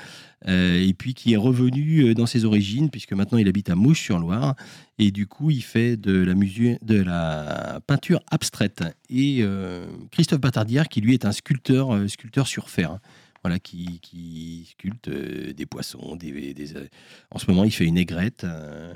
et 0.47 0.95
puis 0.95 1.15
qui 1.15 1.33
est 1.33 1.37
revenu 1.39 2.01
euh, 2.11 2.15
dans 2.15 2.27
ses 2.27 2.45
origines, 2.45 2.91
puisque 2.91 3.13
maintenant 3.13 3.39
il 3.39 3.49
habite 3.49 3.71
à 3.71 3.75
Mouche-sur-Loire, 3.75 4.55
et 4.99 5.11
du 5.11 5.27
coup 5.27 5.51
il 5.51 5.63
fait 5.63 5.97
de 5.97 6.13
la, 6.23 6.35
de 6.83 7.03
la 7.03 7.81
peinture 7.87 8.21
abstraite. 8.31 8.83
Et 9.09 9.39
euh, 9.41 9.87
Christophe 10.11 10.41
Batardière, 10.41 10.89
qui 10.89 11.01
lui 11.01 11.15
est 11.15 11.25
un 11.25 11.33
sculpteur, 11.33 11.95
euh, 11.95 12.09
sculpteur 12.09 12.47
sur 12.47 12.69
fer. 12.69 12.91
hein, 12.93 13.01
Voilà, 13.43 13.59
qui, 13.59 14.01
qui 14.01 14.67
sculpte 14.71 15.09
euh, 15.09 15.53
des 15.53 15.67
poissons. 15.67 16.17
Des, 16.17 16.55
des- 16.55 16.77
euh, 16.77 16.89
en 17.31 17.39
ce 17.39 17.51
moment, 17.51 17.65
il 17.65 17.71
fait 17.73 17.85
une 17.87 17.99
aigrette. 17.99 18.45
euh, 18.45 18.93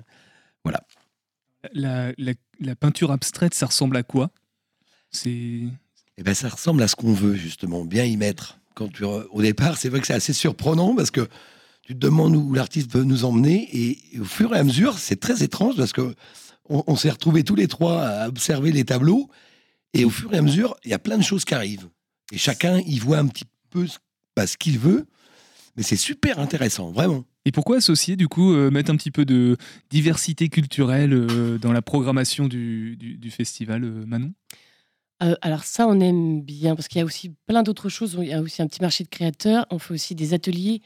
voilà. 0.64 0.80
La, 1.72 2.12
la- 2.18 2.34
la 2.60 2.76
peinture 2.76 3.10
abstraite, 3.10 3.54
ça 3.54 3.66
ressemble 3.66 3.96
à 3.96 4.02
quoi? 4.02 4.30
C'est. 5.10 5.62
Eh 6.18 6.22
ben, 6.22 6.34
ça 6.34 6.48
ressemble 6.48 6.82
à 6.82 6.88
ce 6.88 6.96
qu'on 6.96 7.12
veut, 7.12 7.34
justement, 7.34 7.84
bien 7.84 8.04
y 8.04 8.16
mettre. 8.16 8.58
Au 8.80 9.42
départ, 9.42 9.76
c'est 9.76 9.88
vrai 9.88 10.00
que 10.00 10.06
c'est 10.06 10.14
assez 10.14 10.32
surprenant 10.32 10.94
parce 10.94 11.10
que 11.10 11.28
tu 11.82 11.94
te 11.94 11.98
demandes 11.98 12.36
où 12.36 12.52
l'artiste 12.52 12.92
veut 12.92 13.04
nous 13.04 13.24
emmener 13.24 13.68
et, 13.72 14.20
au 14.20 14.24
fur 14.24 14.54
et 14.54 14.58
à 14.58 14.64
mesure, 14.64 14.98
c'est 14.98 15.18
très 15.18 15.42
étrange 15.42 15.76
parce 15.76 15.92
que 15.92 16.14
on, 16.70 16.96
s'est 16.96 17.08
retrouvés 17.08 17.44
tous 17.44 17.54
les 17.54 17.66
trois 17.66 18.02
à 18.02 18.28
observer 18.28 18.72
les 18.72 18.84
tableaux 18.84 19.30
et 19.94 20.04
au 20.04 20.10
fur 20.10 20.34
et 20.34 20.36
à 20.36 20.42
mesure, 20.42 20.76
il 20.84 20.90
y 20.90 20.94
a 20.94 20.98
plein 20.98 21.16
de 21.16 21.22
choses 21.22 21.46
qui 21.46 21.54
arrivent. 21.54 21.88
Et 22.30 22.36
chacun 22.36 22.78
y 22.80 22.98
voit 22.98 23.16
un 23.16 23.26
petit 23.26 23.46
peu 23.70 23.86
bah, 24.36 24.46
ce 24.46 24.58
qu'il 24.58 24.78
veut, 24.78 25.06
mais 25.76 25.82
c'est 25.82 25.96
super 25.96 26.38
intéressant, 26.38 26.90
vraiment. 26.90 27.24
Et 27.46 27.52
pourquoi 27.52 27.78
associer, 27.78 28.16
du 28.16 28.28
coup, 28.28 28.52
euh, 28.52 28.70
mettre 28.70 28.90
un 28.90 28.96
petit 28.96 29.10
peu 29.10 29.24
de 29.24 29.56
diversité 29.88 30.50
culturelle 30.50 31.14
euh, 31.14 31.56
dans 31.56 31.72
la 31.72 31.80
programmation 31.80 32.48
du 32.48 33.30
festival, 33.30 33.84
euh, 33.84 34.04
Manon? 34.04 34.32
Euh, 35.22 35.34
alors 35.42 35.64
ça, 35.64 35.86
on 35.88 35.98
aime 36.00 36.42
bien 36.42 36.76
parce 36.76 36.88
qu'il 36.88 36.98
y 36.98 37.02
a 37.02 37.04
aussi 37.04 37.30
plein 37.46 37.62
d'autres 37.62 37.88
choses. 37.88 38.16
Il 38.20 38.28
y 38.28 38.32
a 38.32 38.40
aussi 38.40 38.62
un 38.62 38.66
petit 38.66 38.80
marché 38.80 39.04
de 39.04 39.08
créateurs. 39.08 39.66
On 39.70 39.78
fait 39.78 39.94
aussi 39.94 40.14
des 40.14 40.34
ateliers 40.34 40.82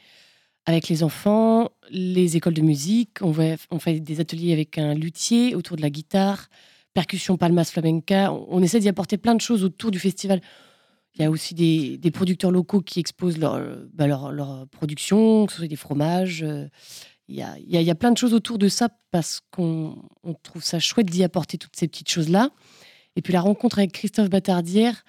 avec 0.64 0.89
les 0.89 1.03
enfants, 1.03 1.70
les 1.91 2.37
écoles 2.37 2.55
de 2.55 2.62
musique. 2.62 3.18
On, 3.20 3.33
fait 3.33 4.01
des 4.01 4.20
ateliers 4.20 4.53
avec 4.53 4.78
un 4.78 4.95
luthier 4.95 5.55
autour 5.55 5.76
de 5.76 5.83
la 5.83 5.91
guitare, 5.91 6.49
percussion 6.95 7.37
palmas 7.37 7.64
flamenca. 7.64 8.33
On, 8.33 8.62
essaie 8.62 8.80
d'y 8.80 8.89
apporter 8.89 9.18
plein 9.18 9.35
de 9.35 9.41
choses 9.41 9.64
autour 9.64 9.91
du 9.91 9.99
festival. 9.99 10.41
Il 11.14 11.22
y 11.22 11.24
a 11.24 11.30
aussi 11.30 11.55
des, 11.55 12.11
producteurs 12.11 12.51
locaux 12.51 12.80
qui 12.80 13.01
exposent 13.01 13.39
leur, 13.39 13.55
euh, 13.55 13.85
bah, 13.93 14.66
production, 14.70 15.47
que 15.47 15.53
ce 15.53 15.59
soit 15.59 15.68
des 15.68 15.76
fromages. 15.76 16.43
euh, 16.43 16.68
Il 17.28 17.37
y, 17.37 17.91
a, 17.91 17.95
plein 17.95 18.12
de 18.12 18.16
choses 18.16 18.33
autour 18.33 18.57
de 18.57 18.68
ça 18.68 18.89
parce 19.11 19.41
qu'on 19.51 19.97
on 20.22 20.35
trouve 20.35 20.64
ça 20.64 20.78
chouette 20.78 21.11
d'y 21.11 21.22
apporter 21.22 21.59
toutes 21.59 21.76
ces 21.76 21.89
petites 21.89 22.09
choses-là. 22.09 22.51
Et 23.17 23.23
puis 23.23 23.33
la 23.33 23.41
rencontre 23.41 23.79
avec 23.79 23.93
Christophe 23.93 24.31
Batardière, 24.31 25.05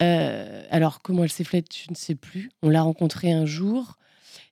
euh, 0.00 0.64
alors 0.70 1.02
comment 1.02 1.24
elle 1.24 1.32
s'est 1.32 1.44
faite, 1.44 1.66
je 1.74 1.90
ne 1.90 1.96
sais 1.96 2.14
plus. 2.14 2.50
On 2.62 2.68
l'a 2.68 2.82
rencontré 2.82 3.32
un 3.32 3.46
jour 3.46 3.96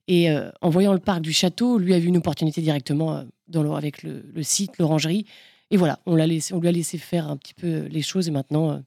et 0.09 0.31
euh, 0.31 0.51
en 0.61 0.71
voyant 0.71 0.93
le 0.93 0.99
parc 0.99 1.21
du 1.21 1.33
château, 1.33 1.79
lui 1.79 1.95
a 1.95 1.99
vu 1.99 2.09
une 2.09 2.17
opportunité 2.17 2.61
directement 2.61 3.17
euh, 3.17 3.75
avec 3.75 4.03
le, 4.03 4.43
site, 4.43 4.79
l'orangerie. 4.79 5.27
Et 5.71 5.77
voilà, 5.77 6.01
on, 6.07 6.17
l'a 6.17 6.27
laissé, 6.27 6.55
on 6.55 6.61
lui 6.61 6.69
a 6.69 6.73
laissé 6.73 6.99
faire 6.99 7.29
un 7.29 7.37
petit 7.37 7.55
peu 7.55 7.83
les 7.87 8.03
choses 8.03 8.29
et 8.29 8.31
maintenant 8.31 8.83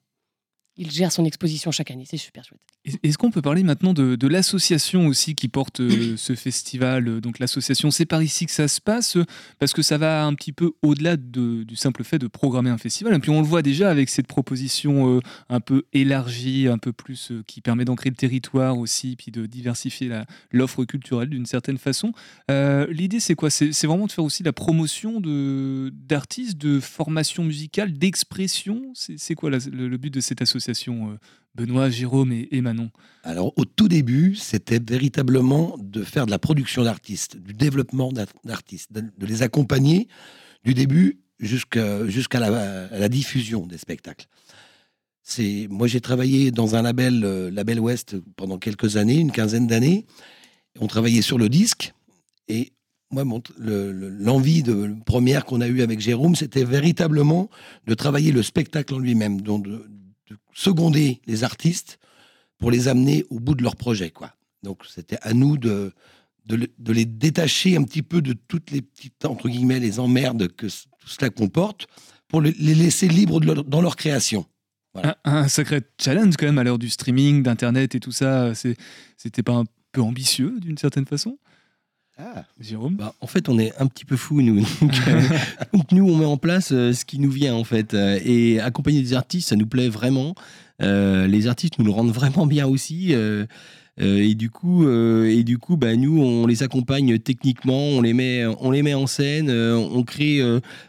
il 0.78 0.92
gère 0.92 1.12
son 1.12 1.26
exposition 1.26 1.72
chaque 1.72 1.92
année. 1.92 2.06
C'est 2.06 2.18
super 2.18 2.44
chouette. 2.44 2.75
Est- 2.86 3.00
Est-ce 3.04 3.18
qu'on 3.18 3.32
peut 3.32 3.42
parler 3.42 3.64
maintenant 3.64 3.94
de, 3.94 4.16
de 4.16 4.28
l'association 4.28 5.08
aussi 5.08 5.36
qui 5.36 5.48
porte 5.48 5.80
euh, 5.82 6.16
ce 6.18 6.36
festival 6.36 7.08
euh, 7.08 7.20
Donc 7.22 7.40
l'association 7.40 7.92
C'est 7.92 8.06
par 8.06 8.22
ici 8.22 8.46
que 8.46 8.52
ça 8.52 8.68
se 8.68 8.80
passe, 8.80 9.18
euh, 9.18 9.26
parce 9.60 9.74
que 9.74 9.82
ça 9.82 9.98
va 9.98 10.26
un 10.26 10.34
petit 10.36 10.52
peu 10.54 10.72
au-delà 10.82 11.18
de- 11.18 11.64
du 11.64 11.76
simple 11.76 12.04
fait 12.04 12.20
de 12.20 12.28
programmer 12.28 12.70
un 12.70 12.78
festival. 12.78 13.14
Et 13.16 13.20
puis 13.20 13.32
on 13.32 13.42
le 13.42 13.48
voit 13.48 13.62
déjà 13.62 13.90
avec 13.90 14.10
cette 14.10 14.28
proposition 14.28 15.16
euh, 15.18 15.20
un 15.50 15.60
peu 15.60 15.84
élargie, 15.94 16.68
un 16.68 16.78
peu 16.78 16.94
plus 16.94 17.32
euh, 17.32 17.44
qui 17.48 17.62
permet 17.62 17.86
d'ancrer 17.86 18.10
le 18.10 18.16
territoire 18.16 18.78
aussi, 18.78 19.16
puis 19.18 19.32
de 19.32 19.46
diversifier 19.46 20.10
l'offre 20.52 20.86
culturelle 20.86 21.30
d'une 21.30 21.46
certaine 21.46 21.78
façon. 21.78 22.12
L'idée 22.50 23.20
c'est 23.20 23.36
quoi? 23.36 23.50
C'est 23.50 23.86
vraiment 23.86 24.08
de 24.08 24.12
faire 24.12 24.24
aussi 24.24 24.44
la 24.44 24.54
promotion 24.54 25.20
de- 25.20 25.92
d'artistes, 25.94 26.58
de, 26.58 26.80
formation 26.80 27.44
musicale, 27.44 27.94
d'expression? 27.98 28.82
C'est 28.94 29.36
quoi 29.36 29.50
la- 29.50 29.58
le, 29.72 29.88
le 29.88 29.98
but 29.98 30.14
de 30.14 30.20
cette 30.20 30.42
association 30.42 31.18
Benoît, 31.56 31.90
Jérôme 31.90 32.34
et, 32.34 32.62
Manon 32.62 32.92
Alors, 33.24 33.54
au 33.58 33.64
tout 33.64 33.88
début, 33.88 34.36
c'était 34.36 34.80
véritablement 34.80 35.78
de 35.80 36.04
faire 36.04 36.26
de 36.26 36.32
la 36.32 36.40
production 36.40 36.84
d'artistes, 36.84 37.38
du 37.38 37.54
développement 37.54 38.12
d'art- 38.12 38.28
d'artistes, 38.44 38.92
de, 38.92 39.26
les 39.26 39.42
accompagner 39.42 40.08
du 40.64 40.74
début 40.74 41.20
jusqu'à 41.40 42.40
la, 42.40 43.10
diffusion 43.10 43.66
des 43.66 43.78
spectacles. 43.78 44.28
C'est 45.24 45.68
moi, 45.70 45.88
j'ai 45.88 46.02
travaillé 46.02 46.52
dans 46.52 46.76
un 46.76 46.82
label, 46.82 47.24
euh, 47.24 47.50
Label 47.50 47.80
Ouest, 47.80 48.16
pendant 48.36 48.60
quelques 48.60 48.98
années, 48.98 49.16
une 49.16 49.32
quinzaine 49.32 49.66
d'années. 49.66 50.06
On 50.80 50.88
travaillait 50.88 51.22
sur 51.22 51.38
le 51.38 51.50
disque 51.50 51.94
et 52.48 52.74
moi, 53.12 53.24
l'envie 53.58 54.62
de 54.62 54.96
première 55.06 55.46
qu'on 55.46 55.62
a 55.62 55.68
eue 55.68 55.82
avec 55.82 56.00
Jérôme, 56.00 56.36
c'était 56.36 56.66
véritablement 56.66 57.50
de 57.88 57.94
travailler 57.94 58.32
le 58.32 58.44
spectacle 58.44 58.94
en 58.94 59.00
lui-même, 59.00 59.42
seconder 60.54 61.22
les 61.26 61.44
artistes 61.44 62.00
pour 62.58 62.72
les 62.72 62.88
amener 62.88 63.26
au 63.30 63.40
bout 63.40 63.56
de 63.56 63.64
leur 63.64 63.76
projet. 63.76 64.12
Quoi. 64.12 64.34
Donc 64.64 64.84
c'était 64.88 65.18
à 65.22 65.34
nous 65.34 65.58
de, 65.58 65.94
de, 66.46 66.56
le- 66.56 66.72
de 66.78 66.94
les 66.94 67.06
détacher 67.06 67.76
un 67.78 67.84
petit 67.84 68.02
peu 68.02 68.22
de 68.22 68.34
toutes 68.34 68.72
les 68.72 68.82
petites, 68.82 69.26
entre 69.26 69.50
guillemets, 69.50 69.80
les 69.80 70.00
emmerdes 70.00 70.48
que 70.56 70.68
tout 70.68 71.08
cela 71.08 71.30
comporte, 71.30 71.88
pour 72.28 72.42
les 72.42 72.52
laisser 72.54 73.08
libres 73.08 73.40
dans 73.40 73.82
leur 73.82 73.96
création. 73.96 74.46
un, 74.96 75.16
un 75.26 75.48
sacré 75.48 75.82
challenge 76.02 76.36
quand 76.38 76.46
même 76.46 76.58
à 76.58 76.64
l'heure 76.64 76.80
du 76.80 76.90
streaming, 76.90 77.44
d'internet 77.44 77.96
et 77.96 78.00
tout 78.00 78.12
ça. 78.12 78.54
C'était 79.18 79.44
pas 79.44 79.54
un 79.54 79.66
peu 79.92 80.02
ambitieux 80.02 80.60
d'une 80.60 80.78
certaine 80.78 81.06
façon? 81.06 81.38
Jérôme 82.60 82.96
Bah, 82.96 83.14
en 83.20 83.28
fait, 83.28 83.50
on 83.50 83.60
est 83.60 83.74
un 83.80 83.88
petit 83.88 84.06
peu 84.06 84.16
fou 84.16 84.42
nous. 84.42 84.62
Donc, 84.82 84.94
euh, 85.08 85.22
donc, 85.74 85.92
nous, 85.92 86.10
on 86.10 86.16
met 86.16 86.26
en 86.26 86.38
place 86.38 86.72
euh, 86.72 86.94
ce 86.94 87.06
qui 87.06 87.20
nous 87.20 87.32
vient 87.32 87.56
en 87.56 87.64
fait. 87.64 87.94
Euh, 87.94 88.20
et 88.24 88.60
accompagner 88.60 89.02
des 89.02 89.14
artistes, 89.14 89.50
ça 89.50 89.56
nous 89.56 89.68
plaît 89.68 89.90
vraiment. 89.90 90.36
Euh, 90.82 91.28
les 91.28 91.48
artistes 91.48 91.78
nous 91.80 91.86
le 91.86 91.92
rendent 91.92 92.14
vraiment 92.14 92.46
bien 92.46 92.68
aussi. 92.68 93.14
Euh, 94.02 94.22
et 94.22 94.36
du 94.36 94.50
coup, 94.50 94.86
euh, 94.86 95.26
et 95.26 95.44
du 95.44 95.58
coup, 95.58 95.78
bah, 95.78 95.96
nous, 95.96 96.22
on 96.22 96.48
les 96.48 96.64
accompagne 96.64 97.18
techniquement, 97.20 97.78
on 97.78 98.02
les 98.02 98.14
met, 98.14 98.46
on 98.60 98.72
les 98.72 98.82
met 98.82 98.94
en 98.94 99.08
scène, 99.08 99.50
euh, 99.50 99.76
on 99.76 100.04
crée, 100.04 100.42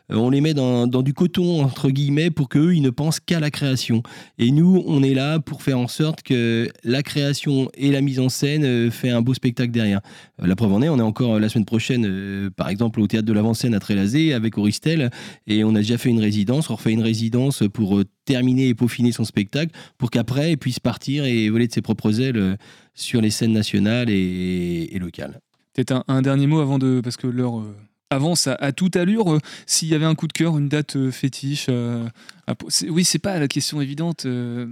on 0.08 0.30
les 0.30 0.40
met 0.40 0.54
dans, 0.54 0.86
dans 0.86 1.02
du 1.02 1.14
coton 1.14 1.62
entre 1.62 1.90
guillemets 1.90 2.30
pour 2.30 2.48
qu'eux, 2.48 2.74
ils 2.74 2.82
ne 2.82 2.90
pensent 2.90 3.20
qu'à 3.20 3.38
la 3.38 3.50
création. 3.50 4.02
Et 4.38 4.50
nous, 4.50 4.82
on 4.86 5.02
est 5.02 5.14
là 5.14 5.38
pour 5.38 5.62
faire 5.62 5.78
en 5.78 5.88
sorte 5.88 6.22
que 6.22 6.68
la 6.82 7.02
création 7.02 7.70
et 7.74 7.92
la 7.92 8.00
mise 8.00 8.18
en 8.18 8.28
scène 8.28 8.90
fait 8.90 9.10
un 9.10 9.22
beau 9.22 9.34
spectacle 9.34 9.70
derrière. 9.70 10.00
La 10.38 10.56
preuve 10.56 10.72
en 10.72 10.82
est, 10.82 10.88
on 10.88 10.98
est 10.98 11.02
encore 11.02 11.38
la 11.38 11.48
semaine 11.48 11.64
prochaine, 11.64 12.50
par 12.56 12.68
exemple, 12.68 13.00
au 13.00 13.06
théâtre 13.06 13.26
de 13.26 13.32
l'Avant-Scène 13.32 13.74
à 13.74 13.80
Trélazé 13.80 14.32
avec 14.32 14.58
Auristel, 14.58 15.10
et 15.46 15.64
on 15.64 15.74
a 15.74 15.78
déjà 15.78 15.98
fait 15.98 16.10
une 16.10 16.20
résidence. 16.20 16.70
On 16.70 16.74
refait 16.74 16.92
une 16.92 17.02
résidence 17.02 17.62
pour 17.72 18.02
terminer 18.26 18.68
et 18.68 18.74
peaufiner 18.74 19.12
son 19.12 19.24
spectacle, 19.24 19.72
pour 19.96 20.10
qu'après, 20.10 20.52
il 20.52 20.58
puisse 20.58 20.80
partir 20.80 21.24
et 21.24 21.48
voler 21.48 21.66
de 21.66 21.72
ses 21.72 21.80
propres 21.80 22.20
ailes 22.20 22.36
euh, 22.36 22.56
sur 22.92 23.22
les 23.22 23.30
scènes 23.30 23.52
nationales 23.52 24.10
et, 24.10 24.98
locales. 25.00 25.40
Peut-être 25.72 25.92
un, 25.92 26.04
un 26.08 26.20
dernier 26.20 26.46
mot 26.46 26.60
avant 26.60 26.78
de. 26.78 27.00
Parce 27.02 27.16
que 27.16 27.26
l'heure 27.26 27.60
euh, 27.60 27.74
avance 28.10 28.46
à, 28.46 28.54
à 28.54 28.72
toute 28.72 28.96
allure. 28.96 29.32
euh, 29.34 29.38
S'il 29.66 29.88
y 29.88 29.94
avait 29.94 30.04
un 30.04 30.14
coup 30.14 30.28
de 30.28 30.32
cœur, 30.32 30.56
une 30.58 30.68
date 30.68 30.96
euh, 30.96 31.10
fétiche. 31.10 31.66
euh, 31.68 32.06
à 32.46 32.54
c'est- 32.68 32.88
oui, 32.88 33.04
c'est 33.04 33.18
pas 33.18 33.38
la 33.38 33.48
question 33.48 33.80
évidente. 33.80 34.26
euh, 34.26 34.66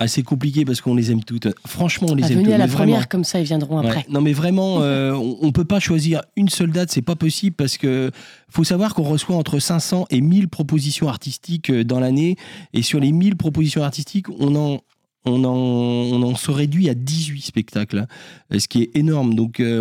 Assez 0.00 0.22
compliqué 0.24 0.64
parce 0.64 0.80
qu'on 0.80 0.94
les 0.94 1.12
aime 1.12 1.22
toutes. 1.22 1.46
Franchement, 1.66 2.08
on 2.10 2.14
les 2.16 2.24
Ah, 2.24 2.26
aime 2.26 2.32
venez 2.34 2.44
toutes. 2.46 2.52
à 2.54 2.58
la 2.58 2.66
première, 2.66 2.96
vraiment. 2.96 3.06
comme 3.08 3.24
ça 3.24 3.38
ils 3.38 3.44
viendront 3.46 3.80
Ouais. 3.80 3.86
après. 3.88 4.04
Non 4.08 4.20
mais 4.20 4.32
vraiment, 4.32 4.78
euh, 4.82 5.12
on, 5.12 5.38
on 5.40 5.52
peut 5.52 5.64
pas 5.64 5.78
choisir 5.80 6.22
une 6.36 6.48
seule 6.48 6.72
date, 6.72 6.90
c'est 6.90 7.00
pas 7.02 7.14
possible 7.16 7.54
parce 7.56 7.78
que 7.78 8.10
faut 8.50 8.64
savoir 8.64 8.92
qu'on 8.94 9.04
reçoit 9.04 9.36
entre 9.36 9.58
500 9.60 10.06
et 10.10 10.20
1000 10.20 10.48
propositions 10.48 11.08
artistiques 11.08 11.70
dans 11.72 12.00
l'année 12.00 12.36
et 12.74 12.82
sur 12.82 12.98
les 13.00 13.12
1000 13.12 13.36
propositions 13.36 13.82
artistiques, 13.84 14.28
on 14.40 14.54
en 14.56 14.80
on 15.24 15.44
en, 15.44 15.54
on 15.54 16.22
en 16.22 16.34
se 16.34 16.50
réduit 16.50 16.88
à 16.88 16.94
18 16.94 17.42
spectacles, 17.42 17.98
hein, 17.98 18.06
euh, 18.52 18.58
ce 18.58 18.68
qui 18.68 18.82
est 18.82 18.96
énorme. 18.96 19.34
Donc, 19.34 19.60
euh, 19.60 19.80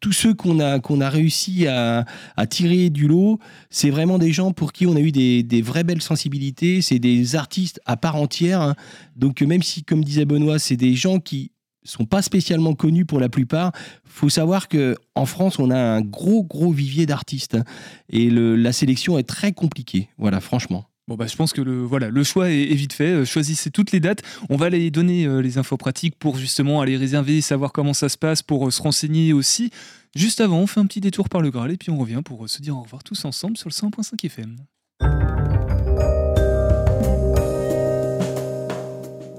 tous 0.00 0.12
ceux 0.12 0.34
qu'on 0.34 0.60
a, 0.60 0.78
a 0.78 1.10
réussi 1.10 1.66
à, 1.66 2.04
tirer 2.50 2.90
du 2.90 3.08
lot, 3.08 3.38
c'est 3.70 3.90
vraiment 3.90 4.18
des 4.18 4.32
gens 4.32 4.52
pour 4.52 4.72
qui 4.72 4.86
on 4.86 4.96
a 4.96 5.00
eu 5.00 5.12
des, 5.12 5.42
des 5.42 5.62
vraies 5.62 5.84
belles 5.84 6.02
sensibilités. 6.02 6.82
C'est 6.82 6.98
des 6.98 7.36
artistes 7.36 7.80
à 7.86 7.96
part 7.96 8.16
entière. 8.16 8.60
hein. 8.60 8.74
Donc, 9.16 9.40
même 9.42 9.62
si, 9.62 9.84
comme 9.84 10.04
disait 10.04 10.24
Benoît, 10.24 10.58
c'est 10.58 10.76
des 10.76 10.94
gens 10.94 11.18
qui 11.18 11.52
sont 11.84 12.04
pas 12.04 12.22
spécialement 12.22 12.74
connus 12.74 13.06
pour 13.06 13.20
la 13.20 13.28
plupart. 13.28 13.72
Faut 14.04 14.28
savoir 14.28 14.68
que 14.68 14.96
en 15.14 15.26
France, 15.26 15.58
on 15.58 15.70
a 15.70 15.78
un 15.78 16.00
gros 16.00 16.42
gros 16.42 16.72
vivier 16.72 17.06
d'artistes 17.06 17.54
hein, 17.54 17.64
et 18.10 18.28
la 18.30 18.72
sélection 18.72 19.18
est 19.18 19.28
très 19.28 19.52
compliquée. 19.52 20.08
Voilà, 20.18 20.40
franchement. 20.40 20.86
Bon 21.08 21.14
bah 21.14 21.28
je 21.28 21.36
pense 21.36 21.52
que 21.52 21.60
le 21.60 21.84
voilà 21.84 22.10
le 22.10 22.24
choix 22.24 22.50
est, 22.50 22.62
est 22.62 22.74
vite 22.74 22.92
fait. 22.92 23.12
Euh, 23.12 23.24
choisissez 23.24 23.70
toutes 23.70 23.92
les 23.92 24.00
dates. 24.00 24.22
On 24.50 24.56
va 24.56 24.66
aller 24.66 24.90
donner 24.90 25.24
euh, 25.24 25.40
les 25.40 25.56
infos 25.56 25.76
pratiques 25.76 26.16
pour 26.18 26.36
justement 26.36 26.80
aller 26.80 26.96
réserver, 26.96 27.40
savoir 27.40 27.72
comment 27.72 27.94
ça 27.94 28.08
se 28.08 28.18
passe, 28.18 28.42
pour 28.42 28.66
euh, 28.66 28.70
se 28.72 28.82
renseigner 28.82 29.32
aussi. 29.32 29.70
Juste 30.16 30.40
avant, 30.40 30.58
on 30.58 30.66
fait 30.66 30.80
un 30.80 30.86
petit 30.86 31.00
détour 31.00 31.28
par 31.28 31.42
le 31.42 31.50
Graal 31.50 31.70
et 31.70 31.76
puis 31.76 31.90
on 31.90 31.98
revient 31.98 32.22
pour 32.24 32.44
euh, 32.44 32.48
se 32.48 32.60
dire 32.60 32.76
au 32.76 32.82
revoir 32.82 33.04
tous 33.04 33.24
ensemble 33.24 33.56
sur 33.56 33.68
le 33.68 33.74
100.5 33.74 34.26
FM. 34.26 34.56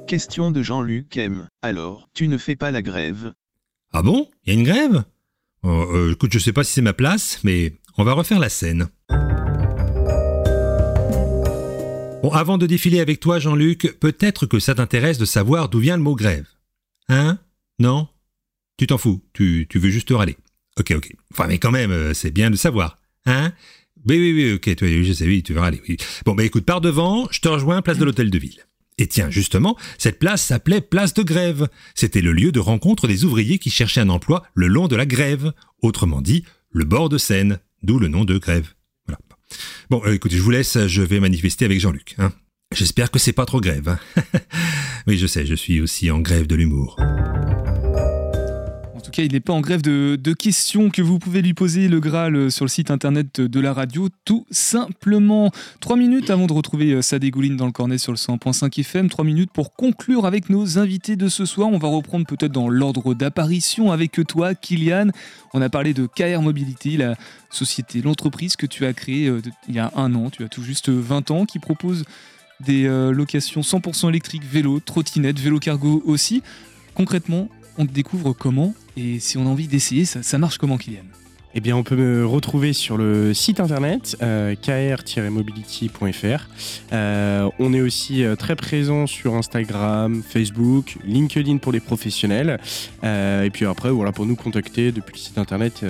Question 0.07 0.51
de 0.51 0.63
Jean-Luc 0.63 1.17
M. 1.17 1.49
Alors, 1.61 2.07
tu 2.13 2.29
ne 2.29 2.37
fais 2.37 2.55
pas 2.55 2.71
la 2.71 2.81
grève? 2.81 3.33
Ah 3.91 4.03
bon? 4.03 4.29
Il 4.45 4.53
y 4.53 4.55
a 4.55 4.59
une 4.59 4.65
grève? 4.65 5.03
Écoute, 6.11 6.31
je 6.31 6.39
sais 6.39 6.53
pas 6.53 6.63
si 6.63 6.71
c'est 6.71 6.81
ma 6.81 6.93
place, 6.93 7.41
mais 7.43 7.73
on 7.97 8.05
va 8.05 8.13
refaire 8.13 8.39
la 8.39 8.47
scène. 8.47 8.87
Bon, 12.23 12.31
avant 12.31 12.57
de 12.57 12.65
défiler 12.65 12.99
avec 12.99 13.19
toi, 13.19 13.37
Jean-Luc, 13.37 13.95
peut-être 13.99 14.47
que 14.47 14.59
ça 14.59 14.73
t'intéresse 14.73 15.19
de 15.19 15.25
savoir 15.25 15.69
d'où 15.69 15.79
vient 15.79 15.97
le 15.97 16.03
mot 16.03 16.15
grève. 16.15 16.47
Hein? 17.09 17.37
Non? 17.77 18.07
Tu 18.77 18.87
t'en 18.87 18.97
fous, 18.97 19.21
tu, 19.33 19.67
tu 19.69 19.77
veux 19.77 19.91
juste 19.91 20.09
râler. 20.09 20.35
Ok, 20.79 20.93
ok. 20.95 21.13
Enfin, 21.31 21.47
mais 21.47 21.59
quand 21.59 21.71
même, 21.71 21.91
euh, 21.91 22.13
c'est 22.15 22.31
bien 22.31 22.49
de 22.49 22.55
savoir. 22.55 22.97
Hein? 23.25 23.53
Oui, 24.07 24.17
oui, 24.17 24.33
oui, 24.33 24.53
ok, 24.53 24.75
je 24.79 25.13
sais, 25.13 25.25
oui, 25.25 25.43
tu 25.43 25.53
veux 25.53 25.59
râler. 25.59 25.81
Oui. 25.87 25.97
Bon, 26.25 26.33
bah 26.33 26.43
écoute, 26.43 26.65
par 26.65 26.81
devant, 26.81 27.27
je 27.29 27.39
te 27.39 27.47
rejoins, 27.47 27.81
place 27.83 27.99
de 27.99 28.05
l'Hôtel 28.05 28.31
de 28.31 28.37
Ville. 28.39 28.65
Et 28.97 29.07
tiens, 29.07 29.29
justement, 29.29 29.77
cette 29.99 30.17
place 30.17 30.43
s'appelait 30.43 30.81
Place 30.81 31.13
de 31.13 31.21
Grève. 31.21 31.67
C'était 31.93 32.21
le 32.21 32.33
lieu 32.33 32.51
de 32.51 32.59
rencontre 32.59 33.07
des 33.07 33.25
ouvriers 33.25 33.59
qui 33.59 33.69
cherchaient 33.69 34.01
un 34.01 34.09
emploi 34.09 34.43
le 34.55 34.67
long 34.67 34.87
de 34.87 34.95
la 34.95 35.05
grève. 35.05 35.53
Autrement 35.83 36.21
dit, 36.21 36.43
le 36.71 36.85
bord 36.85 37.09
de 37.09 37.19
Seine, 37.19 37.59
d'où 37.83 37.99
le 37.99 38.07
nom 38.07 38.25
de 38.25 38.39
grève. 38.39 38.73
Bon, 39.89 40.01
euh, 40.05 40.13
écoute, 40.13 40.33
je 40.33 40.41
vous 40.41 40.49
laisse, 40.51 40.87
je 40.87 41.01
vais 41.01 41.19
manifester 41.19 41.65
avec 41.65 41.79
Jean-Luc. 41.79 42.15
Hein. 42.17 42.31
J'espère 42.75 43.11
que 43.11 43.19
c'est 43.19 43.33
pas 43.33 43.45
trop 43.45 43.61
grève. 43.61 43.87
hein. 43.89 44.23
oui, 45.07 45.17
je 45.17 45.27
sais, 45.27 45.45
je 45.45 45.55
suis 45.55 45.79
aussi 45.81 46.11
en 46.11 46.19
grève 46.19 46.47
de 46.47 46.55
l'humour. 46.55 46.97
Il 49.23 49.31
n'est 49.31 49.39
pas 49.39 49.53
en 49.53 49.61
grève 49.61 49.81
de, 49.81 50.33
questions 50.33 50.91
que 50.91 51.01
vous 51.01 51.17
pouvez 51.17 51.41
lui 51.41 51.55
poser 51.55 51.87
le 51.87 51.99
Graal 51.99 52.35
euh, 52.35 52.49
sur 52.51 52.65
le 52.65 52.69
site 52.69 52.91
internet 52.91 53.41
de 53.41 53.59
la 53.59 53.73
radio, 53.73 54.09
tout 54.25 54.45
simplement. 54.51 55.51
Trois 55.79 55.97
minutes 55.97 56.29
avant 56.29 56.45
de 56.45 56.53
retrouver 56.53 56.91
euh, 56.91 57.01
ça 57.01 57.17
dégouline 57.17 57.57
dans 57.57 57.65
le 57.65 57.71
cornet 57.71 57.97
sur 57.97 58.11
le 58.11 58.17
100.5 58.17 58.79
FM. 58.79 59.09
Trois 59.09 59.25
minutes 59.25 59.49
pour 59.51 59.73
conclure 59.73 60.27
avec 60.27 60.51
nos 60.51 60.77
invités 60.77 61.15
de 61.15 61.29
ce 61.29 61.45
soir. 61.45 61.69
On 61.69 61.79
va 61.79 61.87
reprendre 61.87 62.27
peut-être 62.27 62.51
dans 62.51 62.69
l'ordre 62.69 63.15
d'apparition 63.15 63.91
avec 63.91 64.19
toi, 64.27 64.53
Kylian. 64.53 65.07
On 65.53 65.61
a 65.63 65.69
parlé 65.69 65.95
de 65.95 66.05
KR 66.05 66.41
Mobility, 66.41 66.97
la 66.97 67.15
société, 67.49 68.03
l'entreprise 68.03 68.55
que 68.55 68.67
tu 68.67 68.85
as 68.85 68.93
créée 68.93 69.29
euh, 69.29 69.41
il 69.67 69.73
y 69.73 69.79
a 69.79 69.91
un 69.95 70.13
an. 70.13 70.29
Tu 70.29 70.43
as 70.43 70.47
tout 70.47 70.61
juste 70.61 70.89
20 70.89 71.31
ans, 71.31 71.45
qui 71.45 71.57
propose 71.57 72.03
des 72.59 72.87
locations 72.87 73.61
100% 73.61 74.09
électriques 74.09 74.43
vélo, 74.43 74.79
trottinette, 74.79 75.39
vélo 75.39 75.59
cargo 75.59 76.01
aussi. 76.05 76.41
Concrètement, 76.95 77.49
on 77.77 77.85
te 77.85 77.91
découvre 77.91 78.33
comment 78.33 78.73
et 78.97 79.19
si 79.19 79.37
on 79.37 79.45
a 79.45 79.49
envie 79.49 79.67
d'essayer, 79.67 80.05
ça, 80.05 80.37
marche 80.37 80.57
comment, 80.57 80.77
Kylian? 80.77 81.03
Eh 81.53 81.59
bien, 81.59 81.75
on 81.75 81.83
peut 81.83 81.95
me 81.95 82.25
retrouver 82.25 82.73
sur 82.73 82.97
le 82.97 83.33
site 83.33 83.59
internet 83.59 84.17
euh, 84.21 84.53
kr-mobility.fr. 84.55 86.47
Euh, 86.93 87.49
on 87.57 87.73
est 87.73 87.81
aussi 87.81 88.23
euh, 88.23 88.35
très 88.35 88.55
présent 88.55 89.07
sur 89.07 89.33
Instagram, 89.35 90.21
Facebook, 90.27 90.97
LinkedIn 91.05 91.57
pour 91.57 91.71
les 91.71 91.79
professionnels. 91.79 92.59
Et 93.03 93.49
puis 93.51 93.65
après, 93.65 93.89
voilà, 93.91 94.11
pour 94.11 94.25
nous 94.25 94.35
contacter 94.35 94.91
depuis 94.91 95.13
le 95.13 95.19
site 95.19 95.37
internet, 95.37 95.83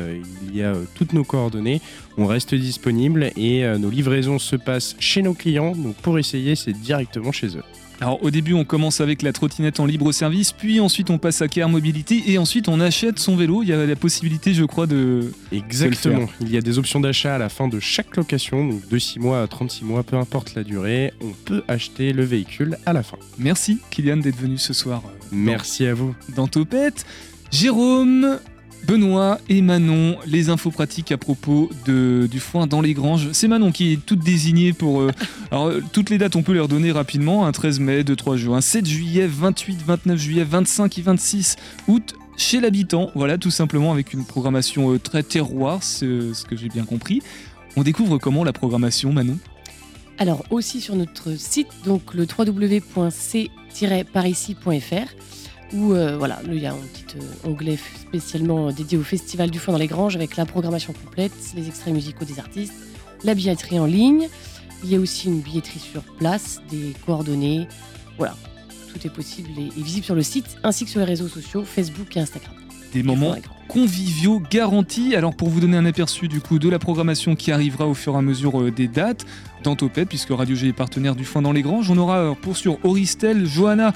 il 0.47 0.55
y 0.55 0.63
a 0.63 0.73
toutes 0.95 1.13
nos 1.13 1.23
coordonnées. 1.23 1.81
On 2.17 2.27
reste 2.27 2.53
disponible 2.53 3.31
et 3.35 3.65
nos 3.77 3.89
livraisons 3.89 4.39
se 4.39 4.55
passent 4.55 4.95
chez 4.99 5.21
nos 5.21 5.33
clients. 5.33 5.71
Donc 5.75 5.95
pour 5.95 6.19
essayer, 6.19 6.55
c'est 6.55 6.73
directement 6.73 7.31
chez 7.31 7.57
eux. 7.57 7.63
Alors 7.99 8.21
au 8.23 8.29
début 8.29 8.53
on 8.53 8.63
commence 8.63 9.01
avec 9.01 9.21
la 9.23 9.33
trottinette 9.33 9.79
en 9.79 9.85
libre 9.85 10.11
service, 10.11 10.51
puis 10.51 10.79
ensuite 10.79 11.09
on 11.09 11.17
passe 11.17 11.41
à 11.41 11.47
KR 11.47 11.67
Mobility 11.67 12.23
et 12.27 12.37
ensuite 12.37 12.69
on 12.69 12.79
achète 12.79 13.17
son 13.17 13.35
vélo. 13.35 13.63
Il 13.63 13.69
y 13.69 13.73
a 13.73 13.85
la 13.85 13.95
possibilité 13.95 14.53
je 14.53 14.63
crois 14.65 14.85
de... 14.85 15.31
Exactement. 15.51 16.19
de. 16.19 16.27
Il 16.41 16.51
y 16.51 16.57
a 16.57 16.61
des 16.61 16.77
options 16.77 16.99
d'achat 16.99 17.35
à 17.35 17.37
la 17.39 17.49
fin 17.49 17.67
de 17.67 17.79
chaque 17.79 18.15
location, 18.15 18.67
donc 18.67 18.87
de 18.87 18.99
6 18.99 19.19
mois 19.19 19.41
à 19.41 19.47
36 19.47 19.83
mois, 19.83 20.03
peu 20.03 20.15
importe 20.15 20.53
la 20.53 20.63
durée, 20.63 21.11
on 21.21 21.31
peut 21.45 21.63
acheter 21.67 22.13
le 22.13 22.23
véhicule 22.23 22.77
à 22.85 22.93
la 22.93 23.01
fin. 23.01 23.17
Merci 23.39 23.79
Kylian 23.89 24.17
d'être 24.17 24.37
venu 24.37 24.57
ce 24.57 24.73
soir 24.73 25.01
euh, 25.05 25.09
Merci 25.31 25.85
à 25.87 25.93
vous. 25.93 26.15
dans 26.35 26.47
Topette. 26.47 27.05
Jérôme, 27.51 28.39
Benoît 28.86 29.39
et 29.49 29.61
Manon, 29.61 30.17
les 30.25 30.49
infos 30.49 30.71
pratiques 30.71 31.11
à 31.11 31.17
propos 31.17 31.69
de, 31.86 32.28
du 32.30 32.39
foin 32.39 32.67
dans 32.67 32.82
les 32.82 32.93
granges. 32.93 33.30
C'est 33.34 33.47
Manon 33.47 33.71
qui 33.71 33.93
est 33.93 34.05
toute 34.05 34.19
désignée 34.19 34.73
pour... 34.73 35.01
euh, 35.01 35.11
alors 35.51 35.67
euh, 35.67 35.84
toutes 35.91 36.09
les 36.09 36.17
dates 36.17 36.36
on 36.36 36.43
peut 36.43 36.53
les 36.53 36.59
redonner 36.59 36.91
rapidement. 36.91 37.45
Un 37.45 37.51
13 37.51 37.80
mai, 37.80 38.03
2-3 38.03 38.38
juin, 38.38 38.61
7 38.61 38.86
juillet, 38.86 39.28
28, 39.28 39.80
29 39.86 40.17
juillet, 40.17 40.43
25 40.43 40.97
et 40.97 41.01
26 41.01 41.55
août. 41.88 42.15
Chez 42.38 42.59
l'habitant, 42.59 43.09
voilà, 43.15 43.38
tout 43.38 43.49
simplement 43.49 43.91
avec 43.91 44.13
une 44.13 44.23
programmation 44.23 44.93
euh, 44.93 44.99
très 44.99 45.23
terroir, 45.23 45.82
c'est 45.82 46.34
ce 46.34 46.45
que 46.45 46.55
j'ai 46.55 46.69
bien 46.69 46.86
compris. 46.86 47.21
On 47.75 47.84
découvre 47.84 48.19
comment 48.19 48.43
la 48.43 48.53
programmation, 48.53 49.11
Manon? 49.11 49.38
Alors 50.19 50.43
aussi 50.49 50.82
sur 50.82 50.95
notre 50.95 51.38
site, 51.38 51.67
donc 51.86 52.15
le 52.15 52.25
www.c-parisis.fr, 52.25 55.07
où 55.74 55.93
euh, 55.93 56.18
voilà, 56.18 56.39
il 56.45 56.59
y 56.59 56.65
a 56.65 56.74
un 56.74 56.78
petit 56.78 57.18
euh, 57.18 57.49
onglet 57.49 57.78
spécialement 57.78 58.72
dédié 58.72 58.97
au 58.97 59.03
Festival 59.03 59.49
du 59.51 59.59
Foin 59.59 59.74
dans 59.74 59.80
les 59.80 59.88
Granges 59.88 60.15
avec 60.15 60.36
la 60.38 60.45
programmation 60.45 60.93
complète, 60.93 61.34
les 61.55 61.68
extraits 61.68 61.93
musicaux 61.93 62.26
des 62.26 62.39
artistes, 62.39 62.74
la 63.24 63.34
billetterie 63.34 63.80
en 63.80 63.86
ligne. 63.86 64.28
Il 64.84 64.91
y 64.91 64.95
a 64.95 64.99
aussi 64.99 65.28
une 65.28 65.41
billetterie 65.41 65.80
sur 65.80 66.03
place, 66.03 66.61
des 66.70 66.93
coordonnées. 67.05 67.68
Voilà, 68.18 68.36
tout 68.93 69.05
est 69.05 69.09
possible 69.09 69.49
et, 69.57 69.68
et 69.78 69.84
visible 69.84 70.05
sur 70.05 70.15
le 70.15 70.24
site 70.24 70.57
ainsi 70.63 70.86
que 70.86 70.91
sur 70.91 70.99
les 70.99 71.05
réseaux 71.05 71.28
sociaux 71.28 71.63
Facebook 71.63 72.15
et 72.15 72.20
Instagram. 72.20 72.53
des 72.93 73.03
moments 73.03 73.36
conviviaux 73.68 74.41
garantis. 74.49 75.15
Alors 75.15 75.36
pour 75.36 75.49
vous 75.49 75.59
donner 75.59 75.78
un 75.78 75.86
aperçu 75.86 76.28
du 76.28 76.41
coup 76.41 76.59
de 76.59 76.70
la 76.70 76.80
programmation 76.80 77.36
qui 77.36 77.51
arrivera 77.51 77.86
au 77.88 77.93
fur 77.93 78.15
et 78.15 78.18
à 78.18 78.22
mesure 78.22 78.61
euh, 78.61 78.72
des 78.72 78.88
dates 78.88 79.26
dans 79.63 79.76
Topette, 79.76 80.09
puisque 80.09 80.30
Radio 80.30 80.55
G 80.55 80.70
est 80.70 80.74
partenaire 80.74 81.15
du 81.15 81.26
Foin 81.26 81.41
dans 81.41 81.51
les 81.51 81.61
Granges, 81.61 81.89
on 81.89 81.97
aura 81.97 82.18
euh, 82.18 82.34
pour 82.34 82.55
sûr 82.55 82.78
Auristel, 82.84 83.45
Johanna 83.45 83.93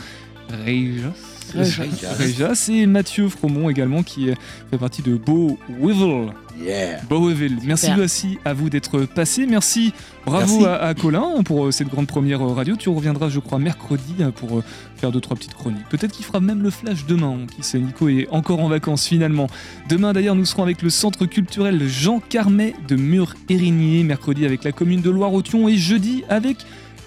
Reijas. 0.65 1.30
Reijas. 1.53 2.13
Reijas 2.17 2.69
et 2.71 2.85
Mathieu 2.85 3.29
Fromont 3.29 3.69
également 3.69 4.03
qui 4.03 4.27
fait 4.69 4.77
partie 4.77 5.01
de 5.01 5.15
Beau 5.15 5.57
Wivel. 5.79 6.31
Yeah. 6.61 6.99
Boweville. 7.09 7.57
Merci 7.63 7.91
aussi 7.99 8.37
à 8.45 8.53
vous 8.53 8.69
d'être 8.69 8.99
passé. 9.05 9.47
Merci, 9.47 9.93
bravo 10.27 10.59
Merci. 10.59 10.65
À, 10.67 10.83
à 10.89 10.93
Colin 10.93 11.41
pour 11.43 11.65
euh, 11.65 11.71
cette 11.71 11.87
grande 11.87 12.05
première 12.05 12.41
euh, 12.41 12.53
radio. 12.53 12.75
Tu 12.75 12.89
reviendras, 12.89 13.29
je 13.29 13.39
crois, 13.39 13.57
mercredi 13.57 14.15
euh, 14.19 14.29
pour 14.29 14.59
euh, 14.59 14.63
faire 14.97 15.11
deux 15.11 15.21
trois 15.21 15.35
petites 15.35 15.55
chroniques. 15.55 15.87
Peut-être 15.89 16.11
qu'il 16.11 16.23
fera 16.25 16.39
même 16.39 16.61
le 16.61 16.69
flash 16.69 17.05
demain. 17.07 17.39
hein, 17.41 17.47
Qui 17.55 17.63
sait, 17.63 17.79
Nico 17.79 18.09
est 18.09 18.27
encore 18.29 18.59
en 18.59 18.67
vacances 18.67 19.07
finalement. 19.07 19.47
Demain 19.89 20.13
d'ailleurs, 20.13 20.35
nous 20.35 20.45
serons 20.45 20.61
avec 20.61 20.83
le 20.83 20.91
centre 20.91 21.25
culturel 21.25 21.87
Jean 21.87 22.19
Carmet 22.19 22.75
de 22.87 22.95
Mur-Érigné. 22.95 24.03
Mercredi 24.03 24.45
avec 24.45 24.63
la 24.63 24.71
commune 24.71 25.01
de 25.01 25.09
Loire-Othion 25.09 25.67
et 25.67 25.77
jeudi 25.77 26.23
avec 26.29 26.57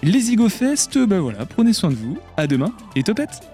les 0.02 0.32
IgoFest. 0.32 0.98
Ben 1.06 1.20
voilà, 1.20 1.46
prenez 1.46 1.74
soin 1.74 1.90
de 1.90 1.96
vous. 1.96 2.18
À 2.36 2.48
demain 2.48 2.72
et 2.96 3.04
topette. 3.04 3.53